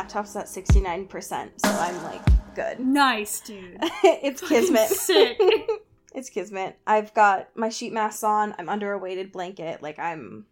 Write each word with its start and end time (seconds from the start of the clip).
Laptop's 0.00 0.34
at 0.34 0.46
69%, 0.46 1.50
so 1.58 1.68
I'm 1.68 2.02
like, 2.04 2.22
good. 2.54 2.80
Nice, 2.80 3.40
dude. 3.40 3.76
it's 4.02 4.40
Kismet. 4.40 4.88
Sick. 4.88 5.38
it's 6.14 6.30
Kismet. 6.30 6.78
I've 6.86 7.12
got 7.12 7.54
my 7.54 7.68
sheet 7.68 7.92
masks 7.92 8.24
on. 8.24 8.54
I'm 8.58 8.70
under 8.70 8.92
a 8.92 8.98
weighted 8.98 9.30
blanket. 9.30 9.82
Like, 9.82 9.98
I'm 9.98 10.46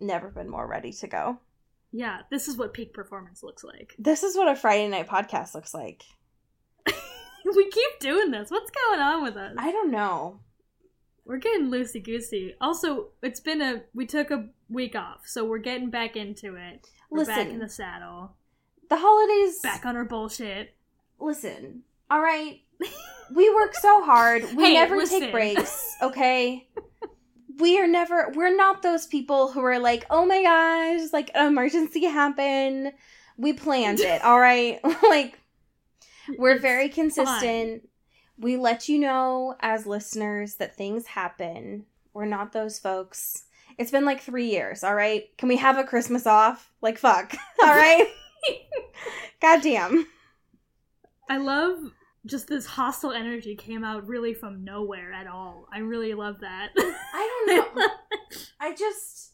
never 0.00 0.30
been 0.30 0.48
more 0.48 0.66
ready 0.66 0.92
to 0.94 1.06
go. 1.06 1.40
Yeah, 1.92 2.20
this 2.30 2.48
is 2.48 2.56
what 2.56 2.72
peak 2.72 2.94
performance 2.94 3.42
looks 3.42 3.62
like. 3.62 3.94
This 3.98 4.22
is 4.22 4.34
what 4.34 4.48
a 4.48 4.56
Friday 4.56 4.88
night 4.88 5.08
podcast 5.08 5.54
looks 5.54 5.74
like. 5.74 6.02
we 6.86 7.70
keep 7.70 8.00
doing 8.00 8.30
this. 8.30 8.50
What's 8.50 8.70
going 8.70 9.00
on 9.00 9.22
with 9.22 9.36
us? 9.36 9.56
I 9.58 9.72
don't 9.72 9.90
know. 9.90 10.40
We're 11.26 11.36
getting 11.36 11.70
loosey 11.70 12.02
goosey. 12.02 12.54
Also, 12.62 13.08
it's 13.22 13.40
been 13.40 13.60
a 13.60 13.82
we 13.94 14.06
took 14.06 14.30
a 14.30 14.46
week 14.70 14.96
off, 14.96 15.26
so 15.26 15.44
we're 15.44 15.58
getting 15.58 15.90
back 15.90 16.16
into 16.16 16.54
it. 16.54 16.86
We're 17.10 17.26
back 17.26 17.48
in 17.48 17.58
the 17.58 17.68
saddle. 17.68 18.36
The 18.88 18.96
holidays. 18.98 19.58
Back 19.62 19.84
on 19.86 19.96
our 19.96 20.04
bullshit. 20.04 20.74
Listen, 21.18 21.82
all 22.10 22.20
right. 22.20 22.60
We 23.34 23.52
work 23.54 23.74
so 23.74 24.04
hard. 24.04 24.42
We 24.54 24.64
Hey, 24.66 24.74
never 24.74 24.96
listen. 24.96 25.20
take 25.20 25.32
breaks, 25.32 25.96
okay? 26.02 26.68
we 27.58 27.80
are 27.80 27.86
never, 27.88 28.30
we're 28.34 28.54
not 28.54 28.82
those 28.82 29.06
people 29.06 29.50
who 29.50 29.60
are 29.64 29.78
like, 29.78 30.04
oh 30.10 30.26
my 30.26 30.42
gosh, 30.42 31.12
like 31.12 31.30
an 31.34 31.46
emergency 31.46 32.04
happened. 32.04 32.92
We 33.38 33.52
planned 33.54 34.00
it, 34.00 34.22
all 34.22 34.38
right? 34.38 34.78
like, 35.02 35.38
we're 36.38 36.52
It's 36.52 36.62
very 36.62 36.88
fine. 36.88 36.94
consistent. 36.94 37.88
We 38.38 38.56
let 38.58 38.88
you 38.88 38.98
know 38.98 39.56
as 39.60 39.86
listeners 39.86 40.56
that 40.56 40.76
things 40.76 41.06
happen. 41.06 41.86
We're 42.12 42.26
not 42.26 42.52
those 42.52 42.78
folks. 42.78 43.44
It's 43.78 43.90
been 43.90 44.04
like 44.04 44.20
three 44.20 44.50
years, 44.50 44.84
all 44.84 44.94
right? 44.94 45.24
Can 45.38 45.48
we 45.48 45.56
have 45.56 45.78
a 45.78 45.84
Christmas 45.84 46.26
off? 46.26 46.70
Like, 46.82 46.98
fuck, 46.98 47.34
all 47.62 47.74
right? 47.74 48.06
Goddamn. 49.40 50.06
I 51.28 51.38
love 51.38 51.78
just 52.24 52.48
this 52.48 52.66
hostile 52.66 53.12
energy 53.12 53.54
came 53.54 53.84
out 53.84 54.06
really 54.06 54.34
from 54.34 54.64
nowhere 54.64 55.12
at 55.12 55.26
all. 55.26 55.68
I 55.72 55.78
really 55.78 56.14
love 56.14 56.40
that. 56.40 56.70
I 56.76 57.44
don't 57.46 57.76
know. 57.76 57.86
I 58.60 58.74
just 58.74 59.32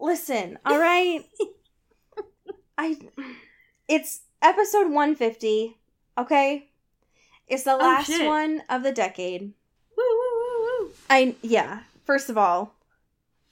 listen, 0.00 0.58
all 0.64 0.78
right? 0.78 1.24
I 2.78 2.96
it's 3.88 4.22
episode 4.40 4.84
150, 4.90 5.76
okay? 6.18 6.70
It's 7.48 7.64
the 7.64 7.74
oh, 7.74 7.78
last 7.78 8.06
shit. 8.06 8.26
one 8.26 8.62
of 8.70 8.82
the 8.82 8.92
decade. 8.92 9.52
woo 9.96 10.04
woo 10.04 10.40
woo 10.40 10.60
woo. 10.86 10.90
I 11.10 11.34
yeah, 11.42 11.80
first 12.04 12.30
of 12.30 12.38
all, 12.38 12.74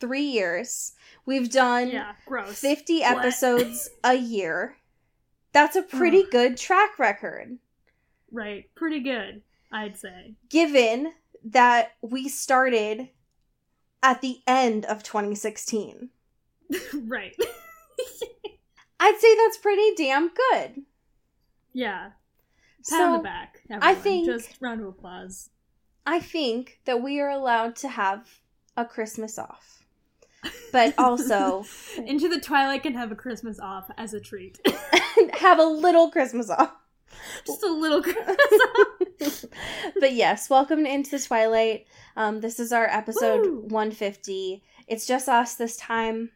3 0.01 0.23
years. 0.23 0.93
We've 1.27 1.51
done 1.51 1.91
Yeah, 1.91 2.12
gross. 2.27 2.59
50 2.61 3.01
What? 3.01 3.19
episodes 3.19 3.91
a 4.03 4.15
year. 4.15 4.77
That's 5.53 5.77
a 5.77 5.83
pretty 5.83 6.23
Ugh. 6.25 6.31
good 6.31 6.56
track 6.56 6.98
record. 6.98 7.59
Right, 8.31 8.66
pretty 8.75 9.00
good, 9.00 9.43
I'd 9.72 9.97
say. 9.97 10.34
Given 10.49 11.12
that 11.44 11.93
we 12.03 12.28
started 12.28 13.09
at 14.03 14.21
the 14.21 14.41
end 14.47 14.84
of 14.84 15.03
2016. 15.03 16.11
right. 16.94 17.34
I'd 19.00 19.19
say 19.19 19.37
that's 19.37 19.59
pretty 19.59 19.94
damn 19.97 20.28
good. 20.28 20.83
yeah. 21.72 22.11
Pat 22.78 22.87
so 22.99 23.03
on 23.12 23.19
the 23.19 23.22
back. 23.25 23.61
I 23.82 23.94
think- 23.94 24.27
just 24.27 24.56
round 24.61 24.81
of 24.81 24.87
applause. 24.87 25.50
I 26.06 26.19
think 26.21 26.81
that 26.87 27.03
we 27.03 27.21
are 27.21 27.28
allowed 27.28 27.77
to 27.77 27.88
have 27.88 28.41
a 28.77 28.87
Christmas 28.87 29.38
off. 29.38 29.80
But 30.73 30.95
also 30.99 31.65
Into 32.06 32.28
the 32.28 32.41
Twilight 32.41 32.83
can 32.83 32.95
have 32.95 33.12
a 33.12 33.17
Christmas 33.17 33.59
off 33.61 33.91
as 33.99 34.15
a 34.15 34.21
treat. 34.21 34.59
have 35.34 35.59
a 35.59 35.65
little 35.65 36.11
Christmas 36.11 36.49
off. 36.51 36.73
Just 37.47 37.62
a 37.62 37.73
little 37.73 38.03
Christmas 38.03 38.37
off. 38.79 39.45
but 39.99 40.12
yes, 40.12 40.49
welcome 40.49 40.84
to 40.84 40.91
Into 40.91 41.11
the 41.11 41.19
Twilight. 41.19 41.87
Um, 42.17 42.41
this 42.41 42.61
is 42.61 42.73
our 42.73 42.87
episode 42.87 43.47
Woo. 43.47 43.61
150. 43.69 44.62
It's 44.87 45.06
just 45.06 45.29
us 45.29 45.56
this 45.56 45.77
time. 45.77 46.31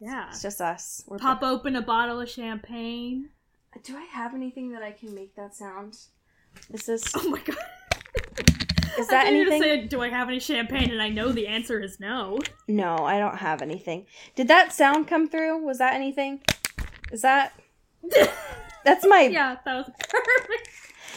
Yeah. 0.00 0.28
It's 0.28 0.42
just 0.42 0.60
us. 0.60 1.04
We're 1.06 1.18
Pop 1.18 1.42
open 1.42 1.76
a 1.76 1.82
bottle 1.82 2.20
of 2.20 2.28
champagne. 2.28 3.30
Do 3.84 3.96
I 3.96 4.04
have 4.04 4.34
anything 4.34 4.72
that 4.72 4.82
I 4.82 4.92
can 4.92 5.14
make 5.14 5.36
that 5.36 5.54
sound? 5.54 5.96
Is 6.72 6.86
this 6.86 7.04
Oh 7.14 7.28
my 7.30 7.40
god. 7.40 7.56
Is 8.98 9.08
that 9.08 9.24
were 9.24 9.28
anything? 9.28 9.62
say, 9.62 9.86
do 9.86 10.00
I 10.02 10.08
have 10.08 10.28
any 10.28 10.38
champagne? 10.38 10.90
And 10.90 11.02
I 11.02 11.08
know 11.08 11.32
the 11.32 11.46
answer 11.46 11.80
is 11.80 11.98
no. 11.98 12.38
No, 12.66 12.96
I 12.98 13.18
don't 13.18 13.38
have 13.38 13.62
anything. 13.62 14.06
Did 14.34 14.48
that 14.48 14.72
sound 14.72 15.08
come 15.08 15.28
through? 15.28 15.64
Was 15.64 15.78
that 15.78 15.94
anything? 15.94 16.40
Is 17.12 17.22
that 17.22 17.52
That's 18.84 19.06
my 19.06 19.28
yeah, 19.30 19.56
that 19.64 19.74
was 19.74 19.90
perfect. 20.08 20.68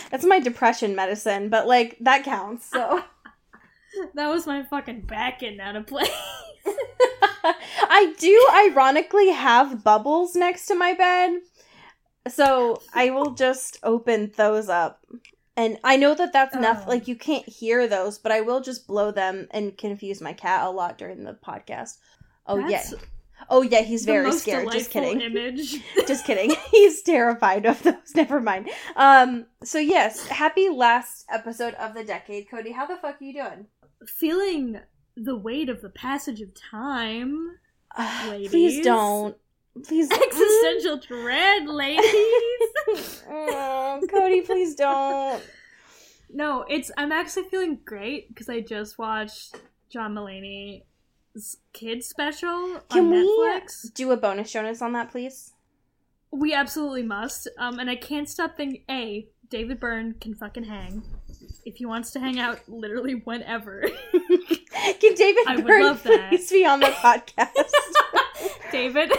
that's 0.10 0.26
my 0.26 0.40
depression 0.40 0.96
medicine, 0.96 1.50
but 1.50 1.68
like 1.68 1.98
that 2.02 2.24
counts. 2.26 2.70
So 2.70 3.04
That 4.16 4.30
was 4.30 4.48
my 4.48 4.64
fucking 4.64 5.02
back 5.02 5.40
getting 5.40 5.60
out 5.60 5.76
of 5.76 5.88
place. 5.88 6.10
I 7.44 8.14
do 8.18 8.50
ironically 8.54 9.30
have 9.30 9.84
bubbles 9.84 10.36
next 10.36 10.68
to 10.68 10.76
my 10.76 10.94
bed. 10.94 11.42
So 12.30 12.82
I 12.94 13.10
will 13.10 13.32
just 13.32 13.80
open 13.84 14.32
those 14.38 14.70
up. 14.70 15.04
And 15.58 15.78
I 15.84 15.98
know 15.98 16.14
that 16.16 16.32
that's 16.34 16.56
enough 16.56 16.84
Oh. 16.86 16.90
like 16.90 17.08
you 17.08 17.16
can't 17.16 17.48
hear 17.48 17.88
those, 17.88 18.18
but 18.18 18.32
I 18.32 18.42
will 18.42 18.62
just 18.62 18.88
blow 18.88 19.12
them 19.12 19.48
and 19.52 19.78
confuse 19.78 20.22
my 20.22 20.34
cat 20.34 20.66
a 20.66 20.70
lot 20.70 20.98
during 20.98 21.24
the 21.24 21.34
podcast. 21.46 21.98
Oh 22.48 22.58
That's 22.68 22.92
yeah. 22.92 22.98
Oh 23.50 23.62
yeah, 23.64 23.82
he's 23.82 24.06
very 24.06 24.32
scared. 24.32 24.72
Just 24.72 24.92
kidding. 24.92 25.20
Image. 25.20 25.82
just 26.08 26.26
kidding. 26.26 26.56
He's 26.72 27.02
terrified 27.02 27.66
of 27.66 27.82
those. 27.82 27.96
Never 28.16 28.40
mind. 28.40 28.70
Um 28.96 29.46
so 29.64 29.80
yes, 29.80 30.28
happy 30.28 30.70
last 30.70 31.26
episode 31.30 31.74
of 31.76 31.94
the 31.96 32.04
decade. 32.04 32.50
Cody, 32.50 32.72
how 32.72 32.86
the 32.86 32.98
fuck 32.98 33.20
are 33.20 33.24
you 33.24 33.34
doing? 33.34 33.66
Feeling 34.06 34.80
the 35.18 35.36
weight 35.36 35.70
of 35.70 35.82
the 35.82 35.90
passage 35.90 36.42
of 36.42 36.50
time. 36.54 37.58
Ladies. 38.30 38.50
please 38.52 38.84
don't. 38.84 39.36
Please 39.86 40.12
Existential 40.12 40.98
dread, 40.98 41.68
ladies. 41.68 42.04
Oh, 43.30 44.02
Cody, 44.10 44.42
please 44.42 44.76
don't. 44.76 45.42
no, 46.30 46.66
it's 46.70 46.92
I'm 46.98 47.12
actually 47.12 47.44
feeling 47.44 47.80
great 47.86 48.28
because 48.28 48.50
I 48.50 48.60
just 48.60 48.98
watched 49.00 49.56
John 49.90 50.14
Mulaney's 50.14 51.58
kid 51.74 52.04
special 52.04 52.82
Can 52.90 53.06
on 53.06 53.14
Netflix. 53.14 53.94
do 53.94 54.12
a 54.12 54.18
bonus 54.18 54.52
Jonas 54.52 54.82
on 54.82 54.92
that, 54.94 55.10
please? 55.12 55.54
We 56.32 56.54
absolutely 56.54 57.04
must. 57.04 57.50
Um, 57.58 57.80
and 57.80 57.90
I 57.90 57.96
can't 57.96 58.28
stop 58.30 58.58
thinking. 58.58 58.84
A, 58.90 59.28
David 59.50 59.80
Byrne 59.80 60.16
can 60.20 60.36
fucking 60.36 60.66
hang 60.66 61.02
if 61.66 61.76
he 61.78 61.86
wants 61.86 62.12
to 62.12 62.20
hang 62.20 62.40
out 62.40 62.60
literally 62.68 63.16
whenever. 63.16 63.86
Can 65.00 65.14
David 65.16 65.44
I 65.48 65.56
would 65.58 65.68
Byrne 65.68 65.84
love 65.84 66.04
that. 66.04 66.30
please 66.30 66.50
be 66.52 66.66
on 66.66 66.80
the 66.80 66.86
podcast? 66.88 67.52
David, 68.72 69.12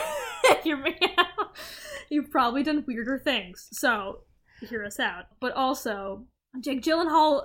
out. 1.18 1.56
You've 2.08 2.30
probably 2.30 2.62
done 2.62 2.84
weirder 2.86 3.18
things, 3.18 3.68
so 3.72 4.24
hear 4.60 4.84
us 4.84 5.00
out. 5.00 5.26
But 5.40 5.52
also, 5.52 6.24
Jake 6.60 6.82
Gyllenhaal 6.82 7.44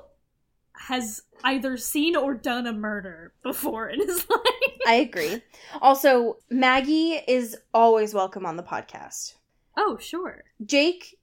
has 0.73 1.23
either 1.43 1.77
seen 1.77 2.15
or 2.15 2.33
done 2.33 2.67
a 2.67 2.73
murder 2.73 3.33
before 3.43 3.89
in 3.89 3.99
his 3.99 4.17
life. 4.29 4.77
I 4.87 4.95
agree. 4.95 5.41
Also, 5.81 6.37
Maggie 6.49 7.19
is 7.27 7.57
always 7.73 8.13
welcome 8.13 8.45
on 8.45 8.57
the 8.57 8.63
podcast. 8.63 9.33
Oh, 9.75 9.97
sure. 9.99 10.43
Jake, 10.65 11.17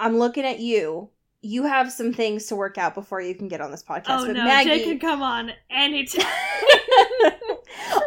I'm 0.00 0.18
looking 0.18 0.44
at 0.44 0.60
you. 0.60 1.10
You 1.42 1.64
have 1.64 1.92
some 1.92 2.12
things 2.12 2.46
to 2.46 2.56
work 2.56 2.78
out 2.78 2.94
before 2.94 3.20
you 3.20 3.34
can 3.34 3.48
get 3.48 3.60
on 3.60 3.70
this 3.70 3.82
podcast. 3.82 4.04
oh 4.08 4.26
but 4.26 4.36
no, 4.36 4.44
Maggie, 4.44 4.70
Jake 4.70 4.84
can 4.84 4.98
come 4.98 5.22
on 5.22 5.52
anytime. 5.70 6.26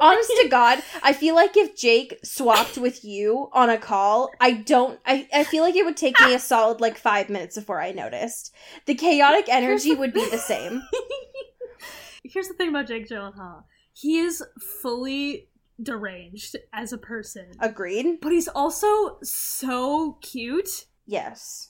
Honest 0.01 0.31
to 0.41 0.47
God, 0.49 0.81
I 1.03 1.13
feel 1.13 1.35
like 1.35 1.55
if 1.55 1.75
Jake 1.75 2.19
swapped 2.23 2.77
with 2.77 3.03
you 3.05 3.49
on 3.53 3.69
a 3.69 3.77
call, 3.77 4.31
I 4.41 4.51
don't. 4.51 4.99
I, 5.05 5.27
I 5.33 5.43
feel 5.43 5.63
like 5.63 5.75
it 5.75 5.85
would 5.85 5.97
take 5.97 6.19
me 6.21 6.33
a 6.33 6.39
solid 6.39 6.81
like 6.81 6.97
five 6.97 7.29
minutes 7.29 7.55
before 7.55 7.81
I 7.81 7.91
noticed. 7.91 8.53
The 8.85 8.95
chaotic 8.95 9.45
energy 9.47 9.95
would 9.95 10.13
be 10.13 10.29
the 10.29 10.37
same. 10.37 10.83
Here's 12.23 12.47
the 12.47 12.53
thing 12.53 12.69
about 12.69 12.87
Jake 12.87 13.07
Gyllenhaal. 13.07 13.63
He 13.93 14.19
is 14.19 14.43
fully 14.81 15.49
deranged 15.81 16.55
as 16.73 16.93
a 16.93 16.97
person. 16.97 17.51
Agreed. 17.59 18.19
But 18.21 18.31
he's 18.31 18.47
also 18.47 19.17
so 19.23 20.17
cute. 20.21 20.85
Yes. 21.05 21.69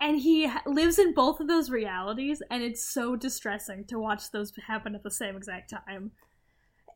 And 0.00 0.20
he 0.20 0.50
lives 0.66 0.98
in 0.98 1.14
both 1.14 1.40
of 1.40 1.48
those 1.48 1.70
realities, 1.70 2.42
and 2.50 2.62
it's 2.62 2.84
so 2.84 3.16
distressing 3.16 3.84
to 3.86 3.98
watch 3.98 4.30
those 4.30 4.52
happen 4.66 4.94
at 4.94 5.02
the 5.02 5.10
same 5.10 5.36
exact 5.36 5.70
time. 5.70 6.12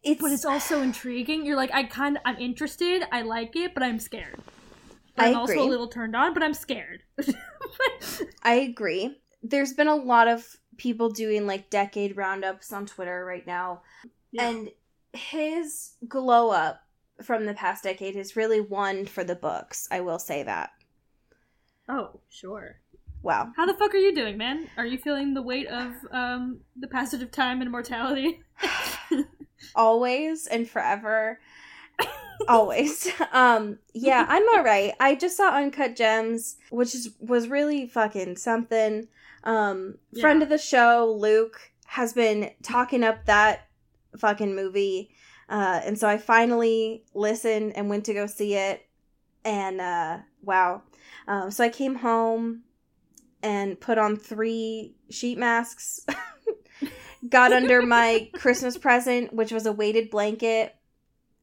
It's 0.02 0.20
But 0.20 0.32
it's 0.32 0.44
also 0.44 0.82
intriguing. 0.82 1.46
You're 1.46 1.56
like, 1.56 1.72
I 1.72 1.84
kind 1.84 2.16
of, 2.16 2.22
I'm 2.24 2.38
interested, 2.38 3.04
I 3.10 3.22
like 3.22 3.56
it, 3.56 3.74
but 3.74 3.82
I'm 3.82 3.98
scared. 3.98 4.38
I'm 5.16 5.36
also 5.36 5.60
a 5.60 5.64
little 5.64 5.88
turned 5.88 6.14
on, 6.14 6.34
but 6.34 6.42
I'm 6.42 6.54
scared. 6.54 7.02
I 8.42 8.54
agree. 8.54 9.18
There's 9.42 9.72
been 9.72 9.88
a 9.88 9.96
lot 9.96 10.28
of 10.28 10.46
people 10.76 11.10
doing 11.10 11.46
like 11.46 11.70
decade 11.70 12.16
roundups 12.16 12.72
on 12.72 12.86
Twitter 12.86 13.24
right 13.24 13.46
now. 13.46 13.82
Yeah. 14.30 14.48
And 14.48 14.70
his 15.12 15.92
glow 16.06 16.50
up 16.50 16.80
from 17.22 17.46
the 17.46 17.54
past 17.54 17.84
decade 17.84 18.14
has 18.14 18.36
really 18.36 18.60
won 18.60 19.06
for 19.06 19.24
the 19.24 19.34
books. 19.34 19.88
I 19.90 20.00
will 20.00 20.18
say 20.18 20.44
that. 20.44 20.70
oh, 21.88 22.20
sure. 22.28 22.76
Wow. 23.23 23.53
How 23.56 23.67
the 23.67 23.75
fuck 23.75 23.94
are 23.94 23.99
you 23.99 24.15
doing, 24.15 24.37
man? 24.37 24.69
Are 24.76 24.87
you 24.87 24.99
feeling 24.99 25.35
the 25.35 25.43
weight 25.43 25.67
of 25.67 25.93
um 26.12 26.61
the 26.76 26.87
passage 26.87 27.23
of 27.23 27.31
time 27.31 27.61
and 27.61 27.70
mortality? 27.70 28.43
Always 29.75 30.47
and 30.47 30.69
forever. 30.69 31.41
Always. 32.49 33.09
Um 33.32 33.79
yeah, 33.93 34.25
I'm 34.29 34.49
all 34.50 34.62
right. 34.62 34.94
I 35.00 35.15
just 35.17 35.37
saw 35.37 35.50
Uncut 35.50 35.97
Gems, 35.97 36.56
which 36.70 36.94
is 36.94 37.11
was 37.19 37.49
really 37.49 37.87
fucking 37.88 38.37
something. 38.37 39.09
Um 39.44 39.99
friend 40.20 40.43
of 40.43 40.49
the 40.49 40.59
show, 40.59 41.17
Luke, 41.19 41.59
has 41.87 42.12
been 42.12 42.53
talking 42.62 43.03
up 43.03 43.25
that 43.26 43.67
fucking 44.17 44.55
movie. 44.55 45.11
Uh 45.49 45.81
and 45.85 45.99
so 45.99 46.09
I 46.09 46.19
finally 46.19 47.05
listened 47.15 47.73
and 47.76 47.91
went 47.91 48.05
to 48.05 48.15
go 48.15 48.26
see 48.26 48.55
it. 48.55 48.87
And 49.44 49.81
uh 49.81 50.19
wow. 50.43 50.82
Um 51.26 51.50
so 51.50 51.65
I 51.65 51.69
came 51.69 51.97
home 51.97 52.62
and 53.43 53.79
put 53.79 53.99
on 53.99 54.17
three 54.17 54.94
sheet 55.11 55.38
masks. 55.38 56.05
Got 57.29 57.52
under 57.52 57.82
my 57.82 58.31
Christmas 58.35 58.79
present, 58.79 59.32
which 59.32 59.50
was 59.50 59.67
a 59.67 59.73
weighted 59.73 60.11
blanket. 60.11 60.76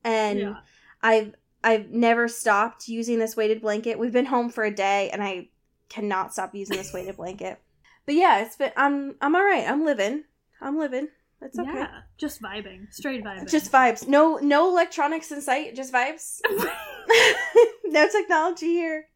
And 0.04 0.40
yeah. 0.40 0.56
I've 1.02 1.36
I've 1.64 1.90
never 1.90 2.28
stopped 2.28 2.88
using 2.88 3.20
this 3.20 3.36
weighted 3.36 3.62
blanket. 3.62 4.00
We've 4.00 4.14
been 4.14 4.26
home 4.26 4.50
for 4.50 4.64
a 4.64 4.74
day 4.74 5.10
and 5.10 5.22
I 5.22 5.50
cannot 5.90 6.32
stop 6.32 6.54
using 6.54 6.78
this 6.78 6.94
weighted 6.94 7.18
blanket. 7.18 7.60
But 8.06 8.16
yeah, 8.16 8.44
it's 8.44 8.56
been 8.56 8.72
I'm 8.78 9.16
I'm 9.20 9.36
all 9.36 9.44
right. 9.44 9.68
I'm 9.68 9.84
living. 9.84 10.24
I'm 10.62 10.78
living. 10.78 11.10
It's 11.42 11.60
okay. 11.60 11.72
Yeah. 11.74 12.02
Just 12.18 12.42
vibing. 12.42 12.92
Straight 12.94 13.24
vibing. 13.24 13.50
Just 13.50 13.72
vibes. 13.72 14.08
No 14.08 14.38
no 14.38 14.70
electronics 14.70 15.32
in 15.32 15.42
sight, 15.42 15.76
just 15.76 15.92
vibes. 15.92 16.40
no 17.86 18.08
technology 18.10 18.68
here. 18.68 19.08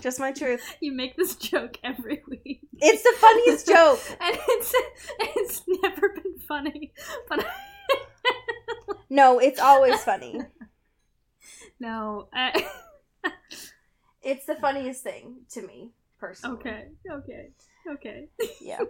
Just 0.00 0.18
my 0.20 0.32
truth. 0.32 0.62
you 0.80 0.92
make 0.92 1.16
this 1.16 1.36
joke 1.36 1.78
every 1.84 2.22
week. 2.28 2.60
It's 2.78 3.02
the 3.02 3.14
funniest 3.18 3.66
joke. 3.74 4.00
and 4.20 4.36
it's 4.48 4.74
it's 5.20 5.62
never 5.82 6.08
been 6.10 6.38
funny. 6.46 6.92
But 7.28 7.46
No, 9.08 9.38
it's 9.38 9.60
always 9.60 10.02
funny. 10.02 10.40
no. 11.80 12.28
I, 12.32 12.66
It's 14.22 14.46
the 14.46 14.56
funniest 14.56 15.02
thing 15.04 15.42
to 15.52 15.62
me, 15.62 15.90
personally. 16.18 16.56
okay. 16.58 16.84
Okay. 17.10 17.48
Okay. 17.88 18.28
yeah 18.60 18.80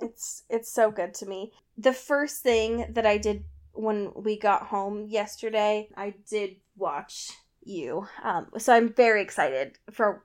it's 0.00 0.44
it's 0.48 0.72
so 0.72 0.90
good 0.90 1.12
to 1.12 1.26
me 1.26 1.52
the 1.76 1.92
first 1.92 2.42
thing 2.42 2.86
that 2.90 3.04
i 3.04 3.18
did 3.18 3.44
when 3.74 4.10
we 4.14 4.38
got 4.38 4.68
home 4.68 5.06
yesterday 5.06 5.88
i 5.94 6.14
did 6.30 6.56
watch 6.76 7.30
you 7.62 8.06
um 8.22 8.46
so 8.56 8.72
i'm 8.74 8.92
very 8.94 9.20
excited 9.20 9.76
for 9.92 10.24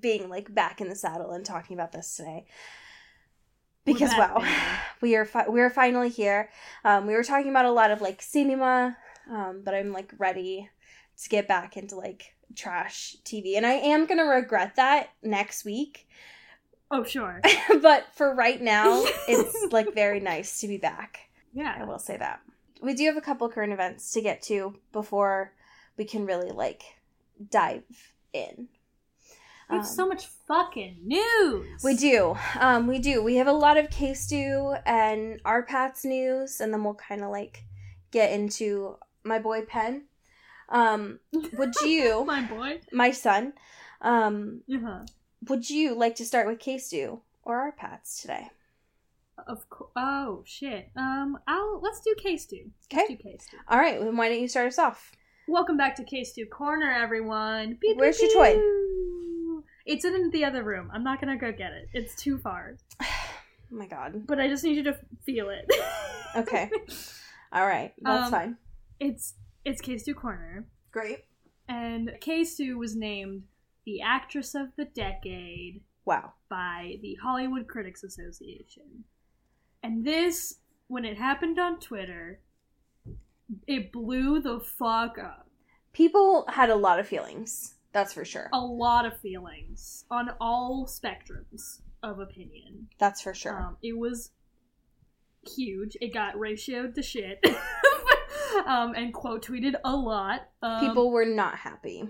being 0.00 0.28
like 0.28 0.54
back 0.54 0.80
in 0.80 0.88
the 0.88 0.96
saddle 0.96 1.32
and 1.32 1.44
talking 1.44 1.74
about 1.74 1.92
this 1.92 2.16
today 2.16 2.46
because 3.84 4.10
wow 4.16 4.38
baby. 4.38 4.50
we 5.00 5.16
are 5.16 5.24
fi- 5.24 5.48
we 5.48 5.60
are 5.60 5.70
finally 5.70 6.08
here 6.08 6.50
um 6.84 7.06
we 7.06 7.14
were 7.14 7.24
talking 7.24 7.50
about 7.50 7.64
a 7.64 7.72
lot 7.72 7.90
of 7.90 8.00
like 8.00 8.22
cinema 8.22 8.96
um 9.30 9.62
but 9.64 9.74
i'm 9.74 9.92
like 9.92 10.12
ready 10.18 10.68
to 11.20 11.28
get 11.28 11.48
back 11.48 11.76
into 11.76 11.96
like 11.96 12.34
trash 12.54 13.16
tv 13.24 13.56
and 13.56 13.66
i 13.66 13.72
am 13.72 14.06
gonna 14.06 14.24
regret 14.24 14.76
that 14.76 15.10
next 15.22 15.64
week 15.64 16.06
Oh 16.92 17.04
sure. 17.04 17.40
but 17.80 18.06
for 18.12 18.34
right 18.34 18.60
now, 18.60 19.02
it's 19.28 19.72
like 19.72 19.94
very 19.94 20.20
nice 20.20 20.60
to 20.60 20.68
be 20.68 20.76
back. 20.76 21.30
Yeah. 21.54 21.74
I 21.76 21.84
will 21.84 21.98
say 21.98 22.18
that. 22.18 22.40
We 22.82 22.92
do 22.92 23.06
have 23.06 23.16
a 23.16 23.22
couple 23.22 23.48
current 23.48 23.72
events 23.72 24.12
to 24.12 24.20
get 24.20 24.42
to 24.42 24.76
before 24.92 25.52
we 25.96 26.04
can 26.04 26.26
really 26.26 26.50
like 26.50 26.82
dive 27.50 28.12
in. 28.34 28.68
We 29.70 29.76
have 29.76 29.84
Um, 29.86 29.90
so 29.90 30.06
much 30.06 30.26
fucking 30.46 30.98
news. 31.04 31.82
we 31.82 31.94
do. 31.96 32.36
Um, 32.58 32.86
we 32.86 32.98
do. 32.98 33.22
We 33.22 33.36
have 33.36 33.46
a 33.46 33.52
lot 33.52 33.76
of 33.76 33.90
K-Stew 33.90 34.74
and 34.84 35.40
R-Patz's 35.44 36.04
news, 36.04 36.60
and 36.60 36.72
then 36.72 36.84
we'll 36.84 36.94
kind 36.94 37.22
of 37.22 37.30
like 37.30 37.64
get 38.10 38.32
into 38.32 38.96
my 39.24 39.38
boy 39.38 39.62
Penn. 39.64 40.04
Um, 40.68 41.20
would 41.54 41.74
you, 41.84 42.24
My 42.24 42.42
boy. 42.42 42.80
my 42.92 43.10
son, 43.10 43.52
um, 44.00 44.62
Uh-huh. 44.72 45.04
would 45.48 45.68
you 45.70 45.94
like 45.94 46.16
to 46.16 46.24
start 46.24 46.46
with 46.46 46.58
K-Stew 46.58 47.20
or 47.44 47.56
R-Patz 47.60 48.20
today? 48.22 48.50
Of 49.46 49.68
course. 49.70 49.90
Oh 49.96 50.42
shit. 50.46 50.90
Um. 50.96 51.38
I'll 51.48 51.80
let's 51.82 52.00
do 52.00 52.14
K-Stew. 52.18 52.70
Okay. 52.92 52.96
Let's 52.96 53.08
do 53.08 53.16
K-Stew. 53.16 53.56
All 53.68 53.78
right. 53.78 53.98
Then 53.98 54.16
why 54.16 54.28
don't 54.28 54.40
you 54.40 54.46
start 54.48 54.66
us 54.68 54.78
off? 54.78 55.12
Welcome 55.48 55.76
back 55.76 55.96
to 55.96 56.04
K-Stew 56.04 56.46
Corner, 56.46 56.90
everyone. 56.92 57.76
Beep, 57.80 57.96
Where's 57.96 58.18
beep, 58.20 58.30
your 58.32 58.44
toy? 58.44 58.60
It's 59.86 60.04
in 60.04 60.30
the 60.30 60.44
other 60.44 60.62
room. 60.62 60.90
I'm 60.92 61.02
not 61.04 61.20
gonna 61.20 61.36
go 61.38 61.50
get 61.52 61.72
it. 61.72 61.88
It's 61.92 62.14
too 62.14 62.38
far. 62.38 62.76
Oh 63.00 63.06
my 63.70 63.86
god. 63.86 64.26
But 64.26 64.40
I 64.40 64.48
just 64.48 64.64
need 64.64 64.76
you 64.76 64.84
to 64.84 64.98
feel 65.24 65.48
it. 65.50 65.70
Okay. 66.34 66.70
All 67.52 67.66
right. 67.66 67.92
That's 68.00 68.24
Um, 68.24 68.30
fine. 68.30 68.56
It's 69.00 69.34
it's 69.66 69.82
K-Stew 69.82 70.14
Corner, 70.14 70.66
Great. 70.90 71.18
and 71.68 72.10
K-Stew 72.22 72.78
was 72.78 72.96
named 72.96 73.42
the 73.84 74.00
Actress 74.00 74.54
of 74.54 74.68
the 74.78 74.86
Decade 74.86 75.82
Wow. 76.06 76.32
by 76.48 76.94
the 77.02 77.16
Hollywood 77.22 77.68
Critics 77.68 78.02
Association. 78.02 79.04
And 79.82 80.06
this, 80.06 80.54
when 80.88 81.04
it 81.04 81.18
happened 81.18 81.58
on 81.58 81.78
Twitter, 81.80 82.40
it 83.66 83.92
blew 83.92 84.40
the 84.40 84.58
fuck 84.60 85.18
up. 85.18 85.48
People 85.92 86.46
had 86.48 86.70
a 86.70 86.74
lot 86.76 86.98
of 86.98 87.06
feelings. 87.06 87.74
That's 87.92 88.12
for 88.14 88.24
sure. 88.24 88.48
a 88.52 88.60
lot 88.60 89.04
of 89.06 89.18
feelings 89.20 90.04
on 90.10 90.30
all 90.40 90.86
spectrums 90.86 91.80
of 92.02 92.18
opinion. 92.18 92.88
That's 92.98 93.20
for 93.20 93.34
sure. 93.34 93.60
Um, 93.60 93.76
it 93.82 93.96
was 93.96 94.30
huge. 95.56 95.96
It 96.00 96.14
got 96.14 96.34
ratioed 96.36 96.94
to 96.94 97.02
shit. 97.02 97.44
um, 98.66 98.94
and 98.94 99.12
quote 99.12 99.44
tweeted 99.46 99.74
a 99.84 99.94
lot. 99.94 100.48
Um, 100.62 100.80
People 100.80 101.10
were 101.10 101.24
not 101.24 101.58
happy. 101.58 102.08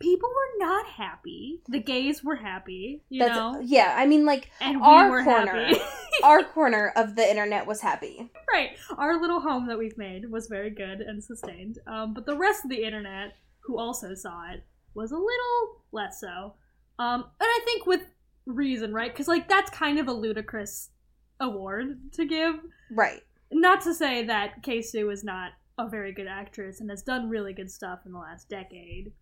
people 0.00 0.28
were 0.28 0.64
not 0.64 0.86
happy. 0.86 1.60
The 1.68 1.80
gays 1.80 2.22
were 2.22 2.36
happy, 2.36 3.02
you 3.08 3.20
That's 3.20 3.34
know, 3.34 3.60
yeah. 3.64 3.94
I 3.96 4.06
mean, 4.06 4.24
like 4.24 4.50
and 4.60 4.80
we 4.80 4.86
our 4.86 5.10
were 5.10 5.24
corner. 5.24 5.70
our 6.22 6.44
corner 6.44 6.92
of 6.96 7.16
the 7.16 7.28
internet 7.28 7.66
was 7.66 7.80
happy. 7.80 8.30
right. 8.52 8.70
Our 8.96 9.20
little 9.20 9.40
home 9.40 9.66
that 9.68 9.78
we've 9.78 9.98
made 9.98 10.30
was 10.30 10.46
very 10.48 10.70
good 10.70 11.00
and 11.00 11.22
sustained. 11.22 11.78
Um, 11.86 12.14
but 12.14 12.26
the 12.26 12.36
rest 12.36 12.64
of 12.64 12.70
the 12.70 12.84
internet, 12.84 13.34
who 13.60 13.78
also 13.78 14.14
saw 14.14 14.50
it, 14.52 14.64
was 14.98 15.12
a 15.12 15.16
little 15.16 15.82
less 15.92 16.20
so. 16.20 16.54
Um, 16.98 17.22
and 17.22 17.48
I 17.48 17.60
think 17.64 17.86
with 17.86 18.02
reason, 18.46 18.92
right? 18.92 19.12
Because 19.12 19.28
like 19.28 19.48
that's 19.48 19.70
kind 19.70 19.98
of 19.98 20.08
a 20.08 20.12
ludicrous 20.12 20.90
award 21.40 22.12
to 22.12 22.24
give. 22.26 22.56
Right. 22.90 23.22
Not 23.52 23.80
to 23.82 23.94
say 23.94 24.24
that 24.24 24.62
K-Stew 24.62 25.08
is 25.10 25.24
not 25.24 25.52
a 25.78 25.88
very 25.88 26.12
good 26.12 26.26
actress 26.26 26.80
and 26.80 26.90
has 26.90 27.02
done 27.02 27.28
really 27.30 27.52
good 27.52 27.70
stuff 27.70 28.00
in 28.04 28.12
the 28.12 28.18
last 28.18 28.48
decade, 28.48 29.12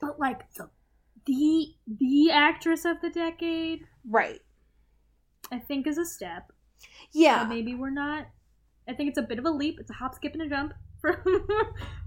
but 0.00 0.20
like 0.20 0.52
the 0.54 0.68
the 1.26 1.74
the 1.86 2.30
actress 2.30 2.84
of 2.84 3.00
the 3.00 3.10
decade, 3.10 3.80
Right. 4.08 4.40
I 5.50 5.58
think 5.58 5.86
is 5.86 5.98
a 5.98 6.04
step. 6.04 6.52
Yeah. 7.12 7.44
But 7.44 7.48
maybe 7.48 7.74
we're 7.74 7.90
not. 7.90 8.26
I 8.88 8.92
think 8.94 9.08
it's 9.08 9.18
a 9.18 9.22
bit 9.22 9.38
of 9.38 9.44
a 9.44 9.50
leap. 9.50 9.78
It's 9.80 9.90
a 9.90 9.94
hop, 9.94 10.14
skip, 10.14 10.32
and 10.34 10.42
a 10.42 10.48
jump 10.48 10.72
from 11.00 11.16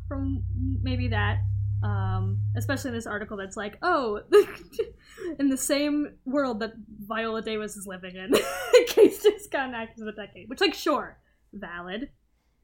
from 0.08 0.44
maybe 0.82 1.08
that. 1.10 1.40
Um, 1.84 2.40
especially 2.56 2.90
in 2.90 2.96
this 2.96 3.08
article 3.08 3.38
that's 3.38 3.58
like, 3.58 3.78
oh, 3.82 4.22
in 5.40 5.50
the 5.50 5.58
same 5.58 6.14
world 6.26 6.60
that 6.60 6.74
Viola 7.08 7.42
Davis 7.42 7.76
is 7.76 7.88
living 7.88 8.16
in, 8.16 8.34
Case 8.88 9.24
just 9.24 9.52
got 9.52 9.70
an 9.70 9.76
actress 9.76 10.02
of 10.02 10.06
the 10.08 10.12
decade. 10.22 10.48
Which, 10.50 10.62
like, 10.62 10.74
sure, 10.76 11.18
valid, 11.54 12.10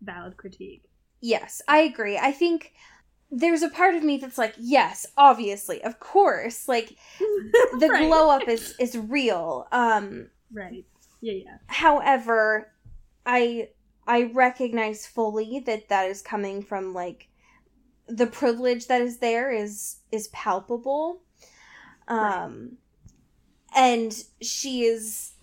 valid 0.01 0.37
critique. 0.37 0.83
Yes, 1.21 1.61
I 1.67 1.79
agree. 1.79 2.17
I 2.17 2.31
think 2.31 2.73
there's 3.31 3.63
a 3.63 3.69
part 3.69 3.95
of 3.95 4.03
me 4.03 4.17
that's 4.17 4.37
like, 4.37 4.53
yes, 4.59 5.05
obviously, 5.17 5.83
of 5.83 5.99
course. 5.99 6.67
Like 6.67 6.95
the 7.19 7.89
Right. 7.91 8.07
glow 8.07 8.29
up 8.29 8.47
is 8.47 8.75
is 8.79 8.95
real. 8.97 9.67
Um 9.71 10.29
Right. 10.53 10.85
Yeah, 11.21 11.33
yeah. 11.43 11.57
however, 11.65 12.71
I 13.25 13.69
I 14.05 14.31
recognize 14.33 15.05
fully 15.07 15.59
that 15.65 15.89
that 15.89 16.07
is 16.09 16.21
coming 16.21 16.61
from 16.61 16.93
like 16.93 17.27
the 18.07 18.27
privilege 18.27 18.87
that 18.87 19.01
is 19.01 19.17
there 19.17 19.51
is 19.51 19.97
is 20.11 20.27
palpable. 20.29 21.21
Um 22.07 22.77
and 23.75 24.23
she 24.41 24.83
is 24.83 25.33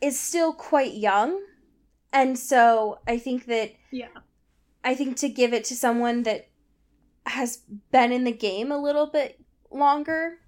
is 0.00 0.18
still 0.18 0.52
quite 0.52 0.94
young. 0.94 1.42
And 2.12 2.38
so 2.38 3.00
I 3.06 3.18
think 3.18 3.46
that 3.46 3.72
Yeah. 3.90 4.08
I 4.84 4.94
think 4.94 5.16
to 5.18 5.28
give 5.28 5.52
it 5.52 5.64
to 5.64 5.76
someone 5.76 6.22
that 6.22 6.48
has 7.26 7.58
been 7.90 8.12
in 8.12 8.24
the 8.24 8.32
game 8.32 8.72
a 8.72 8.78
little 8.80 9.06
bit 9.06 9.40
longer 9.70 10.38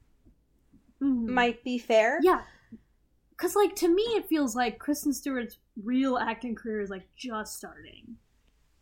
Mhm. 1.02 1.26
might 1.28 1.62
be 1.64 1.78
fair. 1.78 2.20
Yeah. 2.22 2.42
Cause 3.36 3.56
like 3.56 3.74
to 3.76 3.88
me 3.88 4.02
it 4.02 4.26
feels 4.28 4.54
like 4.54 4.78
Kristen 4.78 5.12
Stewart's 5.12 5.58
real 5.82 6.16
acting 6.18 6.54
career 6.54 6.80
is 6.80 6.90
like 6.90 7.08
just 7.16 7.56
starting. 7.56 8.16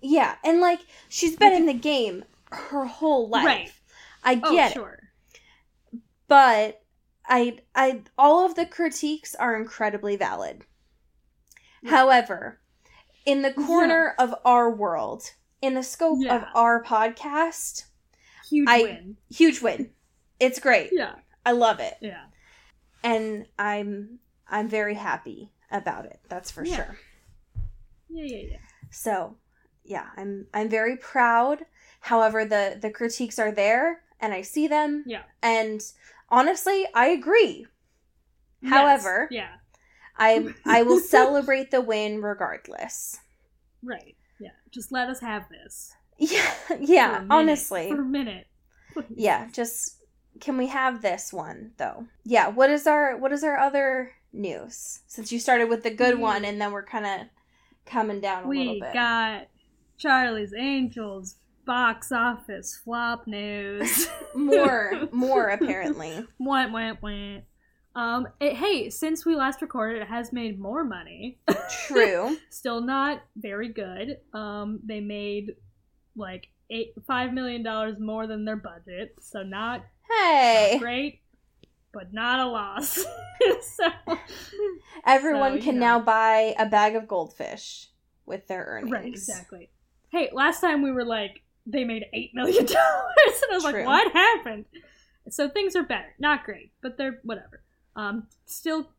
Yeah, 0.01 0.37
and 0.45 0.61
like 0.61 0.81
she's 1.09 1.35
been 1.37 1.53
in 1.53 1.67
the 1.67 1.75
game 1.75 2.25
her 2.53 2.85
whole 2.87 3.29
life. 3.29 3.45
Right. 3.45 3.73
I 4.25 4.41
Oh, 4.43 4.53
get 4.53 4.71
it. 4.73 4.75
sure. 4.75 4.99
But 6.27 6.83
I 7.27 7.59
I 7.75 8.03
all 8.17 8.45
of 8.45 8.55
the 8.55 8.67
critiques 8.67 9.35
are 9.35 9.57
incredibly 9.57 10.17
valid. 10.17 10.65
Yeah. 11.83 11.91
However, 11.91 12.61
in 13.25 13.43
the 13.43 13.53
corner 13.53 14.15
of 14.19 14.35
our 14.45 14.71
world, 14.71 15.25
in 15.63 15.75
the 15.75 15.83
scope 15.83 16.25
of 16.29 16.45
our 16.55 16.83
podcast, 16.83 17.85
Huge 18.49 18.69
I- 18.69 18.83
win. 18.83 19.17
huge 19.31 19.61
win. 19.63 19.91
It's 20.41 20.59
great. 20.61 20.91
Yeah. 20.93 21.17
I 21.45 21.53
love 21.53 21.81
it. 21.81 21.95
Yeah. 22.01 22.25
And 23.03 23.47
I'm 23.59 24.19
I'm 24.49 24.69
very 24.69 24.95
happy 24.95 25.51
about 25.71 26.07
it. 26.07 26.21
That's 26.29 26.51
for 26.51 26.65
Yeah. 26.65 26.77
sure. 26.77 26.99
Yeah, 28.11 28.25
yeah, 28.25 28.47
yeah. 28.53 28.57
So, 28.91 29.37
yeah, 29.85 30.07
I'm 30.17 30.47
I'm 30.55 30.69
very 30.69 30.97
proud. 30.97 31.65
However, 32.09 32.45
the 32.45 32.79
the 32.81 32.91
critiques 32.91 33.39
are 33.39 33.53
there 33.53 34.01
and 34.21 34.33
I 34.33 34.41
see 34.43 34.67
them. 34.67 35.05
Yeah. 35.07 35.23
And 35.43 35.81
honestly, 36.31 36.87
I 36.95 37.09
agree. 37.09 37.67
Yes. 38.63 38.73
However, 38.73 39.29
Yeah. 39.31 39.55
I 40.17 40.55
I 40.65 40.83
will 40.85 41.01
celebrate 41.01 41.71
the 41.71 41.81
win 41.83 42.23
regardless. 42.23 43.21
Right. 43.83 44.17
Yeah. 44.41 44.57
Just 44.71 44.91
let 44.91 45.09
us 45.09 45.21
have 45.21 45.49
this. 45.51 45.93
Yeah, 46.21 46.51
For 46.67 46.77
yeah, 46.81 47.13
minute. 47.13 47.27
honestly. 47.31 47.89
For 47.91 48.01
a 48.01 48.05
minute. 48.05 48.47
Yeah, 49.15 49.47
just 49.53 49.99
can 50.41 50.57
we 50.57 50.67
have 50.69 51.01
this 51.03 51.33
one 51.33 51.73
though? 51.77 52.07
Yeah, 52.25 52.49
what 52.49 52.71
is 52.71 52.87
our 52.87 53.17
what 53.19 53.33
is 53.33 53.45
our 53.45 53.57
other 53.59 54.13
news? 54.33 55.01
Since 55.07 55.31
you 55.31 55.39
started 55.39 55.69
with 55.69 55.83
the 55.85 55.91
good 55.95 56.17
We- 56.17 56.23
one 56.23 56.45
and 56.45 56.59
then 56.61 56.73
we're 56.73 56.85
kind 56.87 57.07
of 57.07 57.27
coming 57.87 58.21
down 58.21 58.45
a 58.45 58.49
little 58.49 58.73
We 58.75 58.81
bit. 58.81 58.93
got 58.95 59.47
Charlie's 59.99 60.53
Angels 60.55 61.37
box 61.69 62.11
office 62.11 62.81
flop 62.83 63.27
news. 63.27 64.09
more 64.35 65.07
more 65.13 65.49
apparently. 65.49 66.27
Went, 66.39 66.73
went, 66.73 67.03
went. 67.03 67.45
Um, 67.95 68.27
it, 68.41 68.55
hey, 68.57 68.89
since 68.89 69.27
we 69.27 69.37
last 69.37 69.61
recorded, 69.61 70.01
it 70.01 70.09
has 70.09 70.33
made 70.33 70.59
more 70.59 70.83
money. 70.83 71.39
True. 71.87 72.39
Still 72.51 72.81
not 72.81 73.21
very 73.37 73.69
good. 73.69 74.17
Um, 74.33 74.81
they 74.83 75.01
made 75.01 75.57
like 76.17 76.49
eight, 76.71 76.95
five 77.07 77.35
million 77.35 77.63
dollars 77.63 77.99
more 78.01 78.27
than 78.27 78.47
their 78.47 78.57
budget, 78.57 79.15
so 79.21 79.43
not 79.43 79.85
Hey. 80.09 80.79
great, 80.79 81.21
but 81.93 82.15
not 82.15 82.41
a 82.41 82.47
loss. 82.47 83.05
so, 83.77 83.89
Everyone 85.07 85.59
So, 85.59 85.65
can 85.65 85.75
you 85.75 85.81
now 85.81 86.01
buy 86.01 86.55
a 86.59 86.65
bag 86.65 86.97
of 86.97 87.07
goldfish 87.07 87.89
with 88.25 88.47
their 88.47 88.65
earnings. 88.65 88.91
right, 88.91 89.07
exactly. 89.07 89.69
Hey, 90.11 90.31
last 90.33 90.63
time 90.63 90.81
we 90.83 90.93
were 90.93 91.05
like, 91.05 91.43
they 91.69 91.85
made 91.85 92.07
eight 92.13 92.31
million 92.35 92.65
dollars, 92.67 93.43
and 93.43 93.53
I 93.53 93.55
was 93.55 93.65
True. 93.65 93.73
like, 93.73 93.87
what 93.87 94.13
happened? 94.13 94.65
So 95.31 95.49
things 95.49 95.77
are 95.77 95.83
better, 95.83 96.15
not 96.19 96.45
great, 96.45 96.73
but 96.83 96.97
they're 96.97 97.21
whatever. 97.23 97.63
Um, 97.95 98.27
still 98.47 98.91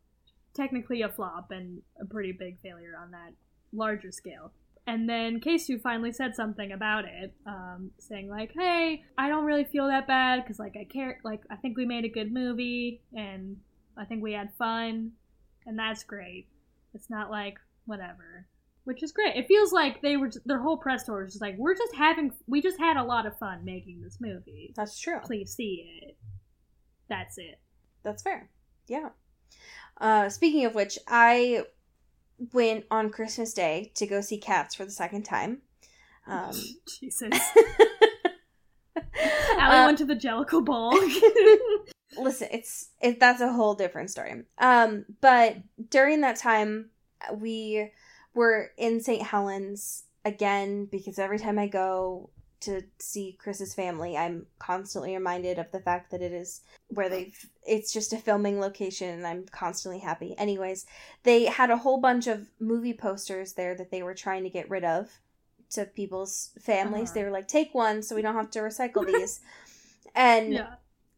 technically 0.54 1.02
a 1.02 1.10
flop 1.10 1.52
and 1.52 1.82
a 2.00 2.06
pretty 2.06 2.32
big 2.32 2.60
failure 2.62 2.94
on 3.02 3.12
that 3.12 3.34
larger 3.74 4.12
scale. 4.12 4.52
And 4.86 5.08
then 5.08 5.40
K-Stew 5.40 5.80
finally 5.80 6.12
said 6.12 6.36
something 6.36 6.72
about 6.72 7.06
it, 7.06 7.34
um, 7.46 7.92
saying 8.00 8.30
like, 8.30 8.52
"Hey, 8.58 9.04
I 9.18 9.28
don't 9.28 9.46
really 9.46 9.64
feel 9.64 9.88
that 9.88 10.08
bad 10.08 10.44
because 10.44 10.60
like 10.60 10.76
I 10.80 10.84
care, 10.86 11.20
like 11.24 11.42
I 11.50 11.56
think 11.56 11.78
we 11.78 11.86
made 11.86 12.06
a 12.06 12.10
good 12.10 12.32
movie 12.32 13.02
and 13.16 13.58
I 13.98 14.06
think 14.06 14.24
we 14.24 14.34
had 14.34 14.54
fun, 14.58 15.12
and 15.66 15.78
that's 15.78 16.04
great. 16.04 16.48
It's 16.94 17.10
not 17.10 17.30
like 17.30 17.60
whatever." 17.86 18.48
Which 18.90 19.04
is 19.04 19.12
great. 19.12 19.36
It 19.36 19.48
feels 19.48 19.72
like 19.72 20.02
they 20.02 20.18
were 20.18 20.30
just, 20.30 20.48
their 20.48 20.60
whole 20.60 20.76
press 20.76 21.04
tour 21.04 21.24
was 21.24 21.34
just 21.34 21.44
like 21.44 21.56
we're 21.60 21.76
just 21.76 21.94
having 21.96 22.34
we 22.48 22.60
just 22.60 22.80
had 22.80 22.98
a 22.98 23.04
lot 23.04 23.28
of 23.28 23.38
fun 23.38 23.64
making 23.64 24.02
this 24.02 24.18
movie. 24.20 24.74
That's 24.76 25.00
true. 25.00 25.20
Please 25.24 25.54
see 25.54 26.02
it. 26.02 26.18
That's 27.08 27.38
it. 27.38 27.60
That's 28.04 28.24
fair. 28.24 28.50
Yeah. 28.88 29.10
Uh, 30.02 30.30
speaking 30.30 30.66
of 30.66 30.74
which, 30.74 30.98
I 31.08 31.66
went 32.52 32.86
on 32.90 33.12
Christmas 33.12 33.54
Day 33.54 33.92
to 33.94 34.08
go 34.08 34.22
see 34.22 34.40
Cats 34.40 34.74
for 34.74 34.86
the 34.86 34.92
second 34.92 35.22
time. 35.22 35.62
Um, 36.26 36.56
Jesus. 37.00 37.30
Allie 39.52 39.78
uh, 39.78 39.86
went 39.86 40.00
to 40.00 40.06
the 40.06 40.16
Jellicle 40.16 40.66
Ball. 40.66 41.00
listen, 42.18 42.48
it's 42.52 42.90
it, 43.02 43.20
that's 43.20 43.42
a 43.42 43.54
whole 43.54 43.76
different 43.76 44.10
story. 44.10 44.46
Um, 44.58 45.06
but 45.22 45.58
during 45.92 46.22
that 46.22 46.38
time, 46.38 46.90
we 47.36 47.92
were 48.40 48.72
in 48.78 49.02
St. 49.02 49.22
Helens 49.22 50.06
again 50.24 50.86
because 50.86 51.20
every 51.20 51.38
time 51.38 51.60
I 51.60 51.68
go 51.68 52.30
to 52.62 52.82
see 53.00 53.38
Chris's 53.38 53.74
family, 53.74 54.16
I'm 54.16 54.46
constantly 54.60 55.14
reminded 55.14 55.60
of 55.60 55.70
the 55.72 55.82
fact 55.82 56.12
that 56.12 56.22
it 56.22 56.32
is 56.32 56.62
where 56.88 57.10
they've 57.10 57.38
it's 57.66 57.92
just 57.92 58.14
a 58.14 58.18
filming 58.18 58.62
location 58.62 59.10
and 59.10 59.28
I'm 59.28 59.46
constantly 59.52 60.00
happy. 60.00 60.36
Anyways, 60.38 60.86
they 61.24 61.46
had 61.46 61.70
a 61.70 61.78
whole 61.78 62.00
bunch 62.00 62.28
of 62.28 62.48
movie 62.62 62.94
posters 62.94 63.54
there 63.54 63.76
that 63.76 63.92
they 63.92 64.04
were 64.04 64.14
trying 64.14 64.44
to 64.44 64.50
get 64.50 64.70
rid 64.70 64.86
of 64.86 65.10
to 65.72 65.84
people's 65.84 66.52
families. 66.62 67.10
Uh-huh. 67.10 67.14
They 67.16 67.24
were 67.26 67.32
like, 67.32 67.50
take 67.50 67.76
one 67.76 68.02
so 68.02 68.16
we 68.16 68.22
don't 68.22 68.36
have 68.36 68.52
to 68.52 68.60
recycle 68.60 69.06
these. 69.14 69.42
and 70.16 70.54
yeah. 70.54 70.76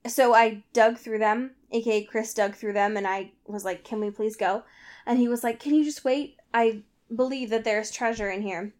so 0.07 0.33
I 0.33 0.63
dug 0.73 0.97
through 0.97 1.19
them, 1.19 1.51
aka 1.71 2.03
Chris 2.03 2.33
dug 2.33 2.55
through 2.55 2.73
them, 2.73 2.97
and 2.97 3.05
I 3.05 3.33
was 3.45 3.63
like, 3.63 3.83
Can 3.83 3.99
we 3.99 4.09
please 4.09 4.35
go? 4.35 4.63
And 5.05 5.19
he 5.19 5.27
was 5.27 5.43
like, 5.43 5.59
Can 5.59 5.75
you 5.75 5.83
just 5.83 6.03
wait? 6.03 6.37
I 6.51 6.83
believe 7.15 7.49
that 7.49 7.63
there's 7.63 7.91
treasure 7.91 8.29
in 8.29 8.41
here. 8.41 8.73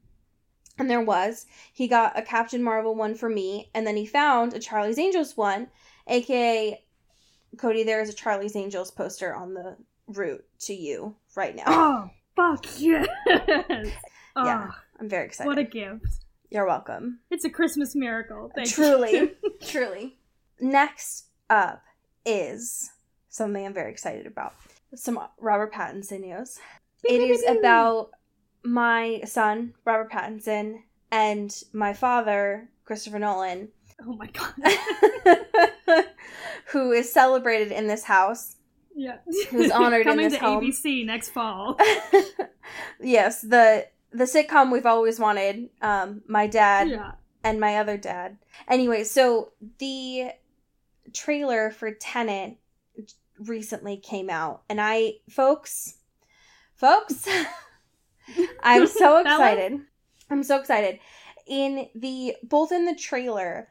And 0.79 0.89
there 0.89 1.01
was. 1.01 1.45
He 1.73 1.87
got 1.87 2.17
a 2.17 2.21
Captain 2.21 2.63
Marvel 2.63 2.95
one 2.95 3.13
for 3.13 3.29
me, 3.29 3.69
and 3.75 3.85
then 3.85 3.97
he 3.97 4.05
found 4.05 4.53
a 4.53 4.59
Charlie's 4.59 4.97
Angels 4.97 5.35
one, 5.37 5.67
aka 6.07 6.81
Cody, 7.57 7.83
there 7.83 8.01
is 8.01 8.09
a 8.09 8.13
Charlie's 8.13 8.55
Angels 8.55 8.91
poster 8.91 9.35
on 9.35 9.53
the 9.53 9.75
route 10.07 10.43
to 10.61 10.73
you 10.73 11.15
right 11.35 11.55
now. 11.55 11.63
Oh, 11.67 12.09
fuck 12.35 12.65
yes. 12.79 13.07
Oh, 13.27 13.35
Yeah. 14.45 14.69
Ah, 14.69 14.81
I'm 14.99 15.09
very 15.09 15.25
excited. 15.25 15.49
What 15.49 15.57
a 15.57 15.63
gift. 15.65 16.05
You're 16.49 16.65
welcome. 16.65 17.19
It's 17.29 17.43
a 17.43 17.49
Christmas 17.49 17.95
miracle. 17.95 18.49
Thank 18.55 18.69
Truly. 18.69 19.11
you. 19.11 19.31
Truly. 19.61 20.17
Next 20.61 21.25
up 21.49 21.83
is 22.25 22.91
something 23.27 23.65
I'm 23.65 23.73
very 23.73 23.91
excited 23.91 24.25
about. 24.25 24.53
Some 24.95 25.19
Robert 25.39 25.73
Pattinson 25.73 26.21
news. 26.21 26.59
It 27.03 27.19
is 27.19 27.43
about 27.43 28.11
my 28.63 29.21
son, 29.25 29.73
Robert 29.85 30.11
Pattinson, 30.11 30.83
and 31.11 31.53
my 31.73 31.93
father, 31.93 32.69
Christopher 32.85 33.19
Nolan, 33.19 33.69
Oh 34.07 34.13
my 34.13 34.27
god. 34.27 34.53
who 36.67 36.91
is 36.91 37.11
celebrated 37.11 37.71
in 37.71 37.87
this 37.87 38.03
house. 38.03 38.55
yeah. 38.95 39.17
Who's 39.49 39.71
honored 39.71 40.01
in 40.01 40.07
Coming 40.07 40.29
this 40.29 40.39
to 40.39 40.45
home. 40.45 40.63
ABC 40.63 41.05
next 41.05 41.29
fall. 41.29 41.77
yes, 43.01 43.41
the 43.41 43.87
the 44.11 44.25
sitcom 44.25 44.71
we've 44.71 44.85
always 44.85 45.19
wanted. 45.19 45.69
Um, 45.81 46.21
my 46.27 46.47
dad 46.47 46.89
yeah. 46.89 47.11
and 47.43 47.59
my 47.59 47.77
other 47.77 47.97
dad. 47.97 48.37
Anyway, 48.67 49.03
so 49.03 49.51
the 49.79 50.31
trailer 51.13 51.71
for 51.71 51.91
Tenet 51.91 52.57
recently 53.39 53.97
came 53.97 54.29
out, 54.29 54.63
and 54.69 54.79
I, 54.81 55.15
folks, 55.29 55.95
folks, 56.75 57.27
I'm 58.63 58.87
so 58.87 59.19
excited. 59.19 59.79
I'm 60.29 60.43
so 60.43 60.59
excited. 60.59 60.99
In 61.47 61.87
the 61.95 62.35
both 62.43 62.71
in 62.71 62.85
the 62.85 62.95
trailer 62.95 63.67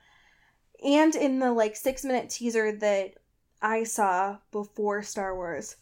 and 0.85 1.15
in 1.15 1.39
the 1.39 1.53
like 1.53 1.77
six 1.77 2.05
minute 2.05 2.31
teaser 2.31 2.77
that 2.79 3.15
I 3.63 3.85
saw 3.85 4.39
before 4.51 5.03
Star 5.03 5.35
Wars, 5.35 5.77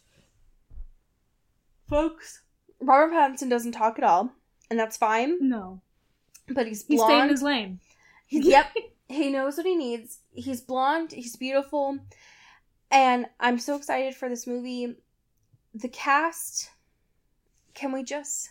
folks, 1.89 2.41
Robert 2.79 3.13
Pattinson 3.13 3.49
doesn't 3.49 3.71
talk 3.73 3.97
at 3.97 4.03
all, 4.05 4.31
and 4.69 4.79
that's 4.79 4.97
fine. 4.97 5.37
No. 5.41 5.81
But 6.47 6.67
he's 6.67 6.85
He's 6.85 6.99
blonde. 6.99 7.09
staying 7.09 7.23
in 7.23 7.29
his 7.29 7.43
lane. 7.43 7.79
He's, 8.27 8.45
yep. 8.47 8.67
He 9.07 9.29
knows 9.29 9.57
what 9.57 9.65
he 9.65 9.75
needs. 9.75 10.19
He's 10.31 10.61
blonde. 10.61 11.11
He's 11.11 11.35
beautiful. 11.35 11.97
And 12.91 13.25
I'm 13.39 13.59
so 13.59 13.75
excited 13.75 14.15
for 14.15 14.29
this 14.29 14.47
movie. 14.47 14.95
The 15.73 15.89
cast. 15.89 16.69
Can 17.73 17.91
we 17.91 18.03
just. 18.03 18.49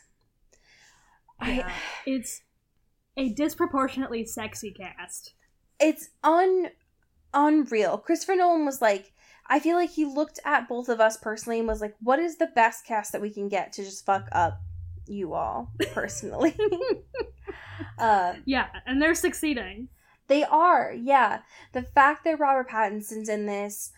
Yeah. 1.46 1.70
It's 2.06 2.42
a 3.16 3.28
disproportionately 3.30 4.24
sexy 4.24 4.70
cast. 4.72 5.34
it's 5.80 6.10
un 6.24 6.68
unreal. 7.34 7.98
Christopher 7.98 8.36
Nolan 8.36 8.64
was 8.64 8.80
like, 8.80 9.12
I 9.46 9.60
feel 9.60 9.76
like 9.76 9.90
he 9.90 10.04
looked 10.04 10.40
at 10.44 10.68
both 10.68 10.88
of 10.88 11.00
us 11.00 11.16
personally 11.16 11.58
and 11.58 11.68
was 11.68 11.80
like, 11.80 11.94
what 12.00 12.18
is 12.18 12.36
the 12.38 12.46
best 12.54 12.84
cast 12.86 13.12
that 13.12 13.20
we 13.20 13.30
can 13.30 13.48
get 13.48 13.72
to 13.74 13.84
just 13.84 14.04
fuck 14.06 14.28
up 14.32 14.60
you 15.06 15.34
all 15.34 15.70
personally? 15.92 16.54
uh 17.98 18.34
Yeah, 18.44 18.66
and 18.86 19.00
they're 19.00 19.14
succeeding. 19.14 19.88
they 20.26 20.44
are, 20.44 20.92
yeah. 20.92 21.40
The 21.72 21.82
fact 21.82 22.24
that 22.24 22.38
Robert 22.40 22.68
Pattinson's 22.68 23.28
in 23.28 23.46
this, 23.46 23.92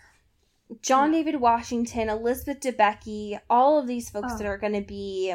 John 0.83 1.13
Yeah. 1.13 1.19
David 1.25 1.41
Washington, 1.41 2.09
Elizabeth 2.09 2.61
Debicki, 2.61 3.41
all 3.51 3.79
of 3.79 3.87
these 3.89 4.09
folks 4.11 4.33
Oh. 4.35 4.39
that 4.39 4.47
are 4.47 4.59
going 4.59 4.75
to 4.75 4.81
be 4.83 5.35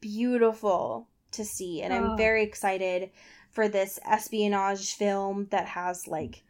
beautiful 0.00 1.08
to 1.32 1.44
see, 1.44 1.82
and 1.82 1.92
I'm 1.92 2.10
Oh. 2.12 2.16
very 2.16 2.42
excited 2.42 3.10
for 3.50 3.68
this 3.68 3.98
espionage 4.04 4.94
film 4.94 5.46
that 5.50 5.66
has 5.68 6.06
like 6.08 6.42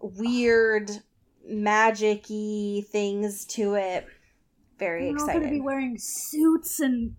weird 0.00 0.90
magic-y 1.44 2.82
things 2.90 3.44
to 3.46 3.74
it. 3.74 4.06
Very 4.78 5.12
We're 5.12 5.20
all 5.20 5.26
gonna 5.26 5.50
be 5.50 5.60
wearing 5.60 5.96
suits 5.98 6.80
and 6.80 7.16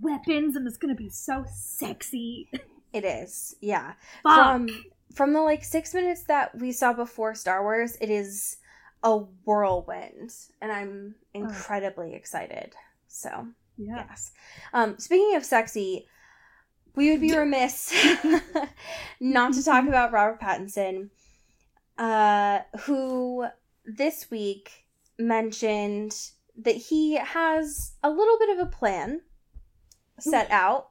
weapons, 0.00 0.56
and 0.56 0.66
it's 0.66 0.76
gonna 0.76 0.94
be 0.94 1.08
so 1.08 1.44
sexy. 1.52 2.50
It 2.92 3.04
is, 3.04 3.54
yeah. 3.60 3.94
Fuck. 4.22 4.34
From 4.34 4.68
from 5.14 5.32
the 5.32 5.40
like 5.40 5.64
six 5.64 5.94
minutes 5.94 6.24
that 6.24 6.56
we 6.58 6.70
saw 6.72 6.92
before 6.92 7.34
Star 7.34 7.62
Wars, 7.62 7.96
it 8.00 8.10
is 8.10 8.58
a 9.02 9.16
whirlwind, 9.18 10.32
and 10.60 10.70
I'm 10.72 11.14
incredibly 11.34 12.14
excited. 12.14 12.74
So 13.08 13.48
yeah. 13.78 14.04
yes. 14.08 14.32
Um, 14.72 14.98
speaking 14.98 15.36
of 15.36 15.44
sexy, 15.44 16.06
we 16.94 17.10
would 17.10 17.20
be 17.20 17.36
remiss 17.36 17.94
not 19.20 19.54
to 19.54 19.64
talk 19.64 19.86
about 19.86 20.12
Robert 20.12 20.40
Pattinson, 20.40 21.10
uh, 21.96 22.60
who 22.80 23.46
this 23.84 24.30
week 24.30 24.84
mentioned 25.18 26.12
that 26.60 26.74
he 26.74 27.16
has 27.16 27.92
a 28.02 28.10
little 28.10 28.38
bit 28.38 28.58
of 28.58 28.66
a 28.66 28.70
plan 28.70 29.20
set 30.18 30.50
out. 30.50 30.90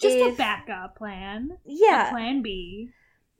Just 0.00 0.16
a 0.16 0.34
backup 0.36 0.96
plan. 0.96 1.58
Yeah, 1.64 2.08
A 2.08 2.10
plan 2.10 2.42
B. 2.42 2.90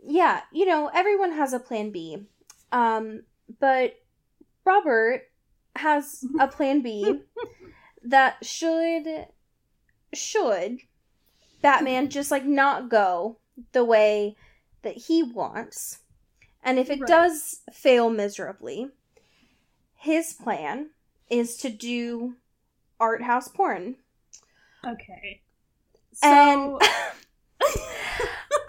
yeah, 0.04 0.42
you 0.52 0.66
know, 0.66 0.90
everyone 0.92 1.32
has 1.32 1.52
a 1.52 1.58
plan 1.58 1.90
B. 1.90 2.26
Um, 2.70 3.22
but 3.58 3.96
Robert 4.64 5.22
has 5.74 6.24
a 6.38 6.46
plan 6.46 6.82
B 6.82 7.20
that 8.04 8.44
should 8.44 9.26
should 10.14 10.78
Batman 11.62 12.08
just 12.10 12.30
like 12.30 12.44
not 12.44 12.88
go 12.90 13.38
the 13.72 13.84
way 13.84 14.36
that 14.82 14.96
he 14.96 15.22
wants. 15.22 16.00
And 16.62 16.78
if 16.78 16.90
it 16.90 17.00
Right. 17.00 17.08
does 17.08 17.60
fail 17.72 18.10
miserably, 18.10 18.88
his 19.96 20.32
plan 20.32 20.90
is 21.30 21.56
to 21.58 21.70
do 21.70 22.34
art 23.00 23.22
house 23.22 23.48
porn. 23.48 23.96
Okay. 24.86 25.40
So, 26.12 26.26
And 26.28 26.78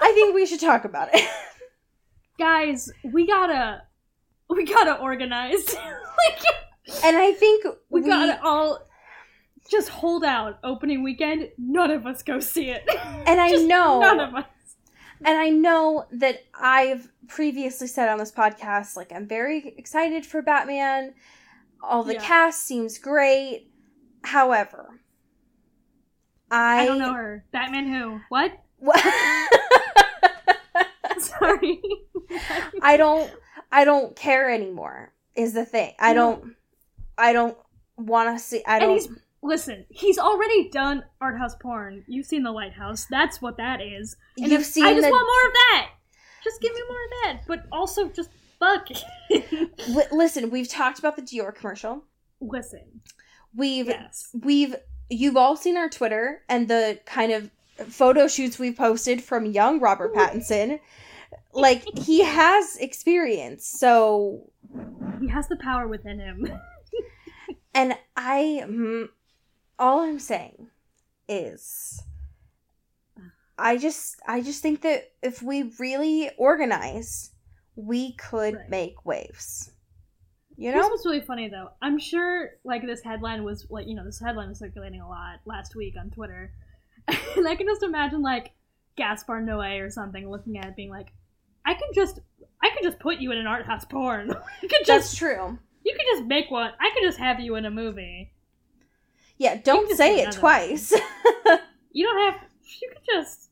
I 0.02 0.12
think 0.14 0.34
we 0.36 0.46
should 0.46 0.60
talk 0.60 0.86
about 0.86 1.10
it. 1.14 1.28
guys, 2.40 2.92
we 3.04 3.28
gotta, 3.28 3.84
we 4.50 4.66
gotta 4.66 5.00
organize. 5.00 5.74
like, 5.76 7.04
And 7.04 7.18
I 7.18 7.32
think 7.34 7.66
we, 7.90 8.02
we, 8.02 8.08
gotta 8.08 8.40
all 8.44 8.80
just 9.70 9.90
hold 9.90 10.24
out 10.24 10.60
opening 10.64 11.04
weekend. 11.04 11.50
None 11.58 11.92
of 11.92 12.06
us 12.06 12.24
go 12.24 12.40
see 12.40 12.70
it. 12.70 12.88
and 13.26 13.40
I 13.42 13.52
know 13.52 14.00
None 14.00 14.20
of 14.20 14.36
us. 14.36 14.46
and 15.26 15.38
I 15.38 15.50
know 15.50 16.06
that 16.12 16.44
I've 16.54 17.10
previously 17.28 17.88
said 17.88 18.10
on 18.10 18.18
this 18.18 18.32
podcast 18.32 18.96
like 18.98 19.12
I'm 19.14 19.28
very 19.28 19.74
excited 19.78 20.26
for 20.26 20.42
Batman. 20.42 21.14
All 21.82 22.04
the 22.04 22.16
Yeah. 22.16 22.24
cast 22.24 22.66
seems 22.66 22.98
great. 22.98 23.70
However, 24.24 25.00
I, 26.52 26.84
I 26.84 26.86
don't 26.86 27.00
know 27.00 27.14
her. 27.14 27.46
Batman 27.52 27.88
who? 27.88 28.20
What? 28.30 28.52
I 28.86 29.48
Sorry. 31.20 31.82
don't 32.98 33.32
I 33.72 33.86
don't 33.86 34.16
care 34.16 34.50
anymore 34.52 35.14
is 35.36 35.54
the 35.54 35.66
thing. 35.66 35.94
I 36.00 36.14
don't 36.14 36.56
I 37.18 37.34
don't 37.34 37.58
want 37.98 38.38
to 38.38 38.44
see 38.44 38.64
I 38.66 38.80
don't 38.80 38.94
he's 38.96 39.08
listen. 39.44 39.86
He's 39.90 40.18
already 40.18 40.70
done 40.70 41.04
art 41.22 41.38
house 41.38 41.56
porn. 41.62 42.04
You've 42.08 42.26
seen 42.26 42.44
the 42.44 42.52
lighthouse. 42.52 43.06
That's 43.10 43.42
what 43.42 43.58
that 43.58 43.82
is. 43.82 44.16
And 44.38 44.52
You've 44.52 44.62
if- 44.62 44.68
seen 44.68 44.86
I 44.86 44.94
just 44.94 45.04
the- 45.06 45.12
want 45.12 45.28
more 45.28 45.50
of 45.50 45.54
that. 45.54 45.90
Just 46.44 46.62
give 46.62 46.74
me 46.74 46.82
more 46.88 46.98
of 47.06 47.12
that. 47.38 47.48
But 47.48 47.66
also 47.72 48.10
just 48.10 48.30
fuck. 48.60 48.88
Li- 49.30 50.04
listen, 50.12 50.50
we've 50.50 50.68
talked 50.68 51.00
about 51.00 51.16
the 51.16 51.22
Dior 51.22 51.54
commercial. 51.54 52.04
listen. 52.42 53.02
We've 53.56 53.88
Yes. 53.88 54.30
we've 54.42 54.76
you've 55.10 55.38
all 55.38 55.56
seen 55.56 55.78
our 55.78 55.90
Twitter 55.90 56.42
and 56.50 56.68
the 56.68 57.00
kind 57.06 57.32
of 57.32 57.52
photo 57.88 58.28
shoots 58.28 58.58
we 58.58 58.72
posted 58.74 59.24
from 59.24 59.46
young 59.46 59.80
Robert 59.80 60.14
Pattinson. 60.16 60.80
Like 61.54 61.84
he 61.98 62.24
has 62.24 62.78
experience. 62.78 63.66
So 63.68 64.50
He 65.22 65.28
has 65.30 65.48
the 65.48 65.56
power 65.58 65.88
within 65.88 66.20
him. 66.20 66.48
and 67.76 67.96
I 68.18 68.64
mm, 68.66 69.08
all 69.80 70.00
I'm 70.02 70.20
saying 70.20 70.68
is 71.28 72.02
I 73.58 73.78
just 73.78 74.18
I 74.28 74.42
just 74.42 74.62
think 74.62 74.82
that 74.82 75.12
if 75.22 75.42
we 75.42 75.72
really 75.80 76.32
organize, 76.38 77.32
we 77.76 78.14
could 78.14 78.56
Right. 78.56 78.70
make 78.70 79.06
waves. 79.06 79.72
You 80.56 80.72
know? 80.72 80.88
what's 80.88 81.06
really 81.06 81.22
funny 81.22 81.50
though. 81.50 81.70
I'm 81.82 81.98
sure 81.98 82.52
like 82.64 82.86
this 82.86 83.02
headline 83.02 83.44
was 83.44 83.66
like 83.70 83.88
you 83.88 83.96
know 83.96 84.06
this 84.06 84.20
headline 84.20 84.50
was 84.50 84.60
circulating 84.60 85.02
a 85.02 85.08
lot 85.10 85.40
last 85.46 85.76
week 85.76 85.96
on 86.00 86.10
Twitter, 86.12 86.52
and 87.08 87.48
I 87.48 87.56
can 87.56 87.66
just 87.68 87.84
imagine 87.84 88.22
like 88.22 88.52
Gaspar 88.96 89.42
Noé 89.42 89.82
or 89.82 89.90
something 89.90 90.30
looking 90.30 90.58
at 90.58 90.66
it 90.66 90.76
being 90.76 90.90
like, 90.92 91.12
I 91.66 91.74
can 91.74 91.90
just 91.96 92.20
I 92.62 92.70
could 92.72 92.84
just 92.84 93.00
put 93.00 93.18
you 93.20 93.32
in 93.32 93.38
an 93.40 93.48
art 93.48 93.66
house 93.66 93.86
porn. 93.86 94.28
you 94.62 94.70
could 94.70 94.86
That's 94.86 95.10
just 95.10 95.18
true. 95.18 95.58
you 95.84 95.94
could 95.94 96.06
just 96.18 96.26
make 96.26 96.52
one. 96.52 96.72
I 96.80 96.92
could 96.94 97.04
just 97.04 97.18
have 97.20 97.40
you 97.40 97.56
in 97.56 97.66
a 97.66 97.72
movie. 97.72 98.33
Yeah, 99.38 99.56
don't 99.64 99.96
say 99.98 100.22
it 100.22 100.32
twice. 100.34 100.94
You 101.96 102.08
don't 102.08 102.34
have. 102.34 102.42
You 102.82 102.90
could 102.92 103.04
just 103.06 103.52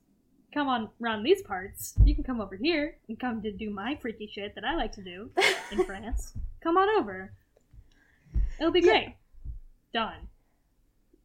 come 0.51 0.67
on 0.67 0.89
around 0.99 1.21
these 1.21 1.43
parts. 1.43 1.93
You 2.03 2.15
can 2.15 2.23
come 2.23 2.41
over 2.41 2.55
here 2.55 2.97
and 3.07 3.19
come 3.19 3.39
to 3.43 3.51
do 3.51 3.69
my 3.69 3.95
freaky 4.01 4.27
shit 4.33 4.55
that 4.55 4.63
I 4.65 4.75
like 4.75 4.93
to 4.93 5.03
do 5.03 5.29
in 5.71 5.83
France. 5.85 6.33
Come 6.63 6.75
on 6.75 6.89
over. 6.99 7.33
It'll 8.59 8.71
be 8.71 8.79
Yeah. 8.79 8.85
great. 8.91 9.15
Done. 9.93 10.27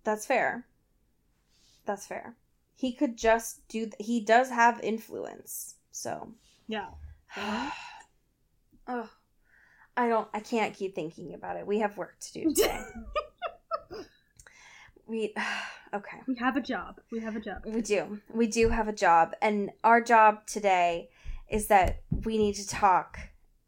That's 0.04 0.26
fair. 0.26 0.66
That's 1.86 2.06
fair. 2.06 2.36
He 2.74 2.92
could 2.92 3.16
just 3.16 3.66
do. 3.68 3.84
Th- 3.86 3.94
he 3.98 4.20
does 4.20 4.50
have 4.50 4.78
influence, 4.82 5.76
so. 5.92 6.32
Yeah. 6.68 6.88
oh, 7.38 9.08
I 9.96 10.06
don't. 10.08 10.28
I 10.34 10.40
can't 10.40 10.74
keep 10.74 10.94
thinking 10.94 11.32
about 11.32 11.56
it. 11.56 11.66
We 11.66 11.78
have 11.78 11.96
work 11.96 12.16
to 12.20 12.32
do 12.34 12.48
today. 12.54 12.82
We. 15.06 15.34
Okay. 15.94 16.18
We 16.26 16.34
have 16.40 16.56
a 16.56 16.60
job. 16.60 17.00
We 17.12 17.20
have 17.20 17.36
a 17.36 17.40
job. 17.40 17.62
We 17.64 17.80
do. 17.80 18.20
We 18.34 18.48
do 18.48 18.68
have 18.70 18.88
a 18.88 18.92
job, 18.92 19.34
and 19.40 19.70
our 19.84 20.00
job 20.02 20.44
today 20.46 21.10
is 21.48 21.68
that 21.68 22.02
we 22.24 22.36
need 22.36 22.54
to 22.56 22.66
talk 22.68 23.16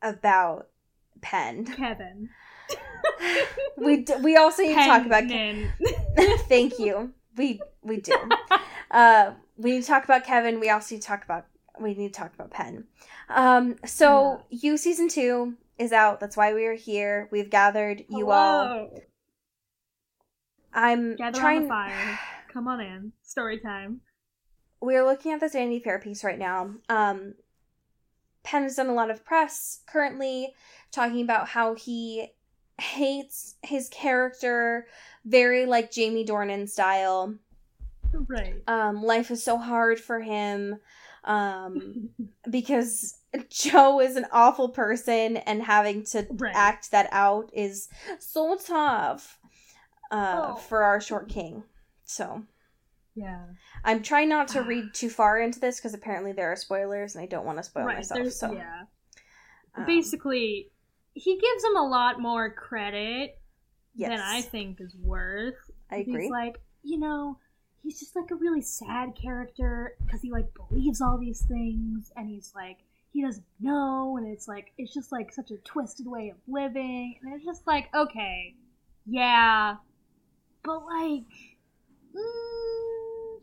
about 0.02 0.68
Penn. 1.22 1.64
Kevin. 1.76 2.28
We 3.76 3.98
d- 3.98 4.16
we 4.20 4.36
also 4.36 4.62
need 4.62 4.74
to 4.74 4.84
talk 4.84 5.06
about. 5.06 5.24
Ke- 5.24 5.28
Penman. 5.28 5.72
Thank 6.48 6.78
you. 6.80 7.12
We 7.36 7.60
we 7.82 7.98
do. 8.00 8.14
uh, 8.90 9.32
we 9.56 9.70
need 9.72 9.82
to 9.82 9.86
talk 9.86 10.04
about 10.04 10.24
Kevin. 10.24 10.58
We 10.60 10.68
also 10.70 10.96
need 10.96 11.02
to 11.02 11.06
talk 11.08 11.24
about 11.24 11.46
we 11.80 11.94
need 11.94 12.12
to 12.12 12.20
talk 12.20 12.34
about 12.34 12.50
Penn. 12.50 12.84
Um, 13.28 13.76
so 13.86 14.42
you 14.50 14.76
season 14.76 15.08
two 15.08 15.54
is 15.78 15.92
out. 15.92 16.18
That's 16.18 16.36
why 16.36 16.52
we 16.52 16.66
are 16.66 16.74
here. 16.74 17.28
We've 17.30 17.48
gathered 17.48 18.04
you 18.08 18.32
all. 18.32 18.90
I'm 20.72 21.16
Gather 21.16 21.38
trying. 21.38 21.62
the 21.62 21.68
fire. 21.68 22.18
Come 22.52 22.68
on 22.68 22.80
in. 22.80 23.12
Story 23.22 23.58
time. 23.58 24.00
We're 24.80 25.04
looking 25.04 25.32
at 25.32 25.40
this 25.40 25.52
Vanity 25.52 25.80
Fair 25.80 25.98
piece 25.98 26.22
right 26.22 26.38
now. 26.38 26.70
Um, 26.88 27.34
Penn 28.44 28.62
has 28.62 28.76
done 28.76 28.88
a 28.88 28.94
lot 28.94 29.10
of 29.10 29.24
press 29.24 29.80
currently 29.86 30.54
talking 30.92 31.22
about 31.22 31.48
how 31.48 31.74
he 31.74 32.28
hates 32.80 33.56
his 33.62 33.88
character, 33.88 34.86
very 35.24 35.66
like 35.66 35.90
Jamie 35.90 36.24
Dornan 36.24 36.68
style. 36.68 37.34
Right. 38.26 38.62
um, 38.66 39.02
life 39.02 39.30
is 39.30 39.44
so 39.44 39.58
hard 39.58 40.00
for 40.00 40.18
him 40.20 40.78
um, 41.24 42.08
because 42.50 43.18
Joe 43.50 44.00
is 44.00 44.16
an 44.16 44.24
awful 44.32 44.70
person 44.70 45.36
and 45.38 45.62
having 45.62 46.04
to 46.04 46.26
Right. 46.30 46.54
act 46.54 46.90
that 46.92 47.08
out 47.12 47.50
is 47.52 47.88
so 48.18 48.56
tough 48.56 49.37
uh, 50.10 50.52
Oh. 50.52 50.56
for 50.56 50.82
our 50.82 51.00
short 51.00 51.28
king. 51.28 51.64
So 52.04 52.44
Yeah. 53.14 53.44
I'm 53.84 54.02
trying 54.02 54.28
not 54.28 54.48
to 54.48 54.62
read 54.62 54.94
too 54.94 55.10
far 55.10 55.40
into 55.40 55.60
this 55.60 55.78
because 55.78 55.94
apparently 55.94 56.32
there 56.32 56.50
are 56.50 56.56
spoilers 56.56 57.14
and 57.14 57.22
I 57.22 57.26
don't 57.26 57.44
want 57.44 57.58
to 57.58 57.62
spoil 57.64 57.84
right. 57.84 57.96
myself. 57.96 58.30
So 58.32 58.52
yeah. 58.52 58.84
um, 59.74 59.86
Basically, 59.86 60.70
he 61.14 61.34
gives 61.38 61.64
him 61.64 61.76
a 61.76 61.86
lot 61.86 62.20
more 62.20 62.50
credit 62.50 63.40
yes, 63.94 64.10
than 64.10 64.20
I 64.20 64.40
think 64.42 64.80
is 64.80 64.94
worth. 64.96 65.56
I 65.90 65.96
agree. 65.98 66.22
He's 66.22 66.30
like, 66.30 66.60
you 66.82 66.98
know, 66.98 67.38
he's 67.82 67.98
just 67.98 68.14
like 68.16 68.30
a 68.30 68.34
really 68.36 68.62
sad 68.62 69.14
character 69.20 69.94
because 70.04 70.20
he 70.22 70.30
like 70.30 70.46
believes 70.54 71.00
all 71.00 71.18
these 71.18 71.42
things 71.42 72.12
and 72.16 72.28
he's 72.28 72.52
like 72.54 72.78
he 73.12 73.22
doesn't 73.22 73.44
know 73.60 74.16
and 74.18 74.28
it's 74.28 74.46
like 74.46 74.72
it's 74.78 74.92
just 74.92 75.10
like 75.10 75.32
such 75.32 75.50
a 75.50 75.56
twisted 75.58 76.06
way 76.06 76.28
of 76.28 76.36
living 76.46 77.18
and 77.22 77.34
it's 77.34 77.44
just 77.44 77.66
like 77.66 77.88
okay, 77.94 78.54
yeah, 79.06 79.76
but 80.68 80.84
like. 80.84 81.24
mm, 82.14 83.40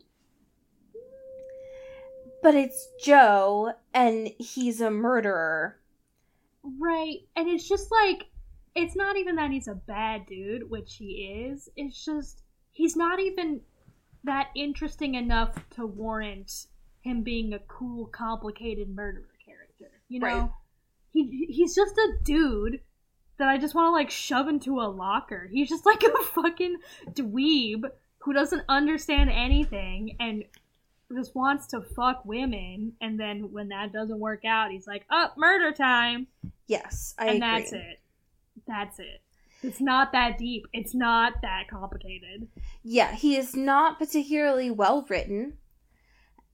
but 2.40 2.54
it's 2.54 2.88
Joe 3.02 3.72
and 3.92 4.30
he's 4.38 4.80
a 4.80 4.92
murderer. 4.92 5.80
Right. 6.62 7.18
And 7.34 7.48
it's 7.48 7.68
just 7.68 7.90
like 7.90 8.26
it's 8.76 8.94
not 8.94 9.16
even 9.16 9.34
that 9.36 9.50
he's 9.50 9.66
a 9.66 9.74
bad 9.74 10.26
dude, 10.26 10.70
which 10.70 10.94
he 10.96 11.48
is. 11.50 11.68
It's 11.76 12.04
just 12.04 12.42
he's 12.70 12.94
not 12.94 13.18
even 13.18 13.60
that 14.22 14.50
interesting 14.54 15.16
enough 15.16 15.58
to 15.70 15.86
warrant 15.86 16.66
him 17.00 17.22
being 17.22 17.54
a 17.54 17.58
cool, 17.60 18.06
complicated 18.06 18.88
murderer 18.88 19.34
character. 19.44 19.90
You 20.08 20.20
know? 20.20 20.26
Right. 20.26 20.50
He 21.12 21.46
he's 21.50 21.74
just 21.74 21.96
a 21.96 22.12
dude 22.22 22.82
that 23.38 23.48
I 23.48 23.58
just 23.58 23.74
want 23.74 23.86
to 23.88 23.92
like 23.92 24.10
shove 24.10 24.48
into 24.48 24.80
a 24.80 24.88
locker. 24.88 25.48
He's 25.50 25.68
just 25.68 25.86
like 25.86 26.02
a 26.02 26.24
fucking 26.24 26.78
dweeb 27.10 27.84
who 28.18 28.32
doesn't 28.32 28.62
understand 28.68 29.30
anything 29.30 30.16
and 30.18 30.44
just 31.14 31.34
wants 31.36 31.68
to 31.68 31.80
fuck 31.80 32.24
women 32.24 32.92
and 33.00 33.20
then 33.20 33.52
when 33.52 33.68
that 33.68 33.92
doesn't 33.92 34.18
work 34.18 34.44
out 34.44 34.72
he's 34.72 34.86
like, 34.86 35.04
"Oh, 35.10 35.30
murder 35.36 35.70
time." 35.70 36.26
Yes, 36.66 37.14
I 37.18 37.26
and 37.28 37.36
agree. 37.36 37.48
that's 37.48 37.72
it. 37.72 38.00
That's 38.66 38.98
it. 38.98 39.22
It's 39.62 39.80
not 39.80 40.12
that 40.12 40.38
deep. 40.38 40.66
It's 40.72 40.94
not 40.94 41.34
that 41.42 41.68
complicated. 41.68 42.48
Yeah, 42.82 43.14
he 43.14 43.36
is 43.36 43.54
not 43.54 43.98
particularly 43.98 44.70
well 44.70 45.06
written. 45.08 45.58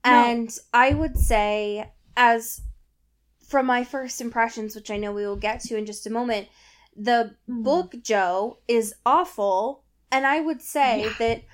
No. 0.04 0.10
And 0.10 0.58
I 0.72 0.94
would 0.94 1.16
say, 1.16 1.90
as 2.16 2.62
from 3.46 3.66
my 3.66 3.84
first 3.84 4.20
impressions, 4.20 4.74
which 4.74 4.90
I 4.90 4.96
know 4.96 5.12
we 5.12 5.26
will 5.26 5.36
get 5.36 5.60
to 5.60 5.76
in 5.76 5.86
just 5.86 6.06
a 6.06 6.10
moment, 6.10 6.48
the 6.96 7.36
Mhm. 7.48 7.62
book 7.64 7.94
Joe 8.02 8.58
is 8.68 8.94
awful. 9.06 9.84
And 10.10 10.26
I 10.26 10.40
would 10.40 10.60
say 10.62 11.02
Yeah. 11.02 11.14
that 11.18 11.44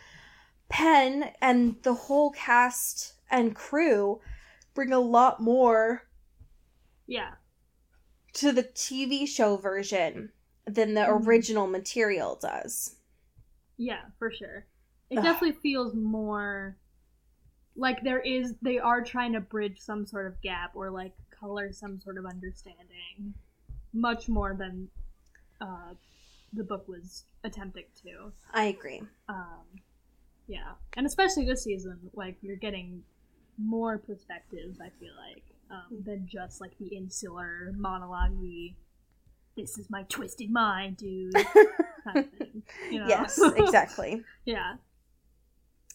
Penn 0.69 1.33
and 1.41 1.83
the 1.83 1.95
whole 1.95 2.31
cast 2.31 3.15
and 3.31 3.55
crew 3.55 4.21
bring 4.75 4.93
a 4.93 5.01
lot 5.01 5.41
more 5.41 6.09
Yeah. 7.07 7.35
to 8.35 8.53
the 8.53 8.63
TV 8.63 9.27
show 9.27 9.57
version 9.57 10.33
than 10.67 10.95
the 10.95 11.07
Mhm. 11.07 11.27
original 11.27 11.67
material 11.67 12.37
does. 12.37 12.97
Yeah, 13.77 14.11
for 14.19 14.31
sure. 14.31 14.67
It 15.11 15.17
Ugh. 15.19 15.25
definitely 15.25 15.61
feels 15.63 15.95
more 15.95 16.77
like 17.77 18.03
there 18.03 18.21
is 18.21 18.55
they 18.61 18.79
are 18.79 19.03
trying 19.03 19.33
to 19.33 19.41
bridge 19.41 19.79
some 19.81 20.05
sort 20.07 20.27
of 20.27 20.41
gap 20.43 20.75
or 20.75 20.91
like 20.91 21.15
color 21.31 21.73
some 21.73 22.01
sort 22.01 22.19
of 22.19 22.27
understanding 22.27 23.35
much 23.93 24.29
more 24.29 24.55
than 24.55 24.91
uh 25.61 25.95
the 26.53 26.65
book 26.65 26.89
was 26.89 27.25
attempting 27.45 27.85
to. 28.03 28.33
I 28.53 28.65
agree. 28.65 29.03
Um 29.29 29.83
yeah. 30.47 30.73
And 30.95 31.07
especially 31.07 31.45
this 31.45 31.65
season, 31.65 31.99
like 32.15 32.37
you're 32.41 32.57
getting 32.57 33.03
more 33.59 33.99
perspectives, 33.99 34.81
I 34.81 34.91
feel 34.99 35.13
like, 35.31 35.45
um, 35.71 36.03
than 36.05 36.27
just 36.27 36.61
like 36.61 36.73
the 36.79 36.97
insular 36.97 37.73
monologue 37.77 38.33
this 39.57 39.77
is 39.77 39.91
my 39.91 40.05
twisted 40.05 40.51
mind, 40.51 40.97
dude 40.97 41.35
kind 41.35 42.19
of 42.19 42.31
thing. 42.33 42.63
You 42.91 43.01
know? 43.01 43.09
Yes, 43.09 43.39
exactly. 43.57 44.23
yeah. 44.45 44.75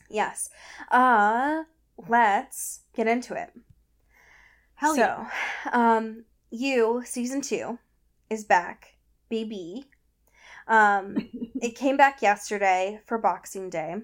Yes. 0.09 0.49
Uh 0.91 1.63
let's 2.07 2.81
get 2.95 3.07
into 3.07 3.33
it. 3.33 3.51
Hell 4.75 4.95
so, 4.95 5.01
yeah. 5.01 5.27
um 5.71 6.25
you 6.51 7.01
season 7.05 7.41
2 7.41 7.79
is 8.29 8.43
back, 8.43 8.92
baby. 9.29 9.85
Um 10.67 11.29
it 11.61 11.75
came 11.75 11.97
back 11.97 12.21
yesterday 12.21 13.01
for 13.05 13.17
Boxing 13.17 13.69
Day. 13.69 13.95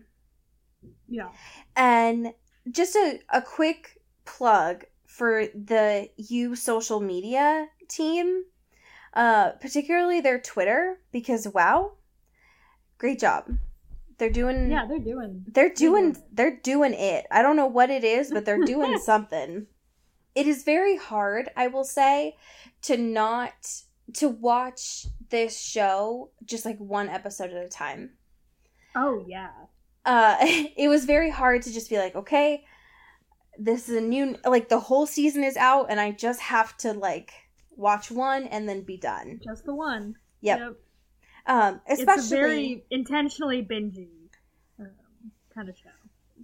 Yeah. 1.08 1.29
And 1.75 2.34
just 2.71 2.95
a, 2.95 3.19
a 3.29 3.41
quick 3.41 4.01
plug 4.25 4.86
for 5.05 5.47
the 5.47 6.10
you 6.17 6.55
social 6.55 6.99
media 6.99 7.67
team, 7.89 8.43
uh, 9.13 9.51
particularly 9.62 10.21
their 10.21 10.39
Twitter, 10.39 10.99
because 11.12 11.47
wow, 11.47 11.93
great 12.97 13.19
job. 13.19 13.45
They're 14.17 14.29
doing 14.29 14.69
Yeah, 14.69 14.86
they're 14.88 14.99
doing 14.99 15.45
they're 15.47 15.73
doing 15.73 16.12
doing 16.12 16.23
they're 16.32 16.60
doing 16.62 16.93
it. 16.93 17.25
I 17.32 17.41
don't 17.41 17.55
know 17.55 17.67
what 17.67 17.89
it 17.89 18.03
is, 18.03 18.32
but 18.32 18.45
they're 18.45 18.63
doing 18.63 18.97
something. 19.03 19.67
It 20.36 20.47
is 20.47 20.63
very 20.63 20.95
hard, 20.95 21.49
I 21.58 21.67
will 21.67 21.84
say, 21.84 22.38
to 22.84 22.97
not 22.97 23.84
to 24.13 24.30
watch 24.30 25.06
this 25.30 25.60
show 25.60 26.32
just 26.45 26.65
like 26.65 26.78
one 26.80 27.10
episode 27.10 27.52
at 27.52 27.63
a 27.65 27.69
time 27.69 28.12
Oh 28.95 29.24
yeah. 29.28 29.52
uh 30.06 30.38
it 30.41 30.89
was 30.89 31.06
very 31.06 31.30
hard 31.30 31.62
to 31.63 31.74
just 31.74 31.89
be 31.89 31.98
like 31.98 32.15
okay 32.15 32.63
this 33.58 33.89
is 33.89 33.95
a 33.98 34.02
new 34.02 34.36
like 34.45 34.69
the 34.69 34.80
whole 34.80 35.06
season 35.06 35.43
is 35.43 35.58
out 35.58 35.88
and 35.89 36.00
i 36.00 36.12
just 36.12 36.39
have 36.39 36.76
to 36.78 36.93
like 36.93 37.32
watch 37.76 38.10
one 38.10 38.43
and 38.45 38.67
then 38.67 38.82
be 38.84 38.98
done 38.98 39.39
Just 39.43 39.65
the 39.65 39.74
one. 39.76 40.15
yep, 40.41 40.76
um 41.45 41.82
It's 41.88 42.00
especially 42.02 42.38
a 42.38 42.41
very 42.41 42.84
intentionally 42.89 43.62
binging 43.63 44.10
um, 44.80 44.89
kind 45.54 45.69
of 45.69 45.78
show. 45.78 45.89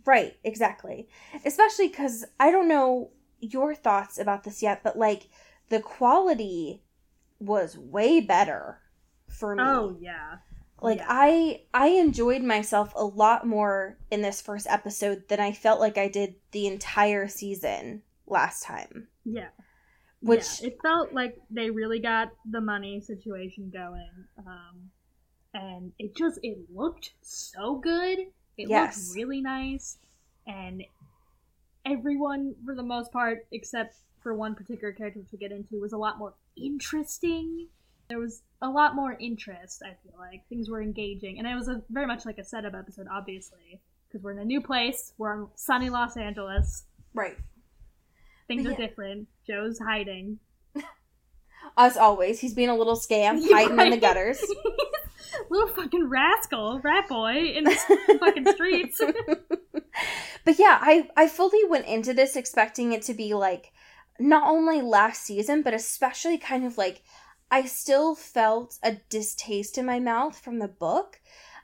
right 0.05 0.35
exactly 0.43 1.07
especially 1.45 1.87
because 1.87 2.25
i 2.39 2.51
don't 2.51 2.67
know 2.67 3.09
your 3.39 3.75
thoughts 3.75 4.17
about 4.19 4.43
this 4.43 4.61
yet 4.61 4.81
but 4.83 4.97
like 4.97 5.27
the 5.69 5.79
quality 5.79 6.81
was 7.39 7.77
way 7.77 8.21
better 8.21 8.79
for 9.27 9.55
me 9.55 9.63
Oh 9.65 9.97
yeah. 9.99 10.37
like 10.81 10.99
yeah. 10.99 11.05
i 11.09 11.61
i 11.73 11.87
enjoyed 11.87 12.41
myself 12.41 12.93
a 12.95 13.03
lot 13.05 13.45
more 13.45 13.97
in 14.11 14.21
this 14.21 14.41
first 14.41 14.67
episode 14.69 15.27
than 15.27 15.39
i 15.39 15.51
felt 15.51 15.79
like 15.79 15.97
i 15.97 16.07
did 16.07 16.35
the 16.51 16.67
entire 16.67 17.27
season 17.27 18.01
last 18.27 18.63
time 18.63 19.07
Yeah. 19.25 19.49
which 20.21 20.61
Yeah, 20.61 20.67
it 20.69 20.77
felt 20.81 21.13
like 21.13 21.37
they 21.49 21.69
really 21.69 21.99
got 21.99 22.31
the 22.49 22.61
money 22.61 23.01
situation 23.01 23.69
going. 23.71 24.09
Um, 24.39 24.89
and 25.53 25.91
it 25.99 26.15
just 26.15 26.39
it 26.43 26.57
looked 26.73 27.11
so 27.21 27.75
good. 27.75 28.19
It 28.57 28.69
Yes. 28.69 28.97
looked 29.07 29.15
really 29.17 29.41
nice. 29.41 29.97
And 30.47 30.83
everyone 31.85 32.55
for 32.65 32.75
the 32.75 32.83
most 32.83 33.11
part, 33.11 33.45
except 33.51 33.95
for 34.21 34.33
one 34.33 34.55
particular 34.55 34.91
character 34.91 35.19
which 35.19 35.29
we'll 35.31 35.39
get 35.39 35.51
into, 35.51 35.79
was 35.79 35.93
a 35.93 35.97
lot 35.97 36.17
more 36.17 36.33
interesting. 36.57 37.67
There 38.09 38.19
was 38.19 38.41
a 38.61 38.69
lot 38.69 38.95
more 38.95 39.13
interest, 39.19 39.81
I 39.83 39.95
feel 40.03 40.17
like. 40.17 40.47
Things 40.47 40.69
were 40.69 40.81
engaging. 40.81 41.39
And 41.39 41.47
it 41.47 41.55
was 41.55 41.67
a 41.67 41.81
very 41.89 42.05
much 42.07 42.25
like 42.25 42.37
a 42.37 42.43
setup 42.43 42.73
episode, 42.73 43.07
obviously. 43.11 43.81
Because 44.07 44.23
we're 44.23 44.31
in 44.31 44.39
a 44.39 44.45
new 44.45 44.61
place. 44.61 45.13
We're 45.17 45.33
in 45.33 45.47
sunny 45.55 45.89
Los 45.89 46.17
Angeles. 46.17 46.85
right 47.13 47.37
Things 48.47 48.65
are 48.67 48.75
different. 48.75 49.27
Joe's 49.47 49.79
hiding. 49.79 50.39
as 51.77 51.97
always 51.97 52.39
he's 52.39 52.53
being 52.53 52.69
a 52.69 52.75
little 52.75 52.95
scam 52.95 53.41
hiding 53.51 53.79
in 53.79 53.89
the 53.91 53.97
gutters 53.97 54.43
Little 55.49 55.67
fucking 55.69 56.07
rascal, 56.07 56.79
rat 56.81 57.09
boy 57.09 57.33
in 57.33 57.65
the 57.65 57.75
fucking 58.19 58.47
streets. 58.53 59.01
but 60.45 60.59
yeah 60.59 60.77
i 60.81 61.09
i 61.17 61.27
fully 61.27 61.65
went 61.67 61.85
into 61.87 62.13
this 62.13 62.35
expecting 62.35 62.93
it 62.93 63.01
to 63.03 63.13
be 63.13 63.33
like 63.33 63.73
not 64.19 64.47
only 64.47 64.81
last 64.81 65.23
season 65.23 65.61
but 65.61 65.73
especially 65.73 66.37
kind 66.37 66.65
of 66.65 66.77
like 66.77 67.03
i 67.51 67.63
still 67.65 68.15
felt 68.15 68.77
a 68.83 68.93
distaste 69.09 69.77
in 69.77 69.85
my 69.85 69.99
mouth 69.99 70.37
from 70.39 70.59
the 70.59 70.67
book 70.67 71.19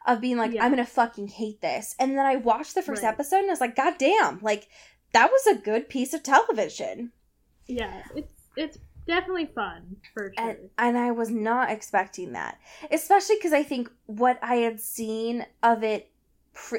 of 0.06 0.20
being 0.22 0.38
like 0.38 0.52
Yeah. 0.52 0.64
i'm 0.64 0.72
gonna 0.72 0.86
fucking 0.86 1.28
hate 1.30 1.62
this 1.62 1.96
and 2.00 2.12
then 2.18 2.26
i 2.26 2.36
watched 2.36 2.76
the 2.76 2.82
first 2.82 3.04
Right. 3.04 3.10
episode 3.14 3.38
and 3.38 3.48
i 3.48 3.52
was 3.52 3.62
like 3.62 3.76
god 3.76 3.94
damn 3.98 4.40
like 4.42 4.68
that 5.14 5.30
was 5.32 5.48
a 5.48 5.60
good 5.62 5.90
piece 5.90 6.14
of 6.14 6.24
television 6.24 7.12
yeah, 7.68 8.02
it's 8.16 8.42
it's 8.58 8.78
definitely 9.08 9.46
fun 9.56 9.96
for 10.14 10.34
sure. 10.38 10.50
and, 10.50 10.58
and 10.78 10.98
I 10.98 11.12
was 11.12 11.30
not 11.30 11.72
expecting 11.72 12.34
that, 12.34 12.60
especially 12.92 13.36
because 13.38 13.54
I 13.54 13.64
think 13.64 13.90
what 14.08 14.38
I 14.42 14.56
had 14.56 14.80
seen 14.82 15.46
of 15.64 15.84
it, 15.84 16.11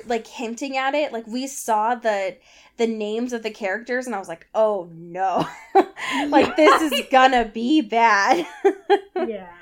like 0.07 0.27
hinting 0.27 0.77
at 0.77 0.95
it, 0.95 1.13
like 1.13 1.27
we 1.27 1.47
saw 1.47 1.95
the 1.95 2.37
the 2.77 2.87
names 2.87 3.33
of 3.33 3.43
the 3.43 3.51
characters, 3.51 4.07
and 4.07 4.15
I 4.15 4.19
was 4.19 4.29
like, 4.29 4.47
oh 4.55 4.89
no, 4.93 5.47
like 6.29 6.57
this 6.57 6.93
is 6.93 7.03
gonna 7.11 7.45
be 7.45 7.81
bad. 7.81 8.47
yeah. 9.17 9.53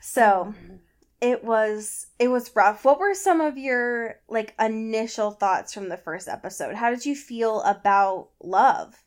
so 0.00 0.54
mm-hmm. 0.54 0.74
it 1.20 1.44
was 1.44 2.06
it 2.18 2.28
was 2.28 2.54
rough. 2.54 2.84
What 2.84 2.98
were 2.98 3.14
some 3.14 3.40
of 3.40 3.58
your 3.58 4.16
like 4.28 4.54
initial 4.58 5.30
thoughts 5.30 5.74
from 5.74 5.88
the 5.88 5.96
first 5.96 6.28
episode? 6.28 6.74
How 6.74 6.90
did 6.90 7.06
you 7.06 7.14
feel 7.14 7.62
about 7.62 8.28
love? 8.42 9.02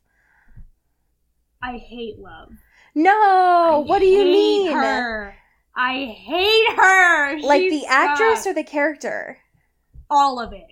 I 1.62 1.78
hate 1.78 2.18
love. 2.18 2.52
No, 2.94 3.12
I 3.12 3.88
what 3.88 3.98
do 3.98 4.06
you 4.06 4.24
mean? 4.24 4.72
Her. 4.72 5.34
I 5.76 6.06
hate 6.06 6.76
her. 6.76 7.38
Like 7.40 7.60
She 7.60 7.80
the 7.80 7.86
actress 7.86 8.38
sucks. 8.38 8.46
or 8.46 8.54
the 8.54 8.64
character? 8.64 9.38
All 10.10 10.40
of 10.40 10.52
it. 10.52 10.66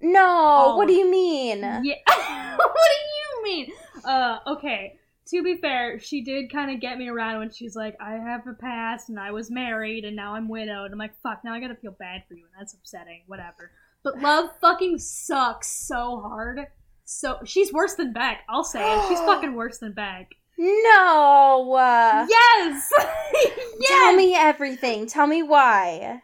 No, 0.00 0.24
All 0.24 0.76
what 0.78 0.86
do 0.88 0.94
you 0.94 1.10
mean? 1.10 1.60
Yeah. 1.60 1.94
what 2.56 2.74
do 2.74 2.98
you 3.18 3.42
mean? 3.42 3.72
Uh, 4.04 4.38
okay. 4.46 4.94
To 5.28 5.42
be 5.42 5.56
fair, 5.56 5.98
she 5.98 6.22
did 6.22 6.50
kind 6.50 6.70
of 6.70 6.80
get 6.80 6.96
me 6.96 7.08
around 7.08 7.40
when 7.40 7.50
she's 7.50 7.76
like, 7.76 7.96
"I 8.00 8.12
have 8.12 8.46
a 8.46 8.54
past, 8.54 9.08
and 9.10 9.18
I 9.20 9.32
was 9.32 9.50
married, 9.50 10.04
and 10.04 10.16
now 10.16 10.34
I'm 10.34 10.48
widowed." 10.48 10.90
I'm 10.92 10.98
like, 10.98 11.20
"Fuck!" 11.22 11.44
Now 11.44 11.52
I 11.52 11.60
gotta 11.60 11.74
feel 11.74 11.94
bad 11.98 12.22
for 12.28 12.34
you, 12.34 12.44
and 12.44 12.52
that's 12.58 12.72
upsetting. 12.74 13.22
Whatever. 13.26 13.72
But 14.04 14.20
love 14.20 14.50
fucking 14.60 14.98
sucks 14.98 15.68
so 15.68 16.20
hard. 16.20 16.60
So 17.04 17.38
she's 17.44 17.72
worse 17.72 17.94
than 17.94 18.12
Beck. 18.12 18.42
I'll 18.48 18.64
say 18.64 18.80
it. 18.80 19.02
She's 19.08 19.18
fucking 19.20 19.54
worse 19.54 19.78
than 19.78 19.92
Beck. 19.92 20.30
No. 20.58 21.74
uh, 21.74 22.26
Yes. 22.28 22.90
yes. 22.98 23.88
Tell 23.88 24.12
me 24.14 24.34
everything. 24.34 25.06
Tell 25.06 25.26
me 25.26 25.42
why. 25.42 26.20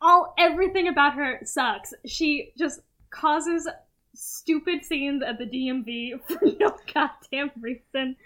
All 0.00 0.34
everything 0.38 0.88
about 0.88 1.14
her 1.14 1.40
sucks. 1.44 1.92
She 2.06 2.52
just 2.58 2.80
causes 3.10 3.68
stupid 4.14 4.84
scenes 4.84 5.22
at 5.22 5.38
the 5.38 5.46
DMV 5.46 6.20
for 6.26 6.40
no 6.58 6.76
goddamn 6.92 7.50
reason. 7.60 8.16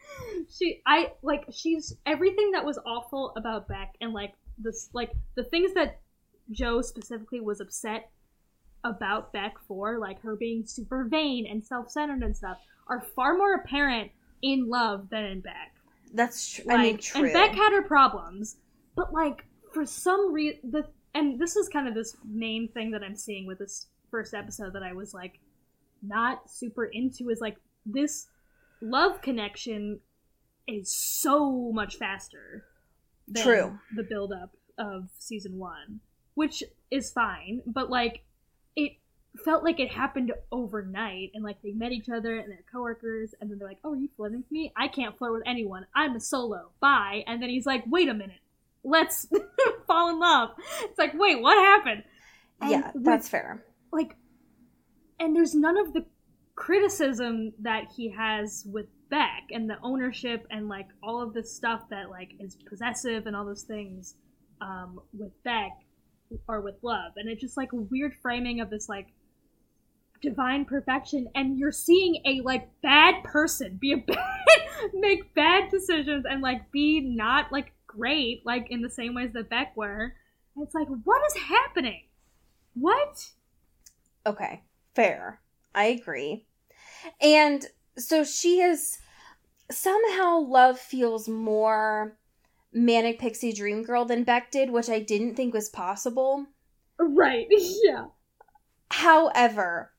She 0.50 0.80
I 0.86 1.12
like 1.22 1.44
she's 1.52 1.94
everything 2.06 2.52
that 2.52 2.64
was 2.64 2.78
awful 2.86 3.32
about 3.36 3.68
Beck 3.68 3.94
and 4.00 4.12
like 4.12 4.34
this 4.58 4.88
like 4.92 5.10
the 5.36 5.44
things 5.44 5.74
that 5.74 6.00
Joe 6.50 6.82
specifically 6.82 7.40
was 7.40 7.60
upset 7.60 8.10
about 8.84 9.32
Beck 9.32 9.54
for, 9.66 9.98
like 9.98 10.20
her 10.20 10.36
being 10.36 10.66
super 10.66 11.04
vain 11.04 11.46
and 11.46 11.64
self-centered 11.64 12.22
and 12.22 12.36
stuff, 12.36 12.58
are 12.86 13.00
far 13.16 13.36
more 13.36 13.54
apparent 13.54 14.10
in 14.42 14.68
love 14.68 15.08
than 15.10 15.24
in 15.24 15.40
Beck. 15.40 15.72
That's 16.12 16.56
tr- 16.56 16.62
Like, 16.66 16.78
I 16.78 16.82
mean 16.82 16.98
true. 16.98 17.24
And 17.24 17.32
Beck 17.32 17.54
had 17.54 17.72
her 17.72 17.82
problems, 17.82 18.56
but 18.94 19.12
like 19.12 19.44
for 19.72 19.86
some 19.86 20.32
reason, 20.32 20.58
the 20.70 20.86
and 21.14 21.38
this 21.38 21.56
is 21.56 21.68
kind 21.68 21.88
of 21.88 21.94
this 21.94 22.16
main 22.24 22.68
thing 22.68 22.90
that 22.90 23.02
I'm 23.02 23.16
seeing 23.16 23.46
with 23.46 23.58
this 23.58 23.86
first 24.10 24.34
episode 24.34 24.72
that 24.74 24.82
I 24.82 24.92
was 24.92 25.14
like 25.14 25.40
not 26.02 26.50
super 26.50 26.84
into 26.84 27.30
is 27.30 27.40
like 27.40 27.56
this 27.86 28.26
love 28.80 29.22
connection 29.22 30.00
is 30.66 30.90
so 30.90 31.72
much 31.72 31.96
faster 31.96 32.64
than 33.28 33.42
True. 33.42 33.78
the 33.94 34.02
build 34.02 34.32
up 34.32 34.56
of 34.78 35.08
season 35.18 35.58
one, 35.58 36.00
which 36.34 36.62
is 36.90 37.10
fine, 37.10 37.62
but 37.66 37.90
like 37.90 38.24
it 38.76 38.92
felt 39.44 39.64
like 39.64 39.80
it 39.80 39.90
happened 39.90 40.32
overnight 40.52 41.30
and 41.34 41.42
like 41.42 41.60
they 41.62 41.72
met 41.72 41.92
each 41.92 42.08
other 42.08 42.38
and 42.38 42.50
they're 42.50 42.64
coworkers 42.70 43.34
and 43.40 43.50
then 43.50 43.58
they're 43.58 43.68
like, 43.68 43.78
Oh, 43.84 43.92
are 43.92 43.96
you 43.96 44.08
flirting 44.16 44.38
with 44.38 44.50
me? 44.50 44.72
I 44.76 44.88
can't 44.88 45.16
flirt 45.16 45.32
with 45.32 45.42
anyone. 45.46 45.86
I'm 45.94 46.16
a 46.16 46.20
solo. 46.20 46.70
Bye. 46.80 47.24
And 47.26 47.42
then 47.42 47.50
he's 47.50 47.66
like, 47.66 47.84
Wait 47.86 48.08
a 48.08 48.14
minute. 48.14 48.40
Let's 48.84 49.26
fall 49.86 50.10
in 50.10 50.20
love. 50.20 50.50
It's 50.82 50.98
like, 50.98 51.12
wait, 51.14 51.40
what 51.40 51.56
happened? 51.58 52.04
And 52.60 52.70
yeah, 52.70 52.90
with- 52.94 53.04
that's 53.04 53.28
fair. 53.28 53.64
like 53.92 54.16
and 55.20 55.34
there's 55.34 55.54
none 55.54 55.76
of 55.78 55.92
the 55.92 56.04
criticism 56.56 57.52
that 57.62 57.84
he 57.96 58.10
has 58.10 58.64
with 58.70 58.86
Beck 59.10 59.44
and 59.50 59.68
the 59.70 59.76
ownership 59.82 60.46
and 60.50 60.68
like 60.68 60.86
all 61.02 61.22
of 61.22 61.32
this 61.34 61.54
stuff 61.54 61.82
that 61.90 62.10
like 62.10 62.30
is 62.40 62.56
possessive 62.68 63.26
and 63.26 63.34
all 63.36 63.44
those 63.44 63.62
things 63.62 64.16
um, 64.60 65.00
with 65.12 65.30
Beck 65.44 65.70
or 66.48 66.60
with 66.60 66.74
love 66.82 67.12
and 67.16 67.28
it's 67.28 67.40
just 67.40 67.56
like 67.56 67.72
a 67.72 67.76
weird 67.76 68.12
framing 68.22 68.60
of 68.60 68.70
this 68.70 68.88
like 68.88 69.06
divine 70.22 70.64
perfection 70.64 71.28
and 71.34 71.58
you're 71.58 71.70
seeing 71.70 72.20
a 72.26 72.40
like 72.40 72.68
bad 72.82 73.22
person 73.24 73.76
be 73.80 73.92
a 73.92 73.96
bad 74.06 74.18
make 74.94 75.32
bad 75.34 75.70
decisions 75.70 76.24
and 76.28 76.40
like 76.42 76.70
be 76.72 77.00
not 77.00 77.52
like 77.52 77.72
great 77.94 78.44
like 78.46 78.70
in 78.70 78.82
the 78.82 78.90
same 78.90 79.14
ways 79.14 79.32
that 79.32 79.48
Beck 79.50 79.76
were 79.76 80.14
it's 80.56 80.74
like 80.74 80.88
what 81.04 81.22
is 81.26 81.42
happening 81.44 82.04
what 82.74 83.32
Okay, 84.26 84.64
fair. 84.94 85.40
I 85.74 85.86
agree. 85.86 86.46
And 87.20 87.66
so 87.98 88.24
she 88.24 88.60
is 88.60 88.98
somehow 89.70 90.38
love 90.40 90.78
feels 90.80 91.28
more 91.28 92.18
manic 92.72 93.18
pixie 93.20 93.52
dream 93.52 93.82
girl 93.84 94.04
than 94.06 94.24
Beck 94.24 94.50
did, 94.52 94.70
which 94.70 94.90
I 94.90 95.00
didn't 95.00 95.36
think 95.36 95.54
was 95.54 95.68
possible. 95.70 96.46
Right. 96.98 97.46
Yeah. 97.84 98.06
However, 98.92 99.92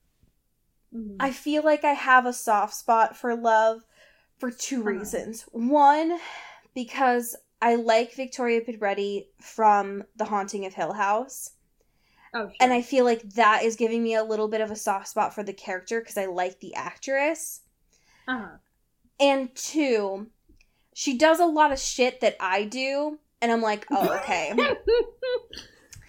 Mm-hmm. 0.94 1.20
I 1.20 1.32
feel 1.32 1.64
like 1.64 1.84
I 1.84 1.94
have 1.94 2.26
a 2.26 2.34
soft 2.34 2.74
spot 2.74 3.16
for 3.18 3.36
love 3.36 3.86
for 4.38 4.52
two 4.52 4.82
Uh-huh. 4.86 5.16
reasons. 5.22 5.44
One, 5.52 6.20
because 6.74 7.36
I 7.62 7.76
like 7.76 8.14
Victoria 8.14 8.62
Pedretti 8.62 9.26
from 9.40 10.04
The 10.16 10.26
Haunting 10.26 10.66
of 10.66 10.74
Hill 10.74 10.94
House. 10.94 11.52
oh, 12.34 12.48
sure. 12.48 12.54
And 12.60 12.72
I 12.74 12.82
feel 12.82 13.06
like 13.06 13.22
that 13.34 13.64
is 13.64 13.76
giving 13.76 14.04
me 14.04 14.16
a 14.16 14.24
little 14.24 14.48
bit 14.48 14.62
of 14.62 14.72
a 14.72 14.76
soft 14.76 15.08
spot 15.08 15.34
for 15.34 15.42
the 15.44 15.54
character 15.54 16.00
because 16.00 16.18
I 16.18 16.26
like 16.26 16.60
the 16.60 16.76
actress. 16.76 17.62
uh-huh. 18.28 18.58
And 19.20 19.56
two, 19.56 20.28
she 20.94 21.18
does 21.18 21.40
a 21.40 21.46
lot 21.46 21.72
of 21.72 21.80
shit 21.80 22.20
that 22.22 22.36
I 22.40 22.66
do. 22.66 23.18
And 23.42 23.52
I'm 23.52 23.62
like, 23.62 23.86
oh, 23.92 24.14
okay. 24.20 24.54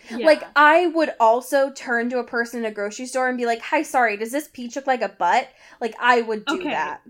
Yeah. 0.08 0.24
Like, 0.26 0.44
I 0.54 0.86
would 0.86 1.10
also 1.18 1.72
turn 1.72 2.10
to 2.10 2.20
a 2.20 2.24
person 2.24 2.60
in 2.60 2.64
a 2.64 2.70
grocery 2.70 3.06
store 3.06 3.28
and 3.28 3.36
be 3.36 3.44
like, 3.44 3.60
hi, 3.60 3.82
sorry, 3.82 4.16
does 4.16 4.30
this 4.30 4.46
peach 4.46 4.76
look 4.76 4.86
like 4.86 5.02
a 5.02 5.08
butt? 5.08 5.48
Like, 5.80 5.96
I 5.98 6.22
would 6.22 6.44
do 6.44 6.54
Okay. 6.60 6.70
that. 6.70 7.00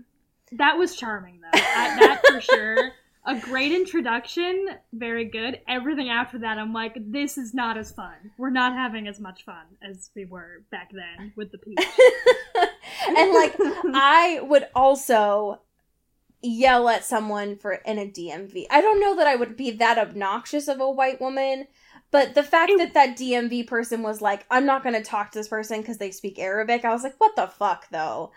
that 0.53 0.79
was 0.79 0.95
charming 0.95 1.39
though. 1.39 1.49
I, 1.53 1.95
that 1.99 2.21
for 2.27 2.41
sure. 2.41 2.91
A 3.27 3.37
great 3.37 3.73
introduction, 3.73 4.69
very 4.93 5.25
good. 5.25 5.59
Everything 5.67 6.09
after 6.09 6.39
that, 6.39 6.57
I'm 6.57 6.71
like, 6.71 6.97
this 6.97 7.37
is 7.37 7.53
not 7.53 7.77
as 7.77 7.91
fun. 7.91 8.15
We're 8.37 8.51
not 8.51 8.71
having 8.71 9.05
as 9.09 9.19
much 9.19 9.43
fun 9.43 9.65
as 9.81 10.09
we 10.15 10.23
were 10.23 10.63
back 10.71 10.91
then 10.93 11.33
with 11.35 11.51
the 11.51 11.57
peach. 11.57 11.77
and 13.09 13.33
like, 13.33 13.53
I 13.93 14.39
would 14.41 14.67
also 14.73 15.59
yell 16.41 16.87
at 16.87 17.03
someone 17.03 17.57
for 17.57 17.73
in 17.73 17.97
a 17.97 18.05
DMV. 18.05 18.65
I 18.69 18.79
don't 18.79 19.01
know 19.01 19.17
that 19.17 19.27
I 19.27 19.35
would 19.35 19.57
be 19.57 19.71
that 19.71 19.97
obnoxious 19.97 20.69
of 20.69 20.79
a 20.79 20.89
white 20.89 21.19
woman, 21.19 21.67
but 22.11 22.33
the 22.33 22.43
fact 22.43 22.71
that 22.77 22.93
that 22.93 23.17
DMV 23.17 23.67
person 23.67 24.03
was 24.03 24.21
like, 24.21 24.45
"I'm 24.49 24.65
not 24.65 24.83
going 24.83 24.95
to 24.95 25.03
talk 25.03 25.31
to 25.31 25.39
this 25.39 25.49
person 25.49 25.81
because 25.81 25.97
they 25.97 26.11
speak 26.11 26.39
Arabic," 26.39 26.85
I 26.85 26.93
was 26.93 27.03
like, 27.03 27.15
"What 27.17 27.35
the 27.35 27.47
fuck, 27.47 27.89
though?" 27.89 28.31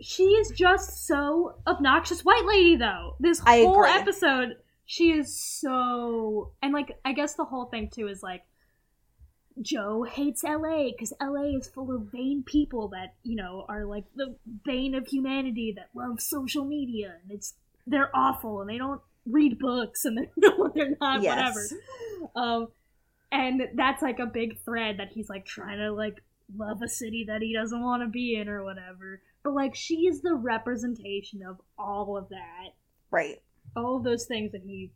She 0.00 0.22
is 0.24 0.50
just 0.50 1.06
so 1.06 1.56
obnoxious 1.66 2.24
white 2.24 2.44
lady 2.46 2.76
though 2.76 3.16
this 3.20 3.40
I 3.44 3.62
whole 3.62 3.82
agree. 3.84 3.90
episode 4.00 4.56
she 4.86 5.10
is 5.12 5.36
so 5.38 6.52
and 6.62 6.72
like 6.72 6.98
i 7.04 7.12
guess 7.12 7.34
the 7.34 7.44
whole 7.44 7.66
thing 7.66 7.90
too 7.92 8.06
is 8.08 8.22
like 8.22 8.42
joe 9.60 10.04
hates 10.04 10.44
la 10.44 10.84
because 10.84 11.12
la 11.20 11.42
is 11.42 11.68
full 11.68 11.92
of 11.94 12.02
vain 12.12 12.44
people 12.46 12.88
that 12.88 13.14
you 13.24 13.34
know 13.34 13.64
are 13.68 13.84
like 13.84 14.04
the 14.14 14.36
bane 14.64 14.94
of 14.94 15.06
humanity 15.08 15.72
that 15.76 15.88
love 15.94 16.20
social 16.20 16.64
media 16.64 17.14
and 17.22 17.32
it's 17.32 17.54
they're 17.86 18.14
awful 18.14 18.60
and 18.60 18.70
they 18.70 18.78
don't 18.78 19.00
read 19.26 19.58
books 19.58 20.04
and 20.04 20.16
they're 20.36 20.52
they're 20.74 20.96
not 21.00 21.22
Yes. 21.22 21.36
whatever 21.36 22.32
um 22.36 22.68
and 23.32 23.62
that's 23.74 24.00
like 24.00 24.20
a 24.20 24.26
big 24.26 24.58
thread 24.64 24.98
that 24.98 25.08
he's 25.12 25.28
like 25.28 25.44
trying 25.44 25.78
to 25.78 25.90
like 25.92 26.22
love 26.56 26.80
a 26.82 26.88
city 26.88 27.24
that 27.28 27.42
he 27.42 27.52
doesn't 27.52 27.82
want 27.82 28.02
to 28.02 28.08
be 28.08 28.36
in 28.36 28.48
or 28.48 28.62
whatever 28.64 29.20
but 29.44 29.54
like 29.54 29.74
she 29.74 30.06
is 30.06 30.20
the 30.22 30.34
representation 30.34 31.42
of 31.42 31.60
all 31.78 32.16
of 32.16 32.28
that 32.28 32.70
Right. 33.10 33.40
all 33.76 33.96
of 33.96 34.04
those 34.04 34.26
things 34.26 34.52
that 34.52 34.62
he 34.62 34.90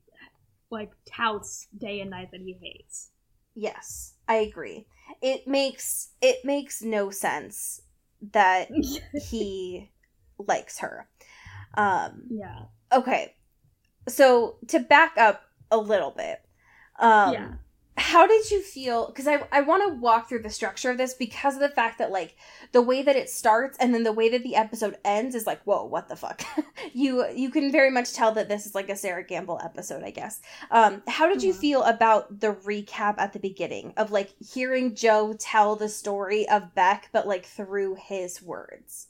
like 0.71 0.91
touts 1.07 1.69
day 1.77 2.01
and 2.01 2.11
night 2.11 2.31
that 2.33 2.41
he 2.41 2.55
hates 2.61 3.11
Yes, 3.55 4.15
I 4.27 4.37
agree. 4.37 4.87
It 5.21 5.47
makes 5.47 6.09
it 6.23 6.45
makes 6.45 6.81
no 6.83 7.11
sense 7.11 7.83
that 8.33 8.69
he 9.31 9.91
likes 10.39 10.79
her. 10.79 11.09
Um 11.77 12.25
yeah 12.31 12.63
okay. 12.93 13.35
So 14.09 14.57
to 14.69 14.81
back 14.81 15.19
up 15.19 15.43
a 15.71 15.77
little 15.77 16.11
bit. 16.11 16.41
Um 16.99 17.33
yeah 17.33 17.49
how 17.99 18.27
did 18.27 18.51
you 18.51 18.63
feel 18.63 19.07
because 19.09 19.27
i, 19.29 19.43
I 19.53 19.61
want 19.61 19.83
to 19.87 19.99
walk 20.01 20.29
through 20.29 20.43
the 20.43 20.51
structure 20.51 20.91
of 20.91 20.97
this 20.97 21.13
because 21.15 21.55
of 21.55 21.61
the 21.61 21.69
fact 21.69 21.99
that 21.99 22.11
like 22.11 22.37
the 22.73 22.81
way 22.81 23.03
that 23.03 23.17
it 23.17 23.29
starts 23.29 23.77
and 23.79 23.93
then 23.95 24.03
the 24.03 24.13
way 24.13 24.31
that 24.31 24.43
the 24.43 24.57
episode 24.57 24.97
ends 25.05 25.35
is 25.35 25.47
like 25.47 25.63
whoa 25.65 25.85
what 25.85 26.09
the 26.09 26.17
fuck? 26.17 26.43
You 26.95 27.27
you 27.35 27.51
can 27.51 27.71
very 27.71 27.91
much 27.91 28.13
tell 28.13 28.33
that 28.33 28.49
this 28.49 28.67
is 28.67 28.75
like 28.75 28.89
a 28.89 28.97
Sara 28.97 29.25
Gamble 29.25 29.61
episode 29.63 30.03
i 30.03 30.11
guess. 30.11 30.41
Um 30.71 31.03
how 31.07 31.29
did 31.29 31.43
you 31.43 31.53
Mhm. 31.53 31.55
feel 31.55 31.83
about 31.83 32.41
the 32.41 32.53
recap 32.55 33.15
at 33.19 33.33
the 33.33 33.39
beginning 33.39 33.93
of 33.97 34.11
like 34.11 34.35
hearing 34.41 34.95
joe 34.95 35.35
tell 35.39 35.77
the 35.77 35.89
story 35.89 36.49
of 36.49 36.75
beck 36.75 37.09
but 37.13 37.27
like 37.27 37.45
through 37.47 37.97
his 37.97 38.43
words? 38.43 39.09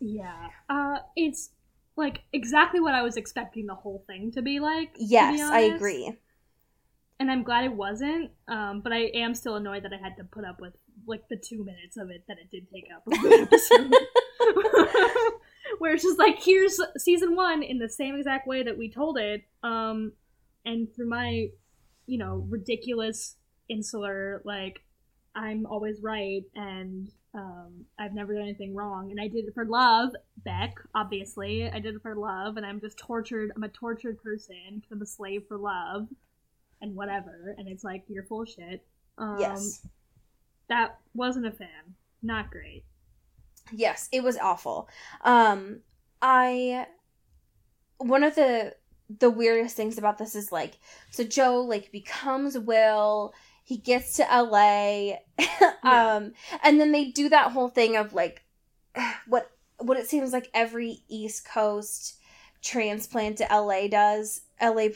Yeah 0.00 0.50
uh 0.68 0.98
it's 1.16 1.50
like 1.96 2.22
exactly 2.32 2.80
what 2.80 2.94
i 2.94 3.02
was 3.02 3.16
expecting 3.16 3.66
the 3.66 3.74
whole 3.74 4.02
thing 4.06 4.32
to 4.32 4.42
be 4.42 4.60
like 4.60 5.00
to 5.16 5.26
be 5.26 5.40
yes 5.40 5.48
i 5.50 5.60
agree 5.60 6.18
and 7.20 7.30
I'm 7.30 7.42
glad 7.42 7.64
it 7.64 7.72
wasn't. 7.72 8.30
Um, 8.48 8.80
but 8.82 8.92
I 8.92 9.10
am 9.14 9.34
still 9.34 9.56
annoyed 9.56 9.84
that 9.84 9.92
I 9.92 10.02
had 10.02 10.16
to 10.16 10.24
put 10.24 10.44
up 10.44 10.60
with 10.60 10.74
like 11.06 11.22
the 11.28 11.36
two 11.36 11.64
minutes 11.64 11.96
of 11.96 12.10
it 12.10 12.24
that 12.28 12.38
it 12.38 12.50
did 12.50 12.66
take 12.72 12.88
up 12.94 13.06
of 13.06 13.12
the 13.12 13.42
episode. 13.42 13.92
Where 15.78 15.94
it's 15.94 16.02
just 16.02 16.18
like, 16.18 16.42
here's 16.42 16.80
season 16.98 17.34
one 17.34 17.62
in 17.62 17.78
the 17.78 17.88
same 17.88 18.14
exact 18.14 18.46
way 18.46 18.62
that 18.62 18.78
we 18.78 18.90
told 18.90 19.18
it. 19.18 19.42
Um, 19.62 20.12
and 20.64 20.88
through 20.94 21.08
my, 21.08 21.48
you 22.06 22.18
know, 22.18 22.46
ridiculous 22.48 23.36
insular 23.68 24.42
like 24.44 24.82
I'm 25.34 25.66
always 25.66 26.00
right 26.02 26.42
and 26.54 27.10
um, 27.34 27.86
I've 27.98 28.14
never 28.14 28.32
done 28.32 28.44
anything 28.44 28.74
wrong, 28.74 29.10
and 29.10 29.20
I 29.20 29.26
did 29.26 29.46
it 29.46 29.54
for 29.54 29.64
love, 29.64 30.10
Beck. 30.44 30.74
Obviously, 30.94 31.68
I 31.68 31.80
did 31.80 31.96
it 31.96 32.02
for 32.02 32.14
love, 32.14 32.56
and 32.56 32.64
I'm 32.64 32.80
just 32.80 32.96
tortured. 32.96 33.50
I'm 33.56 33.64
a 33.64 33.68
tortured 33.68 34.22
person 34.22 34.56
because 34.76 34.92
I'm 34.92 35.02
a 35.02 35.06
slave 35.06 35.42
for 35.48 35.58
love, 35.58 36.06
and 36.80 36.94
whatever. 36.94 37.54
And 37.58 37.68
it's 37.68 37.84
like 37.84 38.04
you're 38.08 38.24
full 38.24 38.44
shit. 38.44 38.84
Um, 39.18 39.36
yes. 39.38 39.86
that 40.68 40.98
wasn't 41.14 41.46
a 41.46 41.52
fan. 41.52 41.94
Not 42.22 42.50
great. 42.50 42.84
Yes, 43.72 44.08
it 44.12 44.22
was 44.22 44.36
awful. 44.38 44.88
Um, 45.22 45.80
I 46.20 46.86
one 47.98 48.24
of 48.24 48.34
the 48.34 48.74
the 49.18 49.30
weirdest 49.30 49.76
things 49.76 49.98
about 49.98 50.18
this 50.18 50.34
is 50.34 50.50
like 50.50 50.78
so 51.10 51.24
Joe 51.24 51.60
like 51.60 51.92
becomes 51.92 52.58
Will 52.58 53.34
he 53.62 53.76
gets 53.76 54.16
to 54.16 54.22
LA 54.22 55.16
um 55.82 56.32
and 56.62 56.80
then 56.80 56.92
they 56.92 57.06
do 57.06 57.28
that 57.28 57.52
whole 57.52 57.68
thing 57.68 57.96
of 57.96 58.14
like 58.14 58.42
what 59.26 59.50
what 59.78 59.98
it 59.98 60.08
seems 60.08 60.32
like 60.32 60.50
every 60.54 61.02
East 61.08 61.46
Coast 61.46 62.18
transplant 62.62 63.38
to 63.38 63.46
LA 63.50 63.88
does 63.88 64.42
LA 64.60 64.88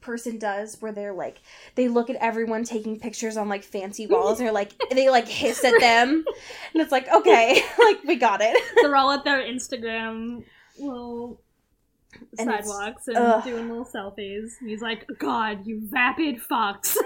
person 0.00 0.38
does 0.38 0.80
where 0.80 0.92
they're 0.92 1.12
like 1.12 1.38
they 1.74 1.88
look 1.88 2.10
at 2.10 2.16
everyone 2.16 2.64
taking 2.64 2.98
pictures 2.98 3.36
on 3.36 3.48
like 3.48 3.62
fancy 3.64 4.06
walls 4.06 4.38
and 4.38 4.46
they're 4.46 4.52
like 4.54 4.72
they 4.90 5.08
like 5.10 5.28
hiss 5.28 5.64
at 5.64 5.74
them 5.80 6.24
and 6.74 6.82
it's 6.82 6.92
like 6.92 7.08
okay 7.12 7.62
like 7.84 8.02
we 8.04 8.16
got 8.16 8.40
it 8.42 8.56
They're 8.82 8.96
all 8.96 9.10
at 9.12 9.24
their 9.24 9.40
Instagram 9.42 10.44
little 10.78 11.40
And 12.38 12.48
sidewalks 12.50 13.08
and 13.08 13.16
ugh. 13.16 13.44
doing 13.44 13.68
little 13.68 13.84
selfies. 13.86 14.50
And 14.60 14.68
he's 14.68 14.82
like, 14.82 15.06
God, 15.18 15.66
you 15.66 15.80
vapid 15.90 16.40
fox 16.42 16.96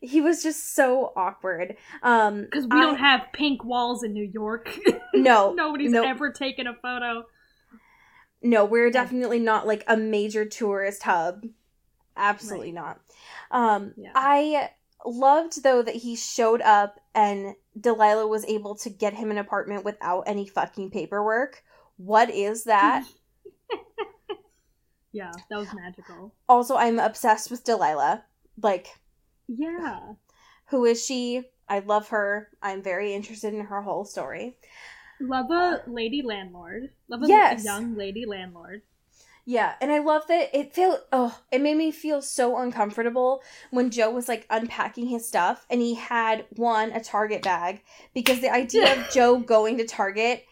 he 0.00 0.20
was 0.20 0.42
just 0.42 0.74
so 0.74 1.12
awkward 1.16 1.74
um 2.02 2.42
Because 2.42 2.64
we 2.66 2.76
I- 2.78 2.82
don't 2.82 2.98
have 2.98 3.26
pink 3.32 3.64
walls 3.64 4.02
in 4.02 4.12
New 4.12 4.28
York. 4.30 4.78
no 5.14 5.52
Nobody's 5.54 5.90
Nope. 5.90 6.06
ever 6.06 6.30
taken 6.30 6.66
a 6.66 6.74
photo. 6.74 7.24
No, 8.46 8.64
we're 8.64 8.90
definitely 8.90 9.40
not 9.40 9.66
like 9.66 9.84
a 9.86 9.96
major 9.96 10.44
tourist 10.44 11.02
hub. 11.02 11.44
Absolutely 12.16 12.72
not. 12.72 13.00
Um 13.50 13.92
Yeah. 13.96 14.12
I 14.14 14.70
loved 15.04 15.62
though 15.62 15.82
that 15.82 15.96
he 15.96 16.16
showed 16.16 16.60
up 16.62 16.98
and 17.14 17.54
Delilah 17.78 18.26
was 18.26 18.44
able 18.46 18.74
to 18.76 18.90
get 18.90 19.14
him 19.14 19.30
an 19.30 19.38
apartment 19.38 19.84
without 19.84 20.22
any 20.26 20.46
fucking 20.46 20.90
paperwork. 20.90 21.62
What 21.96 22.30
is 22.30 22.64
that? 22.64 23.04
Yeah, 25.12 25.32
that 25.48 25.58
was 25.58 25.68
magical. 25.72 26.34
also, 26.46 26.76
I'm 26.76 26.98
obsessed 26.98 27.50
with 27.50 27.64
Delilah. 27.64 28.24
Like, 28.62 28.88
Yeah. 29.48 30.12
who 30.66 30.84
is 30.84 31.02
she? 31.02 31.44
I 31.70 31.78
love 31.78 32.08
her. 32.08 32.50
I'm 32.60 32.82
very 32.82 33.14
interested 33.14 33.54
in 33.54 33.60
her 33.64 33.80
whole 33.80 34.04
story. 34.04 34.58
Love 35.20 35.50
a 35.50 35.82
lady 35.86 36.22
landlord. 36.22 36.90
Love 37.08 37.22
a 37.22 37.28
Yes. 37.28 37.64
young 37.64 37.96
lady 37.96 38.26
landlord. 38.26 38.82
Yeah, 39.48 39.74
and 39.80 39.92
I 39.92 40.00
love 40.00 40.26
that 40.26 40.50
it 40.52 40.74
felt 40.74 41.02
oh, 41.12 41.38
it 41.52 41.60
made 41.60 41.76
me 41.76 41.92
feel 41.92 42.20
so 42.20 42.58
uncomfortable 42.58 43.42
when 43.70 43.90
Joe 43.90 44.10
was 44.10 44.26
like 44.28 44.44
unpacking 44.50 45.06
his 45.06 45.26
stuff 45.26 45.64
and 45.70 45.80
he 45.80 45.94
had 45.94 46.46
one 46.50 46.90
a 46.90 47.00
Target 47.00 47.42
bag 47.42 47.82
because 48.12 48.40
the 48.40 48.50
idea 48.52 48.92
of 48.92 49.08
Joe 49.12 49.38
going 49.38 49.78
to 49.78 49.86
Target 49.86 50.44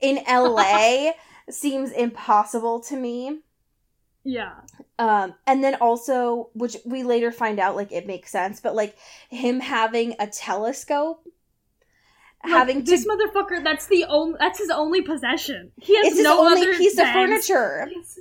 in 0.00 0.22
LA 0.28 1.12
seems 1.50 1.90
impossible 1.90 2.80
to 2.80 2.96
me. 2.96 3.40
Yeah. 4.24 4.60
Um 4.98 5.34
and 5.46 5.64
then 5.64 5.76
also 5.76 6.50
which 6.52 6.76
we 6.84 7.02
later 7.02 7.32
find 7.32 7.58
out 7.58 7.76
like 7.76 7.92
it 7.92 8.06
makes 8.06 8.30
sense, 8.30 8.60
but 8.60 8.74
like 8.74 8.94
him 9.30 9.60
having 9.60 10.16
a 10.18 10.26
telescope 10.26 11.26
having 12.44 12.76
Like, 12.76 12.84
to 12.86 12.90
this 12.90 13.06
motherfucker 13.06 13.62
that's 13.64 13.86
the 13.86 14.04
only 14.04 14.36
that's 14.38 14.58
his 14.58 14.70
only 14.70 15.02
possession. 15.02 15.72
He 15.80 15.96
has 15.96 16.06
it's 16.08 16.16
his 16.16 16.24
no 16.24 16.40
only 16.46 16.62
other 16.62 16.74
piece 16.76 16.98
of 16.98 17.08
furniture. 17.08 17.86
He 17.88 17.94
has, 17.96 18.18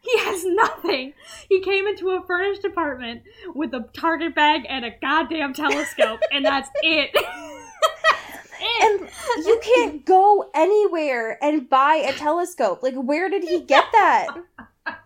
he 0.00 0.18
has 0.18 0.44
nothing. 0.44 1.14
He 1.48 1.60
came 1.60 1.86
into 1.86 2.10
a 2.10 2.22
furnished 2.26 2.64
apartment 2.64 3.22
with 3.54 3.72
a 3.74 3.88
target 3.92 4.34
bag 4.34 4.62
and 4.68 4.84
a 4.84 4.90
goddamn 5.00 5.54
telescope, 5.54 6.20
and 6.32 6.44
that's 6.44 6.68
it. 6.82 7.10
And 8.80 9.00
you 9.44 9.60
can't 9.60 10.04
go 10.04 10.48
anywhere 10.54 11.36
and 11.42 11.68
buy 11.68 11.96
a 11.96 12.12
telescope. 12.12 12.80
Like, 12.80 12.94
where 12.94 13.28
did 13.28 13.42
he 13.42 13.60
get 13.60 13.84
that? 13.92 14.28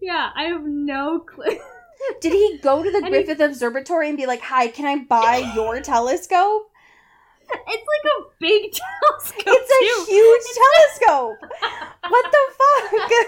yeah, 0.00 0.30
I 0.34 0.44
have 0.44 0.64
no 0.64 1.20
clue. 1.20 1.58
Did 2.20 2.32
he 2.32 2.58
go 2.62 2.82
to 2.82 2.90
the 2.90 2.98
And 2.98 3.06
he- 3.06 3.10
Griffith 3.10 3.40
Observatory 3.40 4.08
and 4.08 4.16
be 4.16 4.26
like, 4.26 4.40
"Hi, 4.42 4.68
can 4.68 4.86
I 4.86 5.04
buy 5.04 5.52
your 5.54 5.80
telescope?" 5.80 6.70
It's 7.68 7.86
like 7.92 8.12
a 8.18 8.24
big 8.40 8.72
telescope. 8.72 9.44
It's 9.46 9.70
a 9.70 9.80
too. 9.80 10.12
huge 10.12 10.42
telescope. 10.62 11.38
What 12.08 12.32
the 12.32 12.54
fuck? 12.58 13.26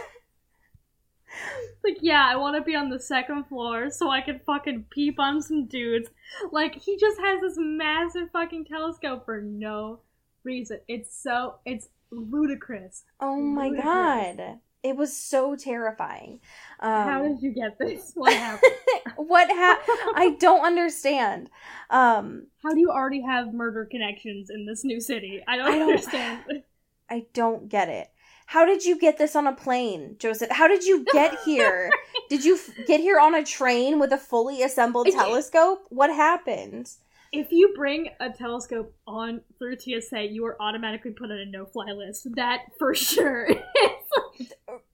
Like, 1.85 1.99
yeah, 2.01 2.25
I 2.27 2.37
want 2.37 2.57
to 2.57 2.63
be 2.63 2.75
on 2.75 2.89
the 2.89 2.99
second 3.01 3.45
floor 3.45 3.91
so 3.91 4.09
I 4.11 4.21
can 4.23 4.41
fucking 4.47 4.87
peep 4.91 5.19
on 5.21 5.43
some 5.43 5.67
dudes. 5.67 6.09
Like, 6.51 6.75
he 6.77 6.97
just 6.97 7.21
has 7.21 7.41
this 7.43 7.57
massive 7.59 8.31
fucking 8.33 8.65
telescope 8.67 9.25
for 9.27 9.43
no 9.43 10.01
reason. 10.45 10.81
It's 10.89 11.15
so, 11.23 11.57
it's 11.67 11.89
ludicrous. 12.11 13.05
Oh 13.21 13.37
my 13.41 13.67
Ludicrous. 13.67 13.85
god. 13.85 14.59
It 14.85 14.97
was 14.97 15.16
so 15.16 15.57
terrifying. 15.57 16.40
Um, 16.79 16.90
How 17.09 17.23
did 17.23 17.40
you 17.40 17.53
get 17.53 17.79
this? 17.81 18.12
What 18.14 18.33
happened? 18.35 18.73
what 19.16 19.49
happened? 19.49 19.99
I 20.14 20.37
don't 20.38 20.64
understand. 20.64 21.51
Um, 21.90 22.49
How 22.62 22.70
do 22.75 22.79
you 22.81 22.90
already 22.90 23.23
have 23.23 23.53
murder 23.55 23.88
connections 23.90 24.51
in 24.51 24.66
this 24.66 24.85
new 24.85 25.01
city? 25.01 25.42
I 25.49 25.57
don't, 25.57 25.66
I 25.66 25.70
don't- 25.79 25.83
understand. 25.88 26.44
I 27.11 27.27
don't 27.33 27.68
get 27.68 27.88
it. 27.88 28.09
How 28.47 28.66
did 28.66 28.85
you 28.85 28.99
get 28.99 29.16
this 29.16 29.35
on 29.35 29.47
a 29.47 29.55
plane, 29.55 30.16
Joseph? 30.18 30.51
How 30.51 30.68
did 30.68 30.85
you 30.85 31.05
get 31.12 31.35
here? 31.47 31.90
did 32.29 32.44
you 32.44 32.57
f- 32.57 32.87
get 32.87 33.01
here 33.01 33.18
on 33.18 33.35
a 33.35 33.42
train 33.42 33.99
with 33.99 34.12
a 34.12 34.18
fully 34.18 34.62
assembled 34.62 35.07
telescope? 35.11 35.87
What 35.88 36.11
happened? 36.11 36.90
If 37.35 37.51
you 37.51 37.75
bring 37.77 38.11
a 38.20 38.31
telescope 38.31 38.94
on 39.07 39.40
through 39.59 39.79
TSA, 39.79 40.29
you 40.31 40.44
are 40.47 40.61
automatically 40.62 41.11
put 41.11 41.31
on 41.31 41.38
a 41.38 41.47
no-fly 41.47 41.90
list. 41.92 42.29
That 42.37 42.61
for 42.79 42.94
sure. 42.94 43.49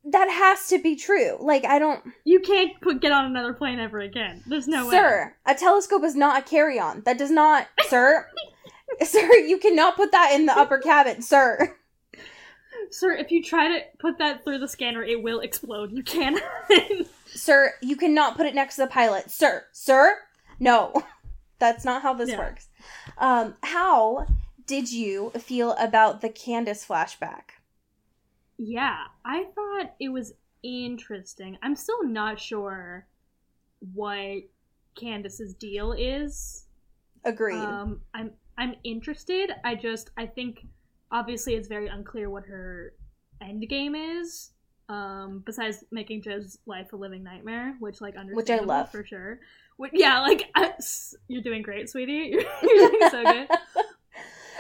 That 0.05 0.29
has 0.29 0.67
to 0.69 0.83
be 0.83 0.97
true. 0.97 1.37
Like, 1.39 1.65
I 1.65 1.79
don't. 1.79 2.03
you 2.25 2.41
can't 2.41 2.73
put, 2.81 3.01
get 3.01 3.13
on 3.13 3.27
another 3.27 3.53
plane 3.53 3.79
ever 3.79 4.01
again. 4.01 4.43
There's 4.45 4.67
no 4.67 4.87
way. 4.87 4.91
sir, 4.91 5.37
a 5.47 5.55
telescope 5.55 6.03
is 6.03 6.17
not 6.17 6.41
a 6.41 6.43
carry 6.43 6.81
on. 6.81 7.03
That 7.03 7.17
does 7.17 7.31
not. 7.31 7.69
Sir? 7.87 8.29
sir, 9.03 9.33
you 9.37 9.57
cannot 9.59 9.97
put 9.97 10.11
that 10.11 10.33
in 10.35 10.47
the 10.47 10.59
upper 10.59 10.79
cabin, 10.79 11.23
sir. 11.23 11.77
Sir, 12.91 13.13
if 13.13 13.31
you 13.31 13.43
try 13.43 13.69
to 13.69 13.85
put 14.01 14.19
that 14.19 14.43
through 14.43 14.59
the 14.59 14.69
scanner, 14.69 15.05
it 15.05 15.23
will 15.23 15.41
explode. 15.41 15.93
You 15.93 16.03
cannot. 16.03 16.43
Sir, 17.27 17.75
you 17.81 17.95
cannot 17.95 18.37
put 18.37 18.47
it 18.47 18.55
next 18.55 18.77
to 18.77 18.83
the 18.83 18.89
pilot. 18.89 19.31
Sir, 19.31 19.65
sir? 19.71 20.19
No. 20.59 20.93
That's 21.61 21.85
not 21.85 22.03
how 22.03 22.15
this 22.15 22.31
Yeah. 22.31 22.39
works. 22.39 22.69
Um, 23.19 23.55
how 23.63 24.27
did 24.67 24.91
you 24.91 25.31
feel 25.39 25.73
about 25.73 26.21
the 26.21 26.29
Candace 26.29 26.85
flashback? 26.87 27.43
yeah, 28.59 29.05
I 29.25 29.45
thought 29.55 29.95
it 30.01 30.11
was 30.11 30.35
interesting. 30.63 31.57
I'm 31.63 31.75
still 31.75 32.05
not 32.05 32.39
sure 32.39 33.07
what 33.95 34.43
Candace's 34.95 35.55
deal 35.55 35.93
is. 35.93 36.67
Agreed. 37.25 37.57
Um, 37.57 38.01
I'm 38.15 38.33
I'm 38.59 38.75
interested. 38.85 39.53
I 39.65 39.75
just 39.75 40.11
I 40.19 40.27
think 40.27 40.67
obviously 41.11 41.55
it's 41.55 41.69
very 41.69 41.89
unclear 41.89 42.29
what 42.29 42.45
her 42.45 42.93
end 43.41 43.67
game 43.69 43.95
is. 43.95 44.51
Um, 44.91 45.43
besides 45.47 45.85
making 45.93 46.23
Joe's 46.23 46.59
life 46.67 46.93
a 46.93 46.97
living 46.97 47.23
nightmare, 47.23 47.77
which 47.79 48.01
like 48.01 48.17
understandable 48.17 48.67
love. 48.69 48.91
for 48.91 49.05
sure. 49.07 49.39
Yeah, 49.93 50.21
like 50.21 50.51
uh, 50.55 50.69
you're 51.29 51.43
doing 51.43 51.63
great, 51.63 51.89
sweetie. 51.89 52.13
You're, 52.33 52.43
you're 52.63 52.91
doing 52.91 53.11
so 53.11 53.25
good. 53.25 53.49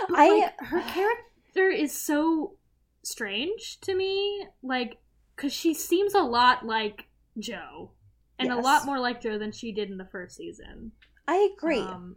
But, 0.09 0.18
I- 0.18 0.29
like, 0.41 0.61
her 0.61 0.81
character 0.81 1.68
is 1.68 1.97
so 1.97 2.55
strange 3.03 3.79
to 3.83 3.95
me, 3.95 4.47
like 4.62 4.99
because 5.37 5.53
she 5.53 5.75
seems 5.75 6.14
a 6.14 6.21
lot 6.23 6.66
like 6.66 7.07
Joe, 7.39 7.91
and 8.39 8.51
a 8.51 8.57
lot 8.57 8.85
more 8.87 8.99
like 8.99 9.21
Joe 9.21 9.39
than 9.39 9.53
she 9.53 9.73
did 9.73 9.91
in 9.91 9.99
the 9.99 10.05
first 10.07 10.37
season. 10.37 10.93
I 11.29 11.51
agree. 11.57 11.81
Um, 11.81 12.16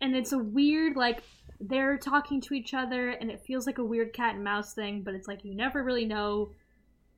and 0.00 0.16
it's 0.16 0.32
a 0.32 0.38
weird 0.38 0.96
like 0.96 1.22
they're 1.60 1.96
talking 1.98 2.40
to 2.42 2.54
each 2.54 2.74
other, 2.74 3.10
and 3.10 3.30
it 3.30 3.42
feels 3.46 3.66
like 3.66 3.78
a 3.78 3.84
weird 3.84 4.12
cat 4.12 4.34
and 4.34 4.44
mouse 4.44 4.74
thing, 4.74 5.02
but 5.02 5.14
it's 5.14 5.28
like 5.28 5.44
you 5.44 5.54
never 5.54 5.82
really 5.84 6.04
know 6.06 6.50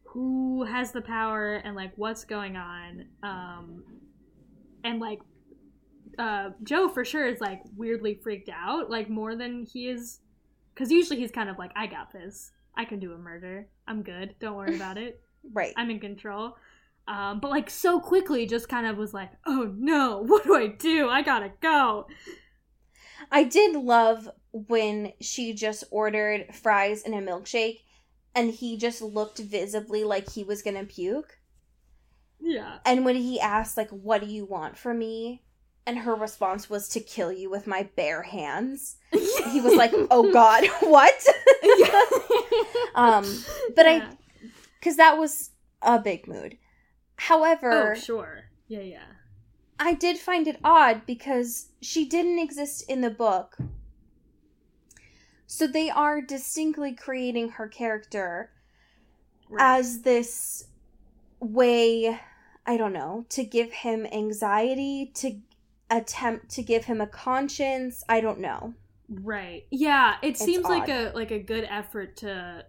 who 0.04 0.64
has 0.64 0.92
the 0.92 1.00
power 1.00 1.54
and 1.56 1.74
like 1.74 1.92
what's 1.96 2.24
going 2.24 2.56
on. 2.56 3.06
Um, 3.22 3.84
and 4.84 5.00
like 5.00 5.20
uh, 6.18 6.50
Joe 6.62 6.88
for 6.88 7.04
sure 7.04 7.26
is 7.26 7.40
like 7.40 7.62
weirdly 7.76 8.14
freaked 8.22 8.50
out, 8.50 8.90
like 8.90 9.08
more 9.08 9.34
than 9.34 9.64
he 9.64 9.88
is, 9.88 10.20
because 10.72 10.90
usually 10.90 11.18
he's 11.18 11.30
kind 11.30 11.48
of 11.48 11.58
like, 11.58 11.72
I 11.74 11.86
got 11.86 12.12
this. 12.12 12.52
I 12.76 12.84
can 12.84 12.98
do 12.98 13.12
a 13.12 13.18
murder. 13.18 13.68
I'm 13.86 14.02
good. 14.02 14.34
Don't 14.40 14.56
worry 14.56 14.76
about 14.76 14.98
it. 14.98 15.20
Right. 15.52 15.74
I'm 15.76 15.90
in 15.90 16.00
control. 16.00 16.56
Um, 17.06 17.38
but 17.38 17.50
like 17.50 17.68
so 17.68 18.00
quickly, 18.00 18.46
just 18.46 18.66
kind 18.66 18.86
of 18.86 18.96
was 18.96 19.12
like, 19.12 19.28
oh 19.44 19.70
no, 19.76 20.22
what 20.26 20.44
do 20.44 20.54
I 20.56 20.68
do? 20.68 21.10
I 21.10 21.20
gotta 21.20 21.52
go. 21.60 22.06
I 23.30 23.44
did 23.44 23.76
love 23.76 24.30
when 24.52 25.12
she 25.20 25.52
just 25.52 25.84
ordered 25.90 26.54
fries 26.54 27.02
and 27.02 27.14
a 27.14 27.18
milkshake 27.18 27.80
and 28.34 28.50
he 28.50 28.78
just 28.78 29.02
looked 29.02 29.38
visibly 29.38 30.02
like 30.02 30.32
he 30.32 30.44
was 30.44 30.62
gonna 30.62 30.84
puke. 30.84 31.38
Yeah. 32.40 32.78
And 32.84 33.04
when 33.04 33.16
he 33.16 33.40
asked, 33.40 33.76
like, 33.76 33.90
what 33.90 34.20
do 34.20 34.26
you 34.26 34.44
want 34.44 34.76
from 34.76 34.98
me? 34.98 35.42
And 35.86 35.98
her 35.98 36.14
response 36.14 36.70
was 36.70 36.88
to 36.90 37.00
kill 37.00 37.30
you 37.32 37.50
with 37.50 37.66
my 37.66 37.82
bare 37.96 38.22
hands. 38.22 38.96
He 39.12 39.60
was 39.60 39.74
like, 39.74 39.92
oh 40.10 40.32
God, 40.32 40.64
what? 40.80 41.26
um, 42.94 43.24
but 43.76 43.86
I, 43.86 44.08
because 44.80 44.96
that 44.96 45.18
was 45.18 45.50
a 45.82 45.98
big 45.98 46.26
mood. 46.26 46.56
However, 47.16 47.92
Oh, 47.92 47.98
sure. 48.00 48.44
Yeah, 48.68 48.80
yeah. 48.80 49.04
I 49.78 49.94
did 49.94 50.18
find 50.18 50.46
it 50.48 50.58
odd 50.64 51.02
because 51.06 51.68
she 51.82 52.04
didn't 52.06 52.38
exist 52.38 52.88
in 52.88 53.00
the 53.00 53.10
book. 53.10 53.56
So 55.46 55.66
they 55.66 55.90
are 55.90 56.20
distinctly 56.20 56.94
creating 56.94 57.50
her 57.50 57.68
character 57.68 58.50
Right. 59.50 59.76
as 59.78 60.00
this 60.02 60.64
way, 61.44 62.18
I 62.66 62.76
don't 62.76 62.92
know, 62.92 63.26
to 63.30 63.44
give 63.44 63.72
him 63.72 64.06
anxiety, 64.06 65.12
to 65.16 65.38
attempt 65.90 66.50
to 66.50 66.62
give 66.62 66.84
him 66.84 67.00
a 67.00 67.06
conscience. 67.06 68.02
I 68.08 68.20
don't 68.20 68.40
know. 68.40 68.74
Right. 69.08 69.66
Yeah, 69.70 70.16
it 70.22 70.28
It's 70.28 70.44
seems 70.44 70.64
like 70.64 70.88
a 70.88 71.12
like 71.14 71.30
a 71.30 71.38
good 71.38 71.66
effort 71.68 72.16
to 72.18 72.64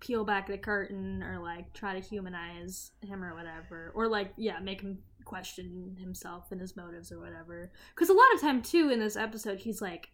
peel 0.00 0.24
back 0.24 0.48
the 0.48 0.58
curtain 0.58 1.22
or 1.22 1.38
like 1.38 1.72
try 1.72 1.94
to 1.94 2.00
humanize 2.00 2.90
him 3.02 3.22
or 3.22 3.34
whatever 3.34 3.92
or 3.94 4.08
like 4.08 4.32
yeah, 4.36 4.58
make 4.58 4.80
him 4.80 4.98
question 5.24 5.96
himself 6.00 6.50
and 6.50 6.60
his 6.60 6.76
motives 6.76 7.12
or 7.12 7.20
whatever. 7.20 7.70
Cuz 7.94 8.08
a 8.08 8.12
lot 8.12 8.34
of 8.34 8.40
time 8.40 8.62
too 8.62 8.90
in 8.90 8.98
this 8.98 9.16
episode 9.16 9.60
he's 9.60 9.80
like 9.80 10.10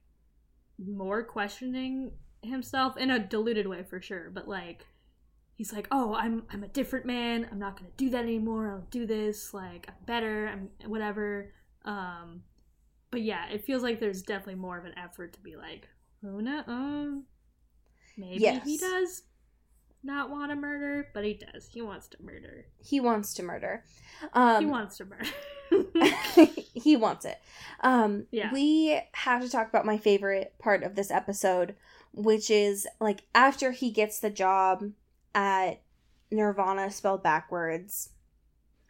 more 0.79 1.25
questioning 1.25 2.13
himself 2.43 2.97
in 2.99 3.11
a 3.11 3.19
diluted 3.19 3.67
way 3.67 3.83
for 3.83 4.01
sure, 4.01 4.31
but 4.31 4.47
like 4.47 4.87
he's 5.59 5.73
like, 5.73 5.87
"Oh, 5.91 6.15
I'm 6.15 6.45
I'm 6.51 6.65
a 6.65 6.69
different 6.69 7.05
man. 7.05 7.47
I'm 7.53 7.59
not 7.59 7.79
going 7.79 7.91
to 7.91 7.97
do 7.99 8.09
that 8.11 8.23
anymore. 8.23 8.71
I'll 8.71 8.87
do 8.91 9.05
this. 9.07 9.53
Like 9.53 9.87
I'm 9.89 9.95
better. 10.07 10.49
I'm 10.49 10.71
whatever." 10.89 11.53
Um 11.85 12.45
but 13.11 13.23
yeah, 13.23 13.49
it 13.51 13.65
feels 13.65 13.83
like 13.83 14.01
there's 14.01 14.23
definitely 14.23 14.57
more 14.57 14.79
of 14.79 14.85
an 14.85 14.93
effort 14.99 15.33
to 15.35 15.41
be 15.41 15.57
like, 15.57 15.89
oh 16.25 16.41
no, 16.41 16.63
um, 16.67 17.25
maybe 18.19 18.43
Yes. 18.43 18.67
he 18.67 18.77
does 18.77 19.23
not 20.03 20.29
want 20.31 20.51
to 20.51 20.57
murder, 20.57 21.09
but 21.15 21.25
he 21.25 21.33
does. 21.35 21.69
He 21.73 21.81
wants 21.81 22.07
to 22.09 22.19
murder. 22.23 22.67
He 22.85 23.01
wants 23.01 23.33
to 23.35 23.43
murder. 23.43 23.83
Um, 24.35 24.61
he 24.63 24.67
wants 24.71 24.99
to 24.99 25.07
murder. 25.07 26.51
he 26.75 26.97
wants 26.97 27.25
it. 27.25 27.39
Um, 27.81 28.27
Yeah. 28.31 28.53
We 28.53 29.01
have 29.15 29.41
to 29.43 29.49
talk 29.49 29.69
about 29.71 29.87
my 29.87 29.97
favorite 29.97 30.53
part 30.59 30.83
of 30.83 30.95
this 30.95 31.11
episode, 31.11 31.75
which 32.13 32.51
is 32.51 32.87
like 33.01 33.23
after 33.35 33.73
he 33.73 33.91
gets 33.91 34.21
the 34.21 34.31
job 34.31 34.85
at 35.35 35.83
Nirvana 36.31 36.91
spelled 36.91 37.23
backwards. 37.23 38.11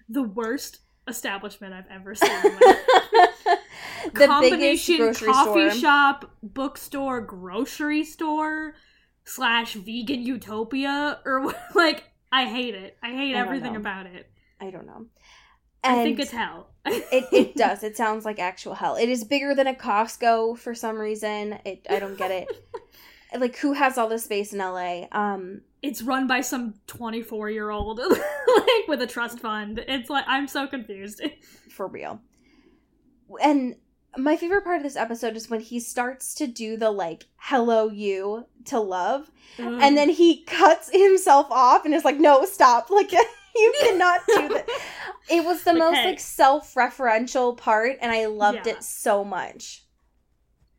the 0.09 0.22
worst 0.22 0.80
establishment 1.07 1.74
I've 1.74 1.91
ever 1.91 2.14
seen. 2.14 2.30
in 2.30 2.53
my 2.61 2.76
life. 3.16 3.59
the 4.14 4.26
Combination 4.26 5.14
coffee 5.14 5.70
store. 5.70 5.70
shop, 5.70 6.30
bookstore, 6.43 7.20
grocery 7.20 8.05
store 8.05 8.74
slash 9.24 9.74
vegan 9.74 10.22
utopia, 10.22 11.20
or 11.24 11.55
like 11.74 12.05
I 12.32 12.47
hate 12.47 12.74
it. 12.74 12.97
I 13.03 13.11
hate 13.11 13.34
I 13.34 13.39
everything 13.41 13.74
know. 13.74 13.80
about 13.80 14.07
it. 14.07 14.30
I 14.61 14.70
don't 14.70 14.86
know. 14.86 15.07
I 15.84 16.03
think 16.03 16.18
it's 16.18 16.32
hell. 16.32 16.70
it, 16.84 17.26
it 17.32 17.57
does. 17.57 17.82
It 17.84 17.97
sounds 17.97 18.24
like 18.24 18.39
actual 18.39 18.74
hell. 18.74 18.97
It 18.97 19.09
is 19.09 19.24
bigger 19.24 19.55
than 19.55 19.66
a 19.68 19.74
Costco 19.74 20.59
for 20.59 20.74
some 20.74 20.99
reason. 20.99 21.59
It 21.64 21.86
I 21.89 21.99
don't 22.01 22.18
get 22.18 22.30
it. 22.30 22.49
Like 23.37 23.57
who 23.59 23.72
has 23.72 23.99
all 23.99 24.09
this 24.09 24.24
space 24.24 24.53
in 24.53 24.59
LA? 24.59 25.07
Um 25.12 25.62
it's 25.83 26.03
run 26.03 26.26
by 26.26 26.41
some 26.41 26.74
24 26.89 27.51
year 27.51 27.70
old 27.70 27.99
like 28.11 28.89
with 28.89 29.01
a 29.01 29.07
trust 29.07 29.39
fund 29.39 29.79
it's 29.87 30.11
like 30.11 30.24
i'm 30.26 30.49
so 30.49 30.66
confused 30.66 31.22
for 31.70 31.87
real. 31.87 32.20
And 33.41 33.76
my 34.16 34.37
favorite 34.37 34.64
part 34.64 34.79
of 34.79 34.83
this 34.83 34.97
episode 34.97 35.37
is 35.37 35.49
when 35.51 35.61
he 35.61 35.79
starts 35.79 36.35
to 36.37 36.47
do 36.49 36.76
the 36.76 36.91
like 36.91 37.26
hello 37.37 37.89
you 37.89 38.47
to 38.64 38.81
love 38.81 39.31
and 39.59 39.97
then 39.97 40.09
he 40.09 40.43
cuts 40.45 40.91
himself 40.93 41.47
off 41.51 41.85
and 41.85 41.95
is 41.95 42.05
like 42.05 42.18
no 42.18 42.45
stop 42.45 42.91
like 42.91 43.12
you 43.12 43.74
cannot 43.81 44.20
do 44.26 44.49
that. 44.49 44.66
It 45.31 45.45
was 45.45 45.62
the 45.62 45.72
Like, 45.72 45.79
most 45.79 45.97
hey. 45.97 46.07
like 46.07 46.20
self-referential 46.20 47.57
part 47.57 47.99
and 48.01 48.11
I 48.11 48.26
loved 48.26 48.66
Yeah. 48.66 48.74
it 48.74 48.83
so 48.83 49.24
much. 49.24 49.85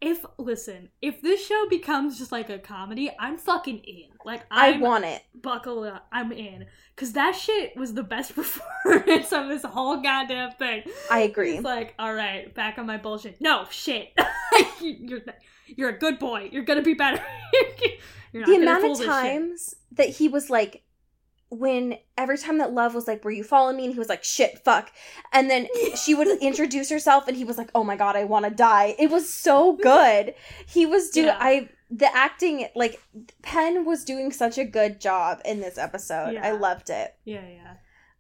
If 0.02 0.26
listen 0.38 0.90
if 1.02 1.22
this 1.22 1.46
show 1.46 1.66
becomes 1.70 2.18
just 2.18 2.32
like 2.32 2.50
a 2.50 2.58
comedy 2.58 3.12
i'm 3.20 3.38
fucking 3.38 3.80
in 3.80 4.06
like 4.24 4.44
I 4.50 4.70
i'm 4.74 4.80
want 4.80 5.04
it. 5.04 5.22
buckle 5.42 5.84
up 5.84 6.08
i'm 6.12 6.32
in 6.32 6.68
because 6.96 7.14
that 7.14 7.36
shit 7.36 7.76
was 7.76 7.94
the 7.94 8.04
best 8.04 8.34
performance 8.36 9.34
of 9.34 9.50
this 9.50 9.64
whole 9.64 9.98
goddamn 10.02 10.52
thing 10.54 10.84
I 11.10 11.22
agree. 11.22 11.56
He's 11.56 11.64
like, 11.64 11.96
all 11.98 12.14
right, 12.14 12.54
back 12.54 12.78
on 12.78 12.86
my 12.86 12.98
bullshit. 12.98 13.42
No 13.42 13.66
shit, 13.70 14.10
you're 14.82 15.22
you're 15.68 15.90
a 15.90 15.98
good 15.98 16.20
boy. 16.20 16.50
You're 16.52 16.64
gonna 16.64 16.82
be 16.82 16.94
better. 16.94 17.22
you're 18.34 18.42
not 18.42 18.50
the 18.50 18.56
amount 18.56 19.00
of 19.00 19.06
times 19.06 19.76
that 19.94 20.10
he 20.10 20.28
was 20.28 20.50
like 20.50 20.84
when 21.50 21.98
every 22.18 22.38
time 22.38 22.60
that 22.60 22.74
love 22.74 22.94
was 22.94 23.08
like 23.08 23.24
were 23.26 23.32
you 23.32 23.44
following 23.44 23.78
me? 23.78 23.86
And 23.86 23.94
he 23.94 24.00
was 24.00 24.10
like 24.10 24.24
shit 24.24 24.60
fuck. 24.64 24.92
And 25.34 25.50
then 25.50 25.68
she 25.96 26.14
would 26.16 26.28
introduce 26.42 26.90
herself 26.90 27.28
and 27.28 27.36
he 27.36 27.44
was 27.44 27.58
like 27.58 27.72
oh 27.74 27.84
my 27.84 27.96
god 27.96 28.16
i 28.16 28.24
want 28.24 28.46
to 28.46 28.52
die. 28.52 28.96
It 29.00 29.10
was 29.10 29.34
so 29.34 29.74
good. 29.74 30.36
He 30.68 30.86
was 30.86 31.10
doing 31.10 31.28
Yeah. 31.28 31.38
i 31.40 31.70
the 31.92 32.16
acting 32.16 32.68
like 32.76 33.02
Penn 33.42 33.84
was 33.84 34.04
doing 34.06 34.32
such 34.32 34.60
a 34.60 34.64
good 34.64 35.02
job 35.02 35.40
in 35.44 35.60
this 35.60 35.78
episode. 35.80 36.38
I 36.38 36.52
loved 36.52 36.92
it. 36.92 37.16
Yeah, 37.26 37.42
yeah. 37.48 37.76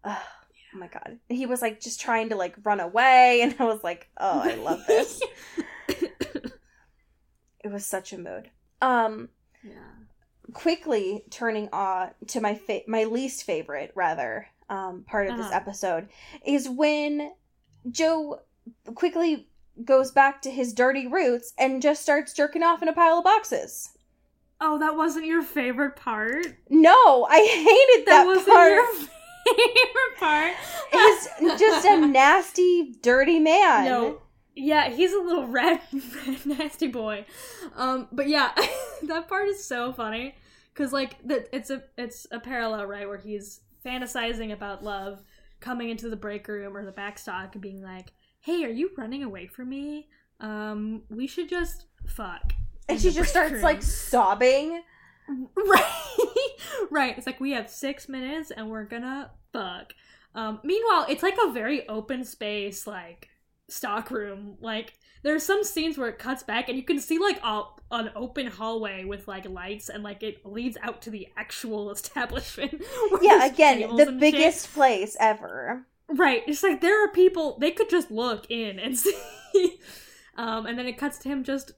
Oh 0.05 0.77
my 0.77 0.87
god. 0.87 1.19
He 1.29 1.45
was 1.45 1.61
like 1.61 1.79
just 1.79 1.99
trying 2.01 2.29
to 2.29 2.35
like 2.35 2.55
run 2.63 2.79
away 2.79 3.41
and 3.43 3.55
i 3.59 3.65
was 3.65 3.83
like 3.83 4.09
oh 4.17 4.39
i 4.43 4.55
love 4.55 4.81
this. 4.87 5.21
It 7.63 7.71
was 7.71 7.85
such 7.85 8.13
a 8.13 8.17
mood. 8.17 8.49
Um 8.81 9.13
yeah. 9.21 9.25
Quickly 10.53 11.23
turning 11.29 11.69
on 11.73 12.11
to 12.27 12.41
my 12.41 12.55
fa- 12.55 12.81
my 12.87 13.03
least 13.05 13.43
favorite 13.43 13.91
rather 13.95 14.47
um, 14.69 15.03
part 15.07 15.27
of 15.29 15.37
this 15.37 15.47
Uh-huh. 15.47 15.55
episode 15.55 16.09
is 16.45 16.69
when 16.69 17.31
Joe 17.89 18.41
quickly 18.95 19.47
goes 19.83 20.11
back 20.11 20.41
to 20.43 20.51
his 20.51 20.73
dirty 20.73 21.07
roots 21.07 21.53
and 21.57 21.81
just 21.81 22.01
starts 22.01 22.33
jerking 22.33 22.63
off 22.63 22.81
in 22.81 22.87
a 22.87 22.93
pile 22.93 23.19
of 23.19 23.23
boxes. 23.23 23.89
Oh, 24.61 24.77
that 24.79 24.97
wasn't 24.97 25.25
your 25.25 25.41
favorite 25.41 25.95
part. 25.95 26.45
No, 26.69 27.25
I 27.29 27.37
hated 27.39 28.05
That, 28.07 28.23
that, 28.23 28.25
wasn't 28.25 28.47
part. 28.47 28.71
your 28.73 28.93
favorite 29.55 30.17
part. 30.19 30.53
He's 30.91 31.59
just 31.59 31.85
a 31.87 31.97
nasty, 32.05 32.93
dirty 33.01 33.39
man. 33.39 33.85
No. 33.85 34.21
Yeah, 34.55 34.89
he's 34.89 35.13
a 35.13 35.19
little 35.19 35.47
red, 35.47 35.79
nasty 36.45 36.87
boy. 36.87 37.25
Um, 37.75 38.07
but 38.11 38.27
yeah, 38.27 38.51
that 39.03 39.27
part 39.27 39.47
is 39.47 39.63
so 39.63 39.93
funny 39.93 40.35
because 40.73 40.91
like 40.93 41.15
that 41.27 41.47
it's 41.53 41.69
a 41.69 41.83
it's 41.97 42.27
a 42.31 42.39
parallel 42.39 42.85
right 42.85 43.07
where 43.07 43.17
he's 43.17 43.61
fantasizing 43.85 44.51
about 44.51 44.83
love 44.83 45.23
coming 45.59 45.89
into 45.89 46.09
the 46.09 46.15
break 46.15 46.47
room 46.47 46.75
or 46.75 46.85
the 46.85 46.91
backstock 46.91 47.53
and 47.53 47.61
being 47.61 47.81
like, 47.81 48.11
"Hey, 48.41 48.63
are 48.65 48.69
you 48.69 48.91
running 48.97 49.23
away 49.23 49.47
from 49.47 49.69
me? 49.69 50.09
Um, 50.39 51.03
we 51.09 51.27
should 51.27 51.49
just 51.49 51.85
fuck." 52.05 52.53
and 52.89 52.99
she 52.99 53.11
just 53.11 53.29
starts 53.29 53.53
room." 53.53 53.61
like 53.61 53.81
sobbing. 53.81 54.81
Right. 55.55 55.85
right. 56.89 57.15
It's 57.15 57.27
like 57.27 57.39
we 57.39 57.51
have 57.51 57.69
six 57.69 58.09
minutes 58.09 58.49
and 58.49 58.67
we're 58.67 58.85
gonna 58.85 59.29
fuck. 59.53 59.93
Um, 60.33 60.59
meanwhile, 60.63 61.05
it's 61.07 61.21
like 61.21 61.37
a 61.39 61.51
very 61.51 61.87
open 61.87 62.23
space, 62.23 62.87
like 62.87 63.29
stock 63.69 64.11
room. 64.11 64.57
Like 64.61 64.93
there's 65.23 65.43
some 65.43 65.63
scenes 65.63 65.97
where 65.97 66.09
it 66.09 66.19
cuts 66.19 66.43
back 66.43 66.69
and 66.69 66.77
you 66.77 66.83
can 66.83 66.99
see 66.99 67.19
like 67.19 67.39
a, 67.43 67.63
an 67.91 68.11
open 68.15 68.47
hallway 68.47 69.03
with 69.03 69.27
like 69.27 69.47
lights 69.49 69.89
and 69.89 70.03
like 70.03 70.23
it 70.23 70.45
leads 70.45 70.77
out 70.81 71.01
to 71.03 71.09
the 71.09 71.27
actual 71.37 71.91
establishment. 71.97 72.81
Yeah, 73.21 73.45
again, 73.45 73.79
the 73.81 73.87
and 73.87 73.99
shit. 73.99 74.19
biggest 74.19 74.73
place 74.73 75.15
ever. 75.19 75.85
Right. 76.07 76.43
It's 76.47 76.63
like 76.63 76.81
there 76.81 77.03
are 77.03 77.11
people 77.11 77.57
they 77.59 77.71
could 77.71 77.89
just 77.89 78.09
look 78.11 78.49
in 78.49 78.79
and 78.79 78.97
see. 79.53 79.77
um, 80.37 80.65
and 80.65 80.77
then 80.77 80.87
it 80.87 80.97
cuts 80.97 81.17
to 81.19 81.29
him 81.29 81.43
just 81.43 81.71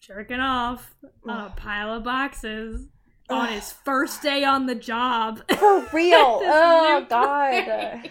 jerking 0.00 0.40
off 0.40 0.94
on 1.28 1.46
a 1.46 1.50
pile 1.50 1.92
of 1.92 2.04
boxes. 2.04 2.86
on 3.28 3.48
his 3.48 3.72
first 3.72 4.22
day 4.22 4.42
on 4.44 4.64
the 4.66 4.74
job. 4.74 5.42
For 5.50 5.86
real. 5.92 6.40
Oh 6.42 7.06
god. 7.10 8.08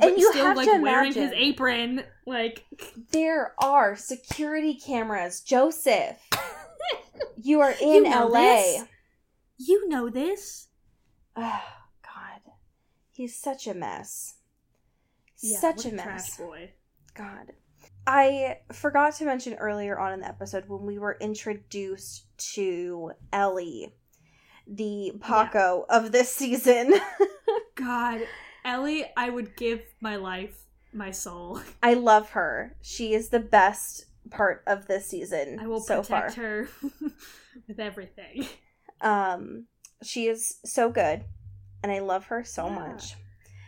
And 0.00 0.18
you 0.18 0.30
still 0.30 0.46
have 0.46 0.56
like 0.56 0.70
to 0.70 0.78
wearing 0.80 1.12
his 1.12 1.32
apron, 1.34 2.02
like 2.26 2.64
There 3.12 3.54
are 3.58 3.96
security 3.96 4.74
cameras. 4.74 5.40
Joseph, 5.40 6.16
you 7.36 7.60
are 7.60 7.72
in 7.80 8.04
You 8.04 8.10
know 8.10 8.26
LA. 8.28 8.40
this. 8.40 8.84
you 9.58 9.88
know 9.88 10.08
this. 10.08 10.68
Oh 11.36 11.62
god. 12.02 12.52
He's 13.10 13.38
such 13.38 13.66
a 13.66 13.74
mess. 13.74 14.34
Yeah, 15.40 15.58
such 15.60 15.84
a 15.86 15.90
trash 15.90 16.04
mess. 16.04 16.36
boy. 16.36 16.70
God. 17.14 17.52
I 18.06 18.58
forgot 18.72 19.14
to 19.16 19.24
mention 19.26 19.54
earlier 19.54 19.98
on 19.98 20.12
in 20.14 20.20
the 20.20 20.28
episode 20.28 20.64
when 20.68 20.86
we 20.86 20.98
were 20.98 21.16
introduced 21.20 22.24
to 22.54 23.12
Ellie, 23.32 23.92
the 24.66 25.12
Paco 25.20 25.84
of 25.90 26.10
this 26.10 26.34
season. 26.34 26.94
God, 27.74 28.20
Ellie, 28.64 29.04
I 29.16 29.30
would 29.30 29.56
give 29.56 29.80
my 30.00 30.16
life, 30.16 30.64
my 30.92 31.10
soul. 31.10 31.60
I 31.82 31.94
love 31.94 32.30
her. 32.30 32.76
She 32.82 33.14
is 33.14 33.28
the 33.30 33.40
best 33.40 34.06
part 34.30 34.62
of 34.66 34.86
this 34.86 35.06
season 35.06 35.58
I 35.60 35.66
will 35.66 35.80
so 35.80 36.02
far. 36.02 36.22
protect 36.30 36.36
her 36.38 36.68
with 37.68 37.78
everything. 37.80 38.46
Um, 39.00 39.66
she 40.02 40.26
is 40.26 40.58
so 40.64 40.90
good, 40.90 41.24
and 41.82 41.90
I 41.92 42.00
love 42.00 42.26
her 42.26 42.44
so 42.44 42.66
Yeah. 42.66 42.74
much. 42.74 43.14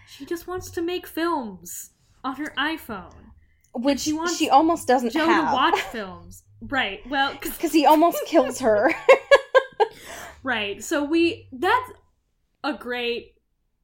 She 0.08 0.26
just 0.26 0.46
wants 0.46 0.70
to 0.72 0.82
make 0.82 1.06
films 1.06 1.90
on 2.24 2.36
her 2.36 2.52
iPhone. 2.58 3.14
Which 3.72 4.00
she 4.00 4.10
she, 4.10 4.16
wants 4.16 4.42
almost 4.50 4.88
doesn't 4.88 5.12
Joe 5.12 5.26
have 5.26 5.50
to 5.50 5.54
watch 5.54 5.80
films. 5.92 6.42
Right. 6.60 7.00
Well, 7.08 7.32
because 7.40 7.72
he 7.72 7.86
almost 7.86 8.18
kills 8.26 8.58
her. 8.58 8.92
right. 10.42 10.82
So 10.82 11.04
we 11.04 11.48
that's 11.52 11.92
a 12.64 12.74
great, 12.74 13.34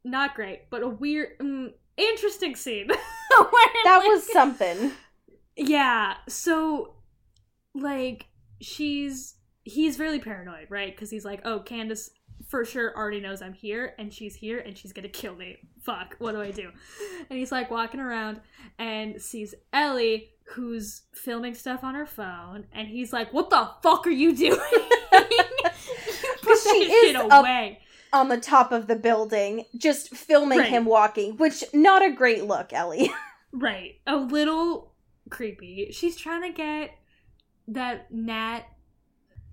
not 0.07 0.35
great, 0.35 0.71
but 0.71 0.83
a 0.83 0.89
weird, 0.89 1.39
mm, 1.39 1.73
interesting 1.97 2.55
scene. 2.55 2.89
Where, 2.89 3.69
that 3.85 3.99
like- 3.99 4.09
was 4.09 4.33
something. 4.33 4.93
Yeah. 5.57 6.15
So, 6.29 6.95
like, 7.75 8.27
she's 8.61 9.35
he's 9.65 9.99
really 9.99 10.21
paranoid, 10.21 10.69
right? 10.71 10.95
Because 10.95 11.11
he's 11.11 11.25
like, 11.25 11.41
oh, 11.45 11.59
Candace 11.61 12.11
for 12.49 12.65
sure 12.65 12.95
already 12.97 13.21
knows 13.21 13.43
I'm 13.43 13.55
here, 13.55 13.95
and 13.99 14.13
she's 14.13 14.37
here, 14.37 14.59
and 14.61 14.77
she's 14.79 14.93
gonna 14.93 15.09
kill 15.09 15.35
me. 15.35 15.57
Fuck. 15.83 16.15
What 16.19 16.33
do 16.33 16.41
I 16.41 16.51
do? 16.51 16.71
And 17.29 17.39
he's 17.39 17.51
like 17.53 17.71
walking 17.71 18.01
around 18.01 18.41
and 18.79 19.21
sees 19.21 19.55
Ellie. 19.73 20.31
Who's 20.55 21.03
filming 21.13 21.55
stuff 21.55 21.83
on 21.83 21.97
her 21.97 22.07
phone, 22.07 22.67
and 22.73 22.87
he's 22.87 23.13
like, 23.13 23.33
"What 23.35 23.51
the 23.51 23.69
fuck 23.83 24.07
are 24.07 24.11
you 24.11 24.33
doing? 24.37 24.53
you 24.73 25.19
put 26.41 26.59
she 26.63 26.87
that 26.87 26.99
shit 27.03 27.17
is 27.17 27.21
a- 27.21 27.35
away." 27.35 27.81
On 28.13 28.29
the 28.29 28.39
top 28.39 28.73
of 28.73 28.87
the 28.87 28.97
building, 28.97 29.65
just 29.77 30.11
filming 30.15 30.59
Right. 30.61 30.69
him 30.69 30.85
walking, 30.85 31.37
which 31.37 31.65
not 31.73 32.03
a 32.05 32.11
great 32.11 32.45
look, 32.45 32.73
Ellie. 32.73 33.11
Right. 33.53 34.01
A 34.07 34.17
little 34.17 34.93
creepy. 35.31 35.89
She's 35.91 36.15
trying 36.17 36.43
to 36.43 36.51
get 36.51 36.91
that 37.69 38.13
Nat 38.13 38.63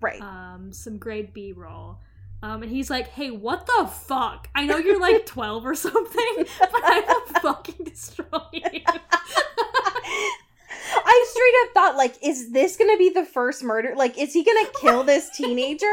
right. 0.02 0.20
um 0.20 0.72
some 0.74 0.98
great 0.98 1.32
B 1.32 1.52
roll. 1.52 2.00
Um 2.42 2.62
and 2.62 2.70
he's 2.70 2.90
like, 2.90 3.08
"Hey, 3.08 3.30
what 3.30 3.64
the 3.66 3.86
fuck? 3.86 4.48
I 4.54 4.66
know 4.66 4.76
you're 4.76 5.00
like 5.00 5.24
12 5.38 5.64
or 5.64 5.74
something, 5.74 6.46
but 6.60 6.70
I 6.84 7.00
will 7.06 7.40
fucking 7.40 7.84
destroy 7.86 8.40
you." 8.52 8.70
I 11.06 11.26
straight 11.30 11.54
up 11.62 11.74
thought, 11.74 11.96
like, 11.96 12.16
is 12.22 12.50
this 12.52 12.76
gonna 12.76 12.98
be 12.98 13.08
the 13.08 13.24
first 13.24 13.62
murder? 13.62 13.94
Like, 13.96 14.18
is 14.18 14.32
he 14.34 14.44
gonna 14.44 14.68
kill 14.80 15.02
this 15.02 15.30
teenager 15.30 15.86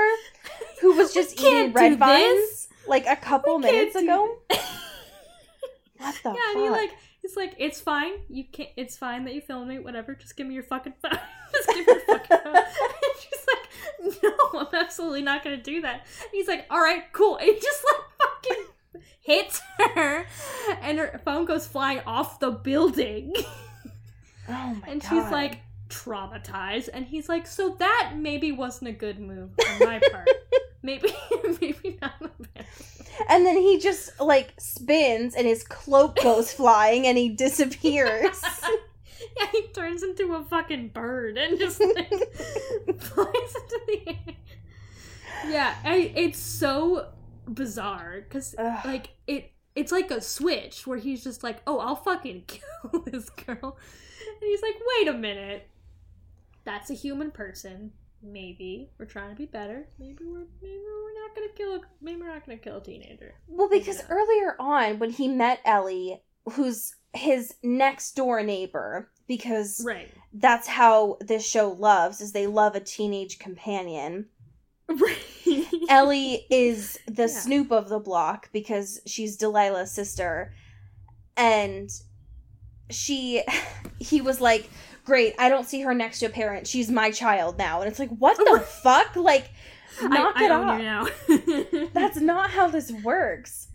who 0.81 0.93
was 0.95 1.13
just 1.13 1.39
eating 1.39 1.71
red 1.73 1.97
vines 1.97 2.23
this. 2.25 2.67
like 2.87 3.05
a 3.07 3.15
couple 3.15 3.57
We 3.57 3.63
minutes 3.71 3.95
ago? 3.95 4.37
What 5.97 6.15
the 6.23 6.29
yeah, 6.29 6.35
fuck? 6.35 6.55
and 6.55 6.63
he 6.63 6.69
like 6.69 6.91
he's 7.21 7.35
like, 7.35 7.53
"It's 7.59 7.79
fine. 7.79 8.13
You 8.27 8.43
can't 8.45 8.69
it's 8.75 8.97
fine 8.97 9.23
that 9.25 9.35
you 9.35 9.41
filmed 9.41 9.67
me, 9.67 9.77
whatever. 9.79 10.15
Just 10.15 10.35
give 10.35 10.47
me 10.47 10.55
your 10.55 10.63
fucking 10.63 10.93
phone." 11.01 11.11
Just 11.53 11.67
give 11.67 11.77
me 11.77 11.93
your 11.93 11.99
fucking 12.01 12.37
phone. 12.43 12.55
And 12.55 13.19
she's 13.19 13.45
like, 13.47 14.23
"No, 14.23 14.59
I'm 14.61 14.73
absolutely 14.73 15.21
not 15.21 15.43
going 15.43 15.55
to 15.57 15.61
do 15.61 15.81
that." 15.81 16.07
And 16.21 16.29
he's 16.31 16.47
like, 16.47 16.65
"All 16.71 16.79
right, 16.81 17.03
cool." 17.13 17.37
And 17.37 17.45
he 17.49 17.53
just 17.59 17.83
like 17.91 18.29
fucking 18.29 18.65
hits 19.19 19.61
her 19.93 20.25
and 20.81 20.97
her 20.97 21.21
phone 21.23 21.45
goes 21.45 21.67
flying 21.67 21.99
off 22.07 22.39
the 22.39 22.49
building. 22.49 23.33
oh 24.49 24.77
my 24.81 24.87
and 24.87 25.01
god. 25.01 25.09
she's 25.09 25.31
like 25.31 25.59
traumatized 25.89 26.89
and 26.93 27.05
he's 27.05 27.29
like 27.29 27.45
so 27.45 27.75
that 27.77 28.13
maybe 28.15 28.51
wasn't 28.51 28.87
a 28.89 28.91
good 28.93 29.19
move 29.19 29.51
on 29.69 29.79
my 29.87 29.99
part 30.11 30.27
maybe 30.83 31.13
maybe 31.61 31.97
not 32.01 32.19
the 32.19 32.47
best 32.53 32.91
and 33.29 33.45
then 33.45 33.57
he 33.57 33.79
just 33.79 34.19
like 34.19 34.53
spins 34.57 35.35
and 35.35 35.47
his 35.47 35.63
cloak 35.63 36.17
goes 36.21 36.51
flying 36.61 37.07
and 37.07 37.17
he 37.17 37.29
disappears. 37.29 38.41
yeah 39.39 39.47
he 39.51 39.67
turns 39.67 40.03
into 40.03 40.33
a 40.33 40.43
fucking 40.43 40.89
bird 40.89 41.37
and 41.37 41.59
just 41.59 41.79
like 41.79 42.09
flies 42.99 43.55
into 43.55 43.79
the 43.87 44.01
air. 44.07 44.35
Yeah 45.47 45.75
I, 45.83 46.11
it's 46.15 46.39
so 46.39 47.09
bizarre 47.47 48.21
because 48.21 48.55
like 48.85 49.11
it 49.27 49.51
it's 49.75 49.91
like 49.91 50.11
a 50.11 50.21
switch 50.21 50.85
where 50.85 50.97
he's 50.97 51.23
just 51.23 51.43
like 51.43 51.61
oh 51.65 51.79
i'll 51.79 51.95
fucking 51.95 52.43
kill 52.47 53.01
this 53.05 53.29
girl. 53.29 53.77
And 54.41 54.49
he's 54.49 54.61
like 54.61 54.75
wait 54.97 55.07
a 55.07 55.13
minute. 55.13 55.67
That's 56.63 56.89
a 56.89 56.93
human 56.93 57.31
person 57.31 57.91
maybe 58.23 58.89
we're 58.97 59.05
trying 59.05 59.29
to 59.29 59.35
be 59.35 59.45
better. 59.45 59.87
Maybe 59.99 60.23
we're 60.25 60.45
maybe 60.61 60.79
we're 60.85 61.21
not 61.21 61.35
gonna 61.35 61.53
kill 61.55 61.75
a, 61.75 61.79
maybe 62.01 62.21
we're 62.21 62.27
not 62.27 62.45
gonna 62.45 62.57
kill 62.57 62.77
a 62.77 62.83
teenager. 62.83 63.35
Well, 63.47 63.69
because 63.69 64.03
earlier 64.09 64.55
on, 64.59 64.99
when 64.99 65.09
he 65.11 65.27
met 65.27 65.59
Ellie, 65.65 66.21
who's 66.53 66.95
his 67.13 67.55
next 67.63 68.15
door 68.15 68.41
neighbor, 68.43 69.11
because 69.27 69.83
right. 69.85 70.09
that's 70.33 70.67
how 70.67 71.17
this 71.21 71.45
show 71.47 71.71
loves, 71.71 72.21
is 72.21 72.31
they 72.31 72.47
love 72.47 72.75
a 72.75 72.79
teenage 72.79 73.39
companion. 73.39 74.27
right. 74.89 75.17
Ellie 75.89 76.45
is 76.49 76.99
the 77.07 77.23
Yeah. 77.23 77.27
Snoop 77.27 77.71
of 77.71 77.89
the 77.89 77.99
block 77.99 78.49
because 78.53 79.01
she's 79.05 79.37
Delilah's 79.37 79.91
sister, 79.91 80.53
and 81.35 81.89
she, 82.89 83.43
he 83.99 84.21
was 84.21 84.39
like, 84.41 84.69
"Great, 85.11 85.35
I 85.37 85.49
don't 85.49 85.67
see 85.67 85.81
her 85.81 85.93
next 85.93 86.19
to 86.19 86.27
a 86.27 86.29
parent. 86.29 86.65
She's 86.65 86.89
my 86.89 87.11
child 87.11 87.57
now." 87.57 87.81
And 87.81 87.89
it's 87.89 87.99
like, 87.99 88.11
what 88.11 88.37
the 88.37 88.61
fuck? 88.61 89.17
Like, 89.17 89.49
knock 90.01 90.37
I, 90.37 90.45
it 90.45 90.51
I 90.51 90.87
off. 90.87 91.11
That's 91.93 92.21
not 92.21 92.51
how 92.51 92.69
this 92.69 92.93
works. 92.93 93.67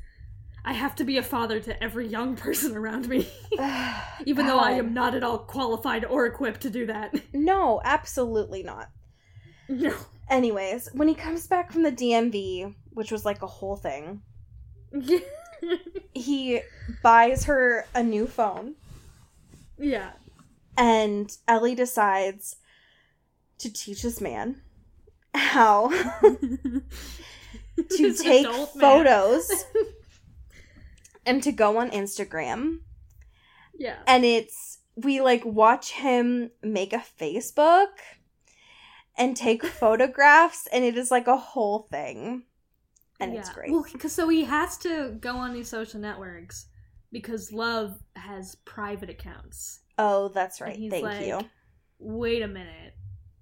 I 0.65 0.73
have 0.73 0.95
to 0.95 1.05
be 1.05 1.19
a 1.19 1.23
father 1.23 1.61
to 1.61 1.85
every 1.85 2.07
young 2.09 2.37
person 2.37 2.75
around 2.75 3.07
me, 3.07 3.29
even 4.25 4.47
though 4.47 4.59
I 4.59 4.71
am 4.73 4.95
not 4.95 5.15
at 5.15 5.23
all 5.23 5.37
qualified 5.37 6.07
or 6.07 6.25
equipped 6.25 6.63
to 6.63 6.71
do 6.71 6.87
that. 6.87 7.15
No, 7.35 7.83
absolutely 7.85 8.63
not. 8.63 8.89
No. 9.69 9.95
Anyways, 10.31 10.89
when 10.95 11.07
he 11.07 11.15
comes 11.15 11.47
back 11.47 11.71
from 11.71 11.83
the 11.83 11.93
DMV, 11.93 12.75
which 12.95 13.13
was 13.13 13.27
like 13.27 13.43
a 13.43 13.47
whole 13.47 13.77
thing, 13.77 14.23
he 16.15 16.63
buys 17.03 17.45
her 17.45 17.85
a 17.95 18.03
new 18.03 18.27
phone, 18.27 18.77
yeah. 19.79 20.13
And 20.77 21.37
Ellie 21.49 21.75
decides 21.75 22.57
to 23.59 23.73
teach 23.73 24.03
this 24.03 24.21
man 24.21 24.61
how 25.35 25.89
to 26.21 28.15
take 28.15 28.47
photos 28.81 29.51
and 31.27 31.43
to 31.43 31.53
go 31.53 31.79
on 31.79 31.91
Instagram. 31.91 32.81
Yeah. 33.79 33.99
And 34.07 34.25
it's, 34.25 34.79
we 34.97 35.21
like 35.21 35.45
watch 35.45 35.93
him 35.93 36.51
make 36.63 36.93
a 36.93 37.05
Facebook 37.21 37.89
and 39.17 39.37
take 39.37 39.65
photographs, 39.67 40.67
and 40.73 40.85
it 40.85 40.97
is 40.97 41.11
like 41.11 41.27
a 41.27 41.37
whole 41.37 41.87
thing. 41.91 42.45
And 43.19 43.35
it's 43.35 43.49
great. 43.49 43.71
Well, 43.71 43.87
because 43.91 44.13
so 44.13 44.29
he 44.29 44.45
has 44.45 44.77
to 44.79 45.17
go 45.21 45.37
on 45.37 45.55
these 45.55 45.69
social 45.69 45.99
networks 45.99 46.67
because 47.11 47.51
Love 47.51 47.99
has 48.15 48.57
private 48.67 49.09
accounts. 49.09 49.81
Oh, 49.99 50.29
that's 50.29 50.61
right. 50.61 50.77
Thank 50.91 51.05
like, 51.05 51.27
you. 51.27 51.41
Wait 51.99 52.43
a 52.43 52.49
minute, 52.49 52.95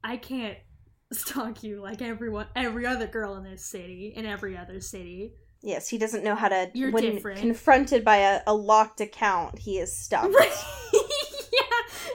I 0.03 0.17
can't 0.17 0.59
stalk 1.13 1.63
you 1.63 1.81
like 1.81 2.03
everyone, 2.03 2.47
every 2.55 2.87
other 2.87 3.07
girl 3.07 3.35
in 3.37 3.45
this 3.45 3.65
city, 3.65 4.13
in 4.15 4.27
every 4.27 4.57
other 4.57 4.81
city. 4.81 5.35
Yes, 5.63 5.89
he 5.89 5.97
doesn't 5.97 6.23
know 6.23 6.35
how 6.35 6.49
to. 6.49 6.71
You're 6.75 6.91
when 6.91 7.03
different. 7.03 7.41
confronted 7.41 8.05
by 8.05 8.19
a, 8.19 8.41
a 8.47 8.55
locked 8.55 9.01
account, 9.01 9.59
he 9.59 9.79
is 9.79 9.97
stumped. 9.97 10.37
yeah. 10.93 11.61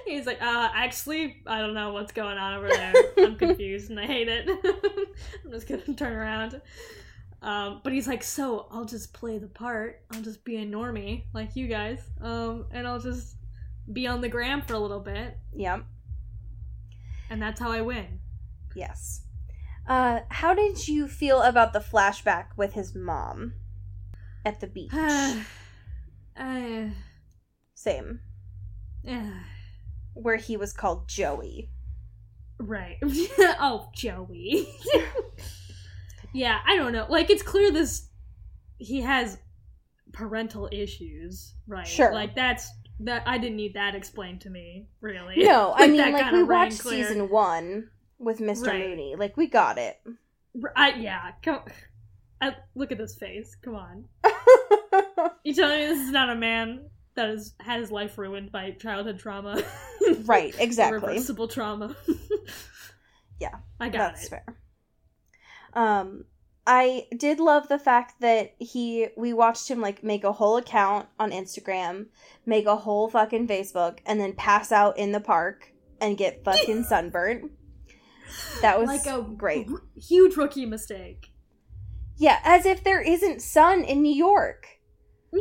He's 0.06 0.28
like, 0.28 0.42
uh, 0.42 0.70
actually, 0.74 1.42
I 1.48 1.60
don't 1.60 1.74
know 1.74 1.92
what's 1.92 2.12
going 2.12 2.38
on 2.38 2.54
over 2.54 2.70
there. 2.70 2.94
I'm 3.18 3.36
confused 3.38 3.90
and 3.90 4.00
I 4.00 4.06
hate 4.06 4.28
it. 4.28 4.48
I'm 5.44 5.52
just 5.52 5.68
gonna 5.68 5.82
turn 5.96 6.14
around. 6.14 6.62
Um, 7.42 7.82
but 7.84 7.94
he's 7.94 8.08
like, 8.08 8.24
so 8.24 8.68
I'll 8.70 8.86
just 8.86 9.14
play 9.14 9.38
the 9.38 9.48
part. 9.48 10.04
I'll 10.12 10.22
just 10.22 10.44
be 10.44 10.58
a 10.58 10.66
normie 10.66 11.24
like 11.34 11.56
you 11.56 11.68
guys. 11.68 12.00
Um, 12.22 12.68
and 12.72 12.86
I'll 12.86 13.00
just 13.00 13.36
be 13.92 14.08
on 14.08 14.22
the 14.22 14.30
gram 14.30 14.62
for 14.62 14.74
a 14.74 14.80
little 14.80 15.00
bit, 15.00 15.38
Yep. 15.56 15.84
and 17.30 17.42
that's 17.42 17.60
how 17.60 17.72
I 17.72 17.82
win. 17.82 18.20
Yes. 18.76 19.22
Uh, 19.88 20.20
how 20.30 20.54
did 20.54 20.88
you 20.88 21.08
feel 21.08 21.42
about 21.42 21.74
the 21.74 21.80
flashback 21.80 22.48
with 22.56 22.74
his 22.74 22.94
mom 22.96 23.54
at 24.46 24.60
the 24.60 24.68
beach? 24.68 24.92
uh, 26.38 26.90
Same. 27.74 28.20
uh, 29.10 29.32
Where 30.14 30.36
he 30.38 30.58
was 30.58 30.74
called 30.74 31.08
Joey. 31.08 31.70
right. 32.60 32.98
oh, 33.60 33.90
Joey. 33.96 34.68
yeah, 36.34 36.60
I 36.68 36.76
don't 36.76 36.92
know. 36.94 37.06
Like, 37.10 37.30
it's 37.30 37.44
clear 37.44 37.72
this. 37.72 38.08
He 38.78 39.02
has 39.02 39.38
parental 40.12 40.68
issues, 40.72 41.54
right? 41.68 41.88
Sure. 41.88 42.14
Like, 42.14 42.36
that's. 42.36 42.70
That 43.02 43.24
I 43.26 43.38
didn't 43.38 43.56
need 43.58 43.76
that 43.76 43.96
explained 43.96 44.42
to 44.42 44.50
me, 44.50 44.88
really. 45.02 45.44
No, 45.44 45.72
I 45.76 45.82
Like, 45.82 45.92
mean, 45.92 46.12
like, 46.12 46.32
we 46.34 46.44
watched 46.44 46.80
clear. 46.80 47.06
season 47.06 47.30
one 47.30 47.90
with 48.18 48.40
Mr. 48.40 48.68
Right. 48.68 48.90
Mooney. 48.90 49.16
Like, 49.18 49.38
we 49.38 49.48
got 49.48 49.78
it. 49.78 50.00
I, 50.76 50.94
yeah, 50.96 51.32
come. 51.42 51.62
I, 52.42 52.56
look 52.76 52.92
at 52.92 52.98
this 52.98 53.16
face. 53.16 53.56
Come 53.62 53.76
on. 53.76 54.06
You 55.44 55.54
telling 55.54 55.80
me 55.80 55.86
this 55.88 56.00
is 56.00 56.12
not 56.12 56.30
a 56.30 56.36
man 56.36 56.90
that 57.16 57.30
has 57.30 57.54
had 57.60 57.80
his 57.82 57.92
life 57.92 58.18
ruined 58.18 58.52
by 58.52 58.72
childhood 58.72 59.20
trauma? 59.20 59.62
right, 60.26 60.54
exactly. 60.60 60.98
Irreversible 61.00 61.48
trauma. 61.48 61.96
Yeah, 63.40 63.56
I 63.80 63.90
got 63.90 64.14
That's 64.14 64.26
it. 64.26 64.30
fair. 64.30 64.46
Um, 65.74 66.26
I 66.72 67.08
did 67.18 67.40
love 67.40 67.68
the 67.68 67.80
fact 67.80 68.22
that 68.22 68.54
he 68.60 69.08
we 69.18 69.34
watched 69.34 69.68
him 69.72 69.82
like 69.82 70.04
make 70.04 70.24
a 70.24 70.32
whole 70.32 70.58
account 70.58 71.08
on 71.20 71.32
Instagram, 71.32 72.06
make 72.46 72.68
a 72.68 72.76
whole 72.76 73.10
fucking 73.10 73.48
Facebook, 73.48 73.98
and 74.06 74.20
then 74.22 74.34
pass 74.34 74.72
out 74.72 74.96
in 75.00 75.12
the 75.12 75.20
park 75.20 75.74
and 76.00 76.16
get 76.16 76.44
fucking 76.44 76.84
sunburnt. 76.90 77.52
That 78.62 78.80
was 78.80 78.88
Like 78.88 79.08
a 79.08 79.24
great. 79.24 79.68
r- 79.68 79.82
huge 79.96 80.38
rookie 80.38 80.68
mistake. 80.68 81.32
Yeah, 82.18 82.38
as 82.44 82.68
if 82.68 82.84
there 82.84 83.02
isn't 83.02 83.42
sun 83.42 83.84
in 83.84 84.04
New 84.04 84.14
York. 84.16 84.68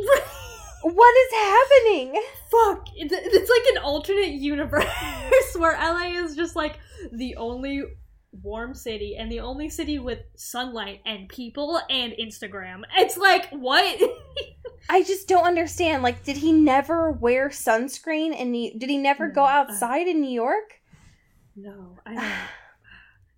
What 0.81 1.13
is 1.17 1.33
happening? 1.33 2.23
Fuck! 2.49 2.87
It's, 2.95 3.13
it's 3.13 3.49
like 3.49 3.75
an 3.75 3.83
alternate 3.83 4.29
universe 4.31 4.85
where 5.57 5.73
LA 5.73 6.23
is 6.23 6.37
just 6.37 6.55
like 6.55 6.79
the 7.11 7.35
only 7.35 7.83
warm 8.31 8.73
city 8.73 9.15
and 9.17 9.31
the 9.31 9.39
only 9.39 9.69
city 9.69 9.97
with 9.99 10.19
sunlight 10.35 11.01
and 11.05 11.27
people 11.29 11.79
and 11.89 12.13
Instagram. 12.13 12.81
It's 12.97 13.17
like 13.17 13.49
what? 13.49 13.99
I 14.89 15.03
just 15.03 15.27
don't 15.27 15.45
understand. 15.45 16.03
Like, 16.03 16.23
did 16.23 16.37
he 16.37 16.51
never 16.51 17.11
wear 17.11 17.49
sunscreen? 17.49 18.39
And 18.39 18.53
did 18.79 18.89
he 18.89 18.97
never 18.97 19.29
go 19.29 19.45
outside 19.45 20.07
in 20.07 20.21
New 20.21 20.31
York? 20.31 20.81
no, 21.55 21.97
I 22.05 22.13
don't. 22.15 22.25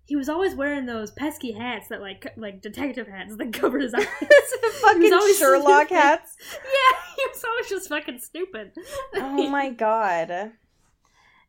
He 0.04 0.16
was 0.16 0.28
always 0.28 0.54
wearing 0.54 0.84
those 0.84 1.10
pesky 1.10 1.52
hats 1.52 1.88
that 1.88 2.00
like 2.02 2.26
like 2.36 2.60
detective 2.60 3.06
hats 3.06 3.34
that 3.36 3.52
covered 3.52 3.80
his 3.82 3.94
eyes. 3.94 4.04
fucking 4.82 5.12
always 5.12 5.38
Sherlock 5.38 5.86
stupid. 5.86 6.02
hats. 6.02 6.36
yeah, 6.52 6.98
he 7.16 7.22
was 7.32 7.44
always 7.44 7.68
just 7.68 7.88
fucking 7.88 8.18
stupid. 8.18 8.72
Oh 9.14 9.48
my 9.48 9.70
god. 9.70 10.52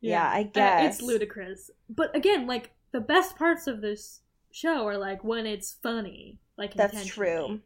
Yeah, 0.00 0.22
I 0.26 0.40
Uh, 0.40 0.44
guess. 0.44 0.94
it's 0.94 1.02
ludicrous. 1.02 1.70
But 1.90 2.16
again, 2.16 2.46
like 2.46 2.70
the 2.94 3.00
best 3.00 3.36
parts 3.36 3.66
of 3.66 3.80
this 3.80 4.20
show 4.52 4.86
are 4.86 4.96
like 4.96 5.24
when 5.24 5.46
it's 5.46 5.76
funny. 5.82 6.38
Like 6.56 6.74
That's 6.74 7.04
true. 7.04 7.60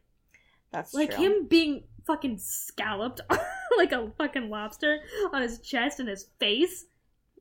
That's 0.73 0.95
Like 0.95 1.11
true. 1.15 1.25
him 1.25 1.47
being 1.47 1.85
fucking 2.07 2.39
scalloped 2.39 3.21
like 3.77 3.93
a 3.93 4.11
fucking 4.17 4.49
lobster 4.49 5.01
on 5.35 5.43
his 5.43 5.59
chest 5.61 6.01
and 6.01 6.09
his 6.09 6.31
face. 6.41 6.87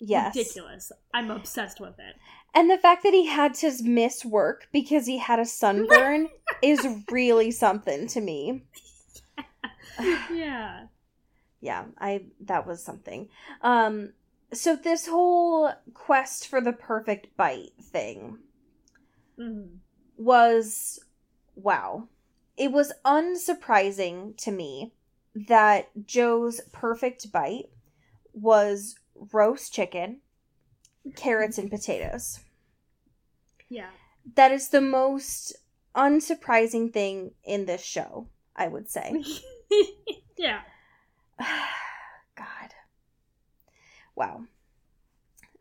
Yes. 0.01 0.35
Ridiculous. 0.35 0.91
I'm 1.13 1.31
obsessed 1.31 1.79
with 1.79 1.97
it. 1.97 2.17
And 2.53 2.69
the 2.69 2.77
fact 2.77 3.03
that 3.03 3.13
he 3.13 3.25
had 3.27 3.53
to 3.55 3.71
miss 3.83 4.25
work 4.25 4.67
because 4.73 5.05
he 5.05 5.17
had 5.17 5.39
a 5.39 5.45
sunburn 5.45 6.27
is 6.61 6.85
really 7.09 7.51
something 7.51 8.07
to 8.07 8.19
me. 8.19 8.63
Yeah. 10.31 10.88
Yeah, 11.59 11.85
I 11.97 12.25
that 12.41 12.67
was 12.67 12.83
something. 12.83 13.29
Um 13.63 14.13
so 14.53 14.75
this 14.75 15.07
whole 15.07 15.71
quest 15.93 16.47
for 16.47 16.61
the 16.61 16.73
perfect 16.73 17.35
bite 17.35 17.73
thing 17.81 18.39
Mhm. 19.37 19.79
was 20.17 20.99
wow. 21.55 22.07
It 22.55 22.71
was 22.71 22.93
unsurprising 23.05 24.35
to 24.37 24.51
me 24.51 24.93
that 25.35 26.05
Joe's 26.05 26.61
perfect 26.71 27.31
bite 27.31 27.69
was 28.33 28.95
roast 29.31 29.73
chicken, 29.73 30.21
carrots, 31.15 31.57
and 31.57 31.69
potatoes. 31.69 32.39
Yeah. 33.69 33.91
That 34.35 34.51
is 34.51 34.69
the 34.69 34.81
most 34.81 35.55
unsurprising 35.95 36.91
thing 36.91 37.35
in 37.43 37.65
this 37.65 37.83
show, 37.83 38.29
I 38.55 38.67
would 38.67 38.89
say. 38.89 39.23
yeah. 40.37 40.61
Wow. 44.18 44.41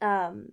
Um 0.00 0.52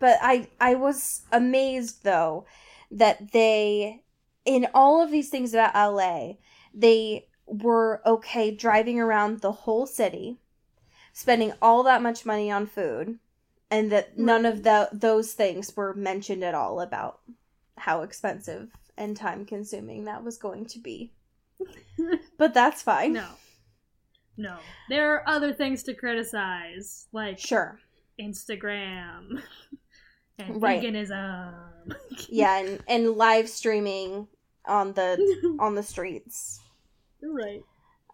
but 0.00 0.18
I 0.20 0.48
I 0.60 0.74
was 0.74 1.22
amazed 1.30 2.02
though 2.02 2.46
that 2.90 3.32
they 3.32 4.02
in 4.44 4.66
all 4.74 5.02
of 5.02 5.10
these 5.10 5.28
things 5.28 5.54
about 5.54 5.74
LA, 5.74 6.34
they 6.74 7.26
were 7.46 8.00
okay 8.06 8.50
driving 8.50 8.98
around 8.98 9.40
the 9.40 9.52
whole 9.52 9.86
city, 9.86 10.38
spending 11.12 11.52
all 11.60 11.82
that 11.82 12.02
much 12.02 12.24
money 12.24 12.50
on 12.50 12.66
food, 12.66 13.18
and 13.70 13.92
that 13.92 14.18
none 14.18 14.46
of 14.46 14.62
the, 14.62 14.88
those 14.92 15.32
things 15.32 15.76
were 15.76 15.94
mentioned 15.94 16.42
at 16.44 16.54
all 16.54 16.80
about 16.80 17.20
how 17.76 18.02
expensive 18.02 18.70
and 18.96 19.16
time 19.16 19.44
consuming 19.44 20.04
that 20.04 20.24
was 20.24 20.36
going 20.36 20.66
to 20.66 20.78
be. 20.78 21.12
But 22.38 22.54
that's 22.54 22.80
fine. 22.80 23.12
No. 23.12 23.28
No. 24.40 24.56
There 24.88 25.14
are 25.14 25.28
other 25.28 25.52
things 25.52 25.82
to 25.84 25.94
criticize, 25.94 27.06
like 27.12 27.38
Sure. 27.38 27.78
Instagram 28.18 29.42
and 30.38 30.62
Right. 30.62 30.82
veganism. 30.82 31.54
Yeah, 32.28 32.58
and, 32.58 32.82
and 32.88 33.12
live 33.16 33.48
streaming 33.48 34.28
on 34.66 34.92
the 34.94 35.56
on 35.60 35.74
the 35.74 35.82
streets. 35.82 36.60
right. 37.22 37.62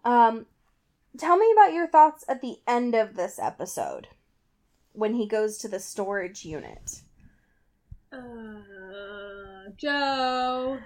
Um 0.03 0.45
tell 1.17 1.37
me 1.37 1.51
about 1.53 1.73
your 1.73 1.87
thoughts 1.87 2.23
at 2.27 2.41
the 2.41 2.57
end 2.67 2.93
of 2.95 3.15
this 3.15 3.39
episode 3.39 4.07
when 4.93 5.13
he 5.15 5.27
goes 5.27 5.57
to 5.59 5.67
the 5.67 5.79
storage 5.79 6.43
unit. 6.45 7.01
Uh, 8.11 9.69
Joe. 9.77 10.79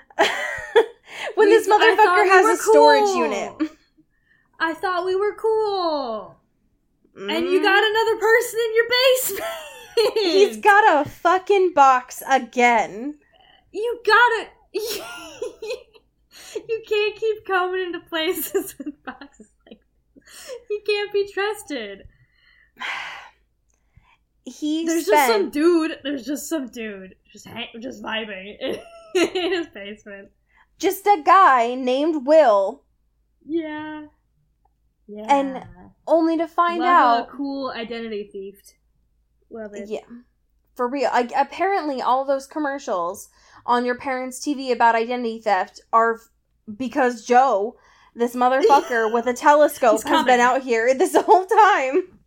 when 1.35 1.47
We- 1.47 1.49
this 1.55 1.67
motherfucker 1.67 2.27
has 2.27 2.59
a 2.59 2.61
storage 2.61 3.03
cool. 3.05 3.17
unit. 3.17 3.71
I 4.61 4.73
thought 4.75 5.05
we 5.05 5.15
were 5.15 5.35
cool. 5.35 6.37
And 7.15 7.29
Mm. 7.45 7.51
you 7.51 7.61
got 7.61 7.83
another 7.83 8.17
person 8.17 8.59
in 8.59 8.75
your 8.75 8.87
basement. 8.89 10.15
He's 10.15 10.57
got 10.57 11.05
a 11.05 11.09
fucking 11.09 11.73
box 11.73 12.23
again. 12.29 13.17
You 13.73 14.01
gotta. 14.05 14.47
you 14.73 15.03
can't 16.87 17.15
keep 17.15 17.45
coming 17.45 17.81
into 17.87 17.99
places 18.01 18.75
with 18.85 19.03
boxes 19.03 19.49
like 19.67 19.79
this. 20.15 20.49
He 20.69 20.79
can't 20.81 21.11
be 21.11 21.29
trusted. 21.33 22.03
He 24.43 24.87
There's 24.87 25.05
spent 25.05 25.19
just 25.19 25.31
some 25.33 25.49
dude. 25.51 25.99
There's 26.03 26.25
just 26.25 26.49
some 26.49 26.67
dude 26.67 27.13
just 27.31 27.45
hang, 27.45 27.67
just 27.79 28.01
vibing 28.01 28.57
in, 28.59 28.79
in 29.35 29.51
his 29.53 29.67
basement. 29.67 30.29
just 30.79 31.05
a 31.05 31.21
guy 31.23 31.75
named 31.75 32.25
Will 32.25 32.81
Yeah. 33.45 34.07
Yeah. 35.11 35.25
And 35.29 35.65
only 36.07 36.37
to 36.37 36.47
find 36.47 36.79
Love 36.79 36.87
out 36.89 37.27
a 37.27 37.31
cool 37.31 37.71
identity 37.71 38.29
thief. 38.31 38.55
Love 39.49 39.73
it. 39.73 39.89
Yeah. 39.89 40.05
For 40.75 40.87
real. 40.87 41.09
Like 41.11 41.31
apparently 41.35 42.01
all 42.01 42.25
those 42.25 42.47
commercials 42.47 43.29
on 43.65 43.85
your 43.85 43.97
parents' 43.97 44.39
TV 44.39 44.71
about 44.71 44.95
identity 44.95 45.41
theft 45.41 45.81
are 45.91 46.15
f- 46.15 46.29
because 46.77 47.25
Joe, 47.25 47.75
this 48.15 48.35
motherfucker 48.35 49.13
with 49.13 49.27
a 49.27 49.33
telescope 49.33 50.03
has 50.05 50.25
been 50.25 50.39
out 50.39 50.61
here 50.61 50.93
this 50.93 51.15
whole 51.25 51.45
time. 51.45 52.17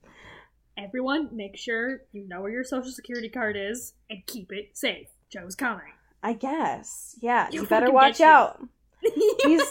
Everyone, 0.76 1.30
make 1.32 1.56
sure 1.56 2.02
you 2.12 2.28
know 2.28 2.42
where 2.42 2.50
your 2.50 2.64
social 2.64 2.92
security 2.92 3.28
card 3.30 3.56
is 3.56 3.94
and 4.10 4.26
keep 4.26 4.52
it 4.52 4.70
safe. 4.76 5.06
Joe's 5.32 5.54
coming. 5.54 5.92
I 6.22 6.34
guess. 6.34 7.16
Yeah, 7.20 7.48
He'll 7.50 7.62
you 7.62 7.68
better 7.68 7.90
watch 7.90 8.20
out. 8.20 8.60
He's 9.44 9.62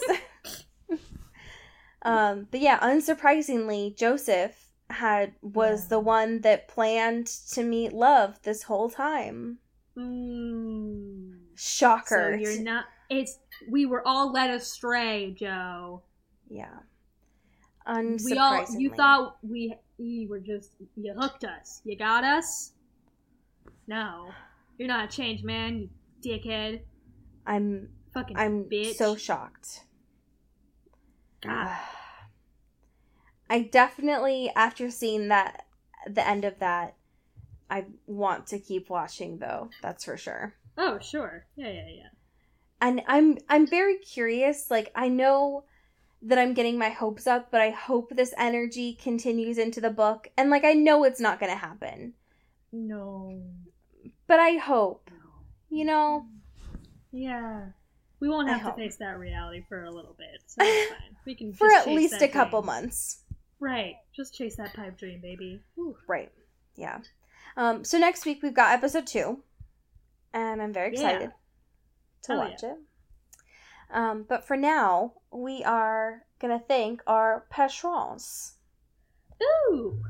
Um 2.03 2.47
but 2.51 2.59
yeah, 2.59 2.79
unsurprisingly, 2.79 3.95
Joseph 3.97 4.67
had 4.89 5.33
was 5.41 5.83
Yeah. 5.83 5.89
the 5.89 5.99
one 5.99 6.41
that 6.41 6.67
planned 6.67 7.27
to 7.53 7.63
meet 7.63 7.93
love 7.93 8.39
this 8.43 8.63
whole 8.63 8.89
time. 8.89 9.59
Mm. 9.97 11.37
Shocker. 11.55 12.31
So 12.33 12.39
you're 12.39 12.61
not. 12.61 12.85
It's 13.09 13.39
we 13.69 13.85
were 13.85 14.05
all 14.07 14.31
led 14.31 14.49
astray, 14.49 15.35
Joe. 15.37 16.03
yeah. 16.49 16.79
We 18.25 18.37
all. 18.37 18.65
You 18.77 18.89
thought 18.95 19.37
we 19.43 19.75
you 19.97 20.27
were 20.29 20.39
just 20.39 20.71
you 20.95 21.13
hooked 21.17 21.43
us. 21.43 21.81
You 21.83 21.97
got 21.97 22.23
us. 22.23 22.71
No, 23.87 24.29
you're 24.77 24.87
not 24.87 25.05
a 25.05 25.07
changed 25.15 25.43
man. 25.43 25.77
You 25.79 25.89
dickhead. 26.25 26.81
I'm 27.45 27.89
Fucking 28.13 28.37
I'm 28.37 28.63
bitch. 28.65 28.95
so 28.95 29.15
shocked. 29.15 29.83
God. 31.43 31.77
I 33.49 33.61
definitely, 33.63 34.51
after 34.55 34.89
seeing 34.89 35.27
that, 35.27 35.65
the 36.07 36.27
end 36.27 36.45
of 36.45 36.59
that, 36.59 36.95
I 37.69 37.85
want 38.07 38.47
to 38.47 38.59
keep 38.59 38.89
watching 38.89 39.37
though. 39.39 39.69
That's 39.81 40.05
for 40.05 40.17
sure. 40.17 40.55
Oh, 40.77 40.99
sure. 40.99 41.45
Yeah, 41.55 41.69
yeah, 41.69 41.87
yeah. 41.87 42.09
And 42.81 43.01
I'm 43.07 43.37
I'm 43.47 43.65
very 43.67 43.97
curious. 43.97 44.69
Like 44.69 44.91
I 44.95 45.07
know 45.07 45.63
that 46.21 46.37
I'm 46.37 46.53
getting 46.53 46.77
my 46.77 46.89
hopes 46.89 47.27
up, 47.27 47.51
but 47.51 47.61
I 47.61 47.69
hope 47.69 48.09
this 48.15 48.33
energy 48.37 48.93
continues 48.93 49.57
into 49.57 49.81
the 49.81 49.89
book. 49.89 50.29
And 50.37 50.49
like 50.49 50.63
I 50.65 50.73
know 50.73 51.03
it's 51.03 51.19
not 51.19 51.39
going 51.39 51.51
to 51.51 51.57
happen, 51.57 52.13
No. 52.71 53.41
but 54.27 54.39
I 54.39 54.57
hope. 54.57 55.09
You 55.69 55.85
know, 55.85 56.25
Yeah. 57.11 57.67
We 58.23 58.29
won't 58.29 58.47
have 58.47 58.63
to 58.63 58.71
face 58.81 58.95
that 58.97 59.19
reality 59.19 59.65
for 59.67 59.83
a 59.83 59.91
little 59.91 60.15
bit. 60.17 60.41
So 60.47 60.55
it's 60.61 60.93
fine. 60.93 61.17
We 61.25 61.35
can 61.35 61.51
for 61.51 61.67
at 61.73 61.87
least 61.87 62.21
a 62.21 62.29
couple 62.29 62.61
dream. 62.61 62.67
months. 62.67 63.21
Right. 63.59 63.95
Just 64.15 64.33
chase 64.33 64.55
that 64.55 64.73
pipe 64.73 64.97
dream, 64.97 65.19
baby. 65.19 65.61
Whew. 65.75 65.97
Right. 66.07 66.31
Yeah. 66.77 66.99
Um, 67.57 67.83
so 67.83 67.97
next 67.97 68.25
week 68.25 68.41
we've 68.41 68.53
got 68.53 68.71
episode 68.71 69.07
two, 69.07 69.43
and 70.33 70.61
I'm 70.61 70.71
very 70.71 70.95
Yeah. 70.95 71.09
excited 71.09 71.31
to 72.23 72.31
Hell 72.31 72.39
watch 72.41 72.63
it. 72.63 72.77
Um, 73.91 74.23
but 74.23 74.47
for 74.47 74.55
now, 74.55 75.15
we 75.29 75.61
are 75.65 76.23
gonna 76.39 76.63
thank 76.65 77.01
our 77.05 77.45
patrons, 77.49 78.53
Ooh. 79.43 80.01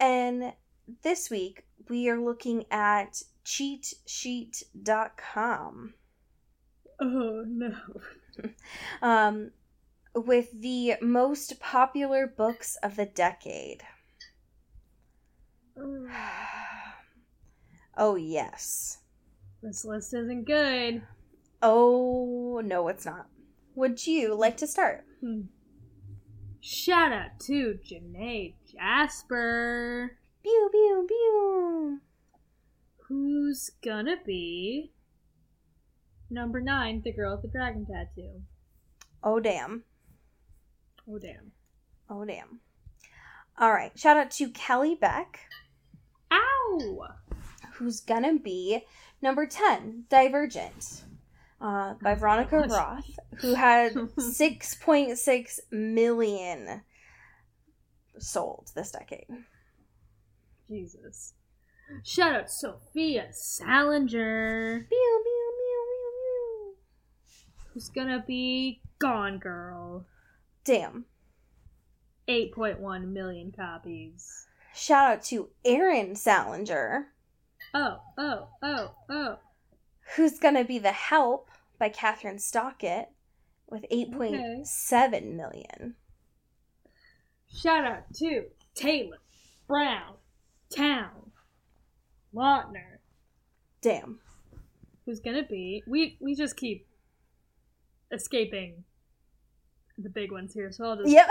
and 0.00 0.52
this 1.02 1.30
week 1.30 1.62
we 1.88 2.08
are 2.08 2.18
looking 2.20 2.64
at 2.72 3.22
cheatsheet.com. 3.44 5.94
Oh 7.00 7.44
no. 7.46 7.74
Um, 9.00 9.52
with 10.14 10.60
the 10.60 10.94
most 11.00 11.60
popular 11.60 12.26
books 12.26 12.76
of 12.82 12.96
the 12.96 13.06
decade. 13.06 13.82
Oh 17.96 18.16
yes. 18.16 18.98
This 19.62 19.84
list 19.84 20.12
isn't 20.14 20.46
good. 20.46 21.02
Oh 21.62 22.60
no, 22.64 22.88
it's 22.88 23.06
not. 23.06 23.28
Would 23.76 24.04
you 24.04 24.34
like 24.34 24.56
to 24.56 24.66
start? 24.66 25.04
Hmm. 25.20 25.42
Shout 26.60 27.12
out 27.12 27.38
to 27.46 27.78
Janae 27.86 28.54
Jasper. 28.66 30.18
Pew 30.42 30.68
pew 30.72 31.06
pew. 31.08 32.00
Who's 33.08 33.70
gonna 33.82 34.16
be 34.26 34.90
number 36.34 36.60
nine, 36.60 37.00
the 37.04 37.12
girl 37.12 37.32
with 37.32 37.42
the 37.42 37.48
dragon 37.58 37.86
tattoo? 37.86 38.42
Oh 39.22 39.40
damn. 39.40 39.84
Oh 41.08 41.18
damn. 41.18 41.52
Oh 42.10 42.24
damn. 42.24 42.60
All 43.58 43.70
right. 43.72 43.96
Shout 43.98 44.16
out 44.16 44.30
to 44.32 44.50
Kelly 44.50 44.94
Beck, 45.00 45.40
Ow! 46.32 47.06
who's 47.74 48.00
gonna 48.00 48.38
be 48.38 48.84
number 49.22 49.46
ten, 49.46 50.04
Divergent, 50.10 51.04
uh, 51.60 51.94
by 52.02 52.12
Oh, 52.12 52.14
Veronica. 52.16 52.66
Roth, 52.68 53.10
who 53.38 53.54
had 53.54 53.94
six 54.18 54.74
point 54.74 55.16
six 55.18 55.60
million 55.70 56.82
sold 58.18 58.70
this 58.74 58.90
decade. 58.90 59.26
Jesus. 60.68 61.34
Shout 62.02 62.34
out 62.34 62.50
Sophia 62.50 63.28
Salinger. 63.32 64.86
Pew. 64.88 65.24
Who's 67.74 67.88
gonna 67.88 68.22
be 68.24 68.80
Gone 69.00 69.38
Girl? 69.38 70.06
Damn. 70.64 71.06
8.1 72.28 73.08
million 73.12 73.52
copies. 73.52 74.46
Shout 74.74 75.10
out 75.10 75.24
to 75.24 75.50
Aaron 75.64 76.16
Salinger, 76.16 77.08
Oh, 77.74 77.98
oh, 78.16 78.48
oh, 78.62 78.94
oh. 79.10 79.38
who's 80.14 80.38
gonna 80.38 80.64
be 80.64 80.78
The 80.78 80.92
Help 80.92 81.48
by 81.78 81.88
Kathryn 81.90 82.40
Stockett 82.40 83.08
with 83.68 83.84
eight 83.90 84.12
point 84.12 84.66
seven 84.66 85.36
million. 85.36 85.96
Shout 87.52 87.84
out 87.84 88.14
to 88.16 88.44
Taylor 88.74 89.18
Brown 89.66 90.14
Town 90.74 91.32
Lautner. 92.34 92.98
Damn. 93.80 94.20
Who's 95.06 95.20
gonna 95.20 95.42
be 95.44 95.82
we 95.86 96.16
we 96.20 96.34
just 96.34 96.56
keep 96.56 96.86
escaping 98.12 98.84
the 99.98 100.08
big 100.10 100.32
ones 100.32 100.52
here, 100.54 100.72
so 100.72 100.84
I'll 100.84 100.96
just 100.96 101.08
Yep. 101.08 101.28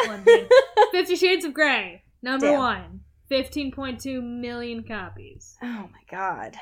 Fifty 0.92 1.16
Shades 1.16 1.44
of 1.46 1.54
Grey, 1.54 2.04
number 2.22 2.48
Damn. 2.48 2.60
one. 2.60 3.00
15.2 3.32 4.22
million 4.22 4.84
copies. 4.84 5.58
oh 5.64 5.90
my 5.92 6.02
god. 6.12 6.56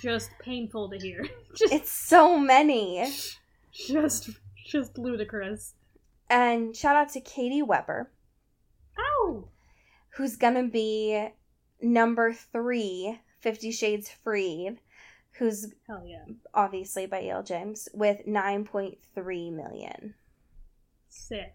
Just 0.00 0.30
painful 0.40 0.88
to 0.90 0.96
hear. 0.98 1.22
just, 1.54 1.72
It's 1.72 1.90
so 1.92 2.38
many. 2.38 3.12
just, 3.72 4.30
just 4.66 4.96
ludicrous. 4.96 5.74
And 6.30 6.74
shout 6.74 6.96
out 6.96 7.10
to 7.10 7.20
Katie 7.20 7.62
Weber, 7.62 8.10
Ow! 8.98 9.48
who's 10.16 10.36
gonna 10.36 10.64
be 10.68 11.28
number 11.82 12.32
three, 12.32 13.20
Fifty 13.40 13.70
Shades 13.70 14.10
Freed, 14.24 14.78
who's 15.38 15.72
Hell 15.88 16.04
yeah. 16.06 16.24
obviously 16.54 17.06
by 17.06 17.22
E.L. 17.22 17.42
James, 17.42 17.88
with 17.94 18.26
9.3 18.26 19.52
million. 19.52 20.14
Sick. 21.08 21.54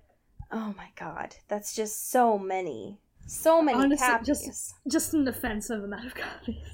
Oh 0.51 0.73
my 0.77 0.89
god. 0.97 1.35
That's 1.47 1.75
just 1.75 2.09
so 2.09 2.37
many. 2.37 2.99
So 3.25 3.61
many 3.61 3.77
Honestly, 3.79 4.07
copies. 4.07 4.27
just- 4.27 4.73
Just 4.89 5.13
an 5.13 5.27
offensive 5.27 5.83
amount 5.83 6.05
of 6.07 6.15
copies. 6.15 6.65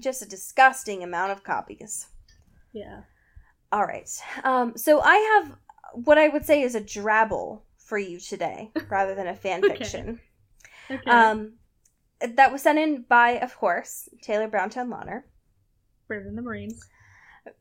just 0.00 0.22
a 0.22 0.26
disgusting 0.28 1.02
amount 1.04 1.32
of 1.32 1.44
copies. 1.44 2.06
Yeah. 2.72 3.02
All 3.70 3.84
right. 3.86 4.08
Um, 4.42 4.76
so 4.76 5.00
I 5.00 5.16
have 5.16 5.56
what 6.04 6.18
I 6.18 6.28
would 6.28 6.44
say 6.44 6.62
is 6.62 6.74
a 6.74 6.80
drabble 6.80 7.60
for 7.78 7.98
you 7.98 8.18
today, 8.18 8.70
rather 8.88 9.14
than 9.14 9.28
a 9.28 9.34
fan 9.34 9.64
Okay. 9.64 9.76
fiction. 9.76 10.20
Okay. 10.90 11.10
Um, 11.10 11.52
that 12.20 12.50
was 12.50 12.62
sent 12.62 12.78
in 12.78 13.02
by, 13.08 13.32
of 13.38 13.56
course, 13.56 14.08
Taylor 14.22 14.48
Browntown 14.48 14.88
Lautner. 14.88 15.22
Brave 16.06 16.26
in 16.26 16.36
the 16.36 16.42
Marines. 16.42 16.86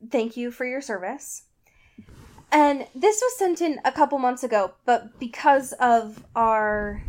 Thank 0.10 0.38
you 0.38 0.52
for 0.52 0.66
your 0.66 0.82
service. 0.82 1.44
And 2.52 2.88
this 2.94 3.20
was 3.22 3.38
sent 3.38 3.62
in 3.62 3.80
a 3.84 3.92
couple 3.92 4.20
months 4.20 4.44
ago, 4.44 4.74
but 4.86 5.20
because 5.20 5.74
of 5.74 6.24
our 6.36 7.04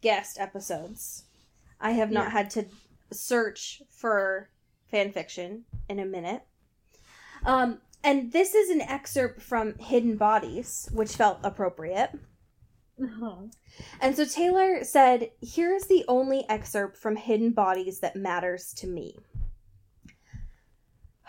guest 0.00 0.38
episodes, 0.38 1.24
I 1.80 1.92
have 1.92 2.10
not 2.10 2.26
Yeah. 2.26 2.30
had 2.30 2.50
to 2.50 2.66
search 3.10 3.82
for 3.90 4.50
fan 4.90 5.12
fiction 5.12 5.64
in 5.88 5.98
a 5.98 6.04
minute. 6.04 6.42
Um, 7.44 7.80
and 8.04 8.32
this 8.32 8.54
is 8.54 8.70
an 8.70 8.80
excerpt 8.82 9.40
from 9.40 9.78
Hidden 9.78 10.16
Bodies, 10.16 10.88
which 10.92 11.16
felt 11.16 11.38
appropriate. 11.42 12.10
Oh. 13.00 13.50
And 14.00 14.16
so 14.16 14.24
Taylor 14.24 14.82
said, 14.84 15.30
Here's 15.40 15.86
the 15.86 16.04
only 16.08 16.44
excerpt 16.48 16.96
from 16.96 17.16
Hidden 17.16 17.52
Bodies 17.52 18.00
that 18.00 18.16
matters 18.16 18.72
to 18.74 18.86
me. 18.86 19.16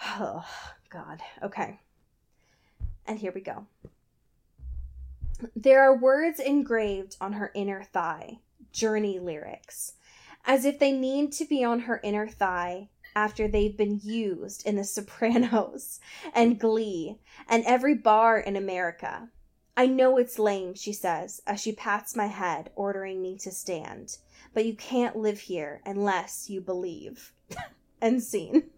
Oh, 0.05 0.45
God. 0.89 1.21
Okay. 1.43 1.79
And 3.05 3.19
here 3.19 3.31
we 3.33 3.41
go. 3.41 3.65
There 5.55 5.81
are 5.81 5.95
words 5.95 6.39
engraved 6.39 7.15
on 7.21 7.33
her 7.33 7.51
inner 7.53 7.83
thigh, 7.83 8.39
journey 8.71 9.19
lyrics, 9.19 9.93
as 10.45 10.65
if 10.65 10.79
they 10.79 10.91
need 10.91 11.31
to 11.33 11.45
be 11.45 11.63
on 11.63 11.81
her 11.81 12.01
inner 12.03 12.27
thigh 12.27 12.89
after 13.15 13.47
they've 13.47 13.77
been 13.77 13.99
used 14.03 14.65
in 14.65 14.75
The 14.75 14.83
Sopranos 14.95 15.99
and 16.33 16.59
Glee 16.59 17.19
and 17.47 17.63
every 17.65 17.95
bar 17.95 18.39
in 18.39 18.55
America. 18.55 19.29
I 19.79 19.85
know 19.85 20.17
it's 20.17 20.37
lame, 20.37 20.73
she 20.73 20.91
says, 20.91 21.41
as 21.47 21.61
she 21.61 21.71
pats 21.71 22.13
my 22.13 22.25
head, 22.25 22.69
ordering 22.75 23.21
me 23.21 23.37
to 23.37 23.49
stand. 23.49 24.17
But 24.53 24.65
you 24.65 24.75
can't 24.75 25.15
live 25.15 25.39
here 25.39 25.81
unless 25.85 26.49
you 26.49 26.59
believe. 26.59 27.31
End 28.01 28.21
scene. 28.21 28.71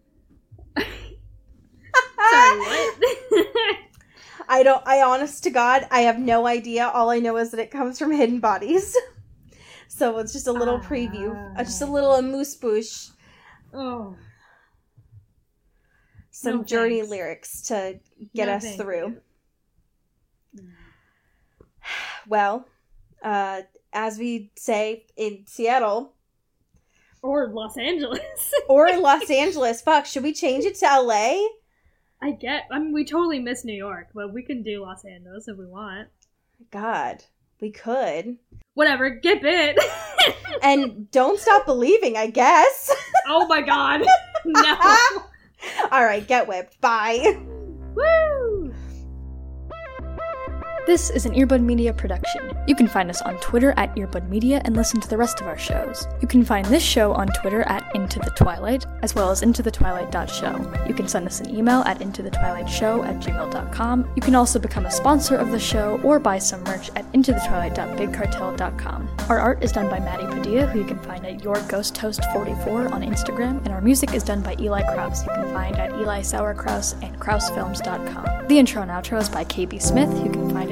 Sorry, 0.78 0.86
what? 2.60 2.94
I 4.48 4.62
don't, 4.62 4.86
I 4.86 5.02
honest 5.02 5.42
to 5.42 5.50
God, 5.50 5.88
I 5.90 6.02
have 6.02 6.20
no 6.20 6.46
idea. 6.46 6.86
All 6.86 7.10
I 7.10 7.18
know 7.18 7.36
is 7.36 7.50
that 7.50 7.58
it 7.58 7.72
comes 7.72 7.98
from 7.98 8.12
Hidden 8.12 8.38
Bodies. 8.38 8.96
so 9.88 10.18
it's 10.18 10.32
just 10.32 10.46
a 10.46 10.52
little 10.52 10.78
preview, 10.78 11.34
uh, 11.58 11.64
just 11.64 11.82
a 11.82 11.86
little 11.86 12.14
amuse 12.14 12.54
bouche, 12.54 13.10
oh. 13.74 14.14
some 16.30 16.58
No 16.58 16.62
journey 16.62 16.98
thanks. 16.98 17.10
lyrics 17.10 17.62
to 17.62 17.98
get 18.36 18.46
No, 18.46 18.52
us 18.52 18.62
thank 18.62 18.80
through. 18.80 19.16
Well, 22.28 22.66
uh, 23.22 23.62
as 23.92 24.18
we 24.18 24.50
say 24.56 25.06
in 25.16 25.44
Seattle, 25.46 26.14
Or 27.22 27.48
Los 27.48 27.76
Angeles. 27.76 28.20
or 28.68 28.96
Los 28.98 29.30
Angeles. 29.30 29.80
Fuck, 29.82 30.06
should 30.06 30.22
we 30.22 30.32
change 30.32 30.64
it 30.64 30.76
to 30.76 30.86
LA? 30.86 31.38
I 32.20 32.32
get. 32.32 32.64
I 32.70 32.78
mean, 32.78 32.92
we 32.92 33.04
totally 33.04 33.38
miss 33.40 33.64
New 33.64 33.74
York, 33.76 34.08
but 34.14 34.32
we 34.32 34.42
can 34.42 34.62
do 34.62 34.82
Los 34.82 35.04
Angeles 35.04 35.48
if 35.48 35.56
we 35.56 35.66
want. 35.66 36.08
God, 36.70 37.24
we 37.60 37.70
could. 37.70 38.38
Whatever, 38.74 39.10
get 39.10 39.42
bit. 39.42 39.78
And 40.62 41.10
don't 41.10 41.40
stop 41.40 41.66
believing, 41.66 42.16
I 42.16 42.28
guess. 42.28 42.94
oh 43.26 43.46
my 43.48 43.62
god. 43.62 44.02
No. 44.44 44.76
All 45.90 46.04
right, 46.04 46.26
get 46.26 46.46
whipped. 46.46 46.80
Bye. 46.80 47.36
Woo! 47.94 48.41
This 50.84 51.10
is 51.10 51.26
an 51.26 51.32
Earbud 51.34 51.62
Media 51.62 51.92
production. 51.92 52.58
You 52.66 52.74
can 52.74 52.88
find 52.88 53.08
us 53.08 53.22
on 53.22 53.38
Twitter 53.38 53.72
at 53.76 53.94
Earbud 53.94 54.28
Media 54.28 54.60
and 54.64 54.74
listen 54.74 55.00
to 55.00 55.08
the 55.08 55.16
rest 55.16 55.40
of 55.40 55.46
our 55.46 55.56
shows. 55.56 56.08
You 56.20 56.26
can 56.26 56.44
find 56.44 56.66
this 56.66 56.82
show 56.82 57.12
on 57.12 57.28
Twitter 57.28 57.62
at 57.68 57.88
Into 57.94 58.18
the 58.18 58.30
Twilight, 58.30 58.84
as 59.00 59.14
well 59.14 59.30
as 59.30 59.42
Into 59.42 59.62
the 59.62 59.70
IntoTheTwilight.show. 59.70 60.86
You 60.88 60.94
can 60.94 61.06
send 61.06 61.28
us 61.28 61.40
an 61.40 61.54
email 61.54 61.82
at 61.82 62.02
Into 62.02 62.20
the 62.22 62.30
Twilight 62.30 62.66
IntoTheTwilightShow 62.66 63.06
at 63.06 63.20
gmail.com. 63.20 64.10
You 64.16 64.22
can 64.22 64.34
also 64.34 64.58
become 64.58 64.86
a 64.86 64.90
sponsor 64.90 65.36
of 65.36 65.52
the 65.52 65.60
show 65.60 66.00
or 66.02 66.18
buy 66.18 66.38
some 66.38 66.64
merch 66.64 66.90
at 66.96 67.06
Into 67.12 67.32
the 67.32 67.38
IntoTheTwilight.BigCartel.com. 67.38 69.08
Our 69.28 69.38
art 69.38 69.62
is 69.62 69.70
done 69.70 69.88
by 69.88 70.00
Maddie 70.00 70.26
Padilla, 70.26 70.66
who 70.66 70.80
you 70.80 70.84
can 70.84 70.98
find 70.98 71.24
at 71.24 71.44
Your 71.44 71.60
Ghost 71.68 71.94
Toast 71.94 72.24
44 72.32 72.92
on 72.92 73.02
Instagram, 73.02 73.58
and 73.64 73.68
our 73.68 73.80
music 73.80 74.14
is 74.14 74.24
done 74.24 74.42
by 74.42 74.56
Eli 74.58 74.82
Kraus, 74.82 75.24
you 75.24 75.32
can 75.32 75.52
find 75.52 75.76
at 75.76 75.92
Eli 75.92 76.22
Sauerkraus 76.22 76.94
and 77.02 77.18
KrausFilms.com. 77.20 78.48
The 78.48 78.58
intro 78.58 78.82
and 78.82 78.90
outro 78.90 79.20
is 79.20 79.28
by 79.28 79.44
KB 79.44 79.80
Smith, 79.80 80.10
who 80.10 80.24
you 80.24 80.30
can 80.30 80.50
find 80.50 80.71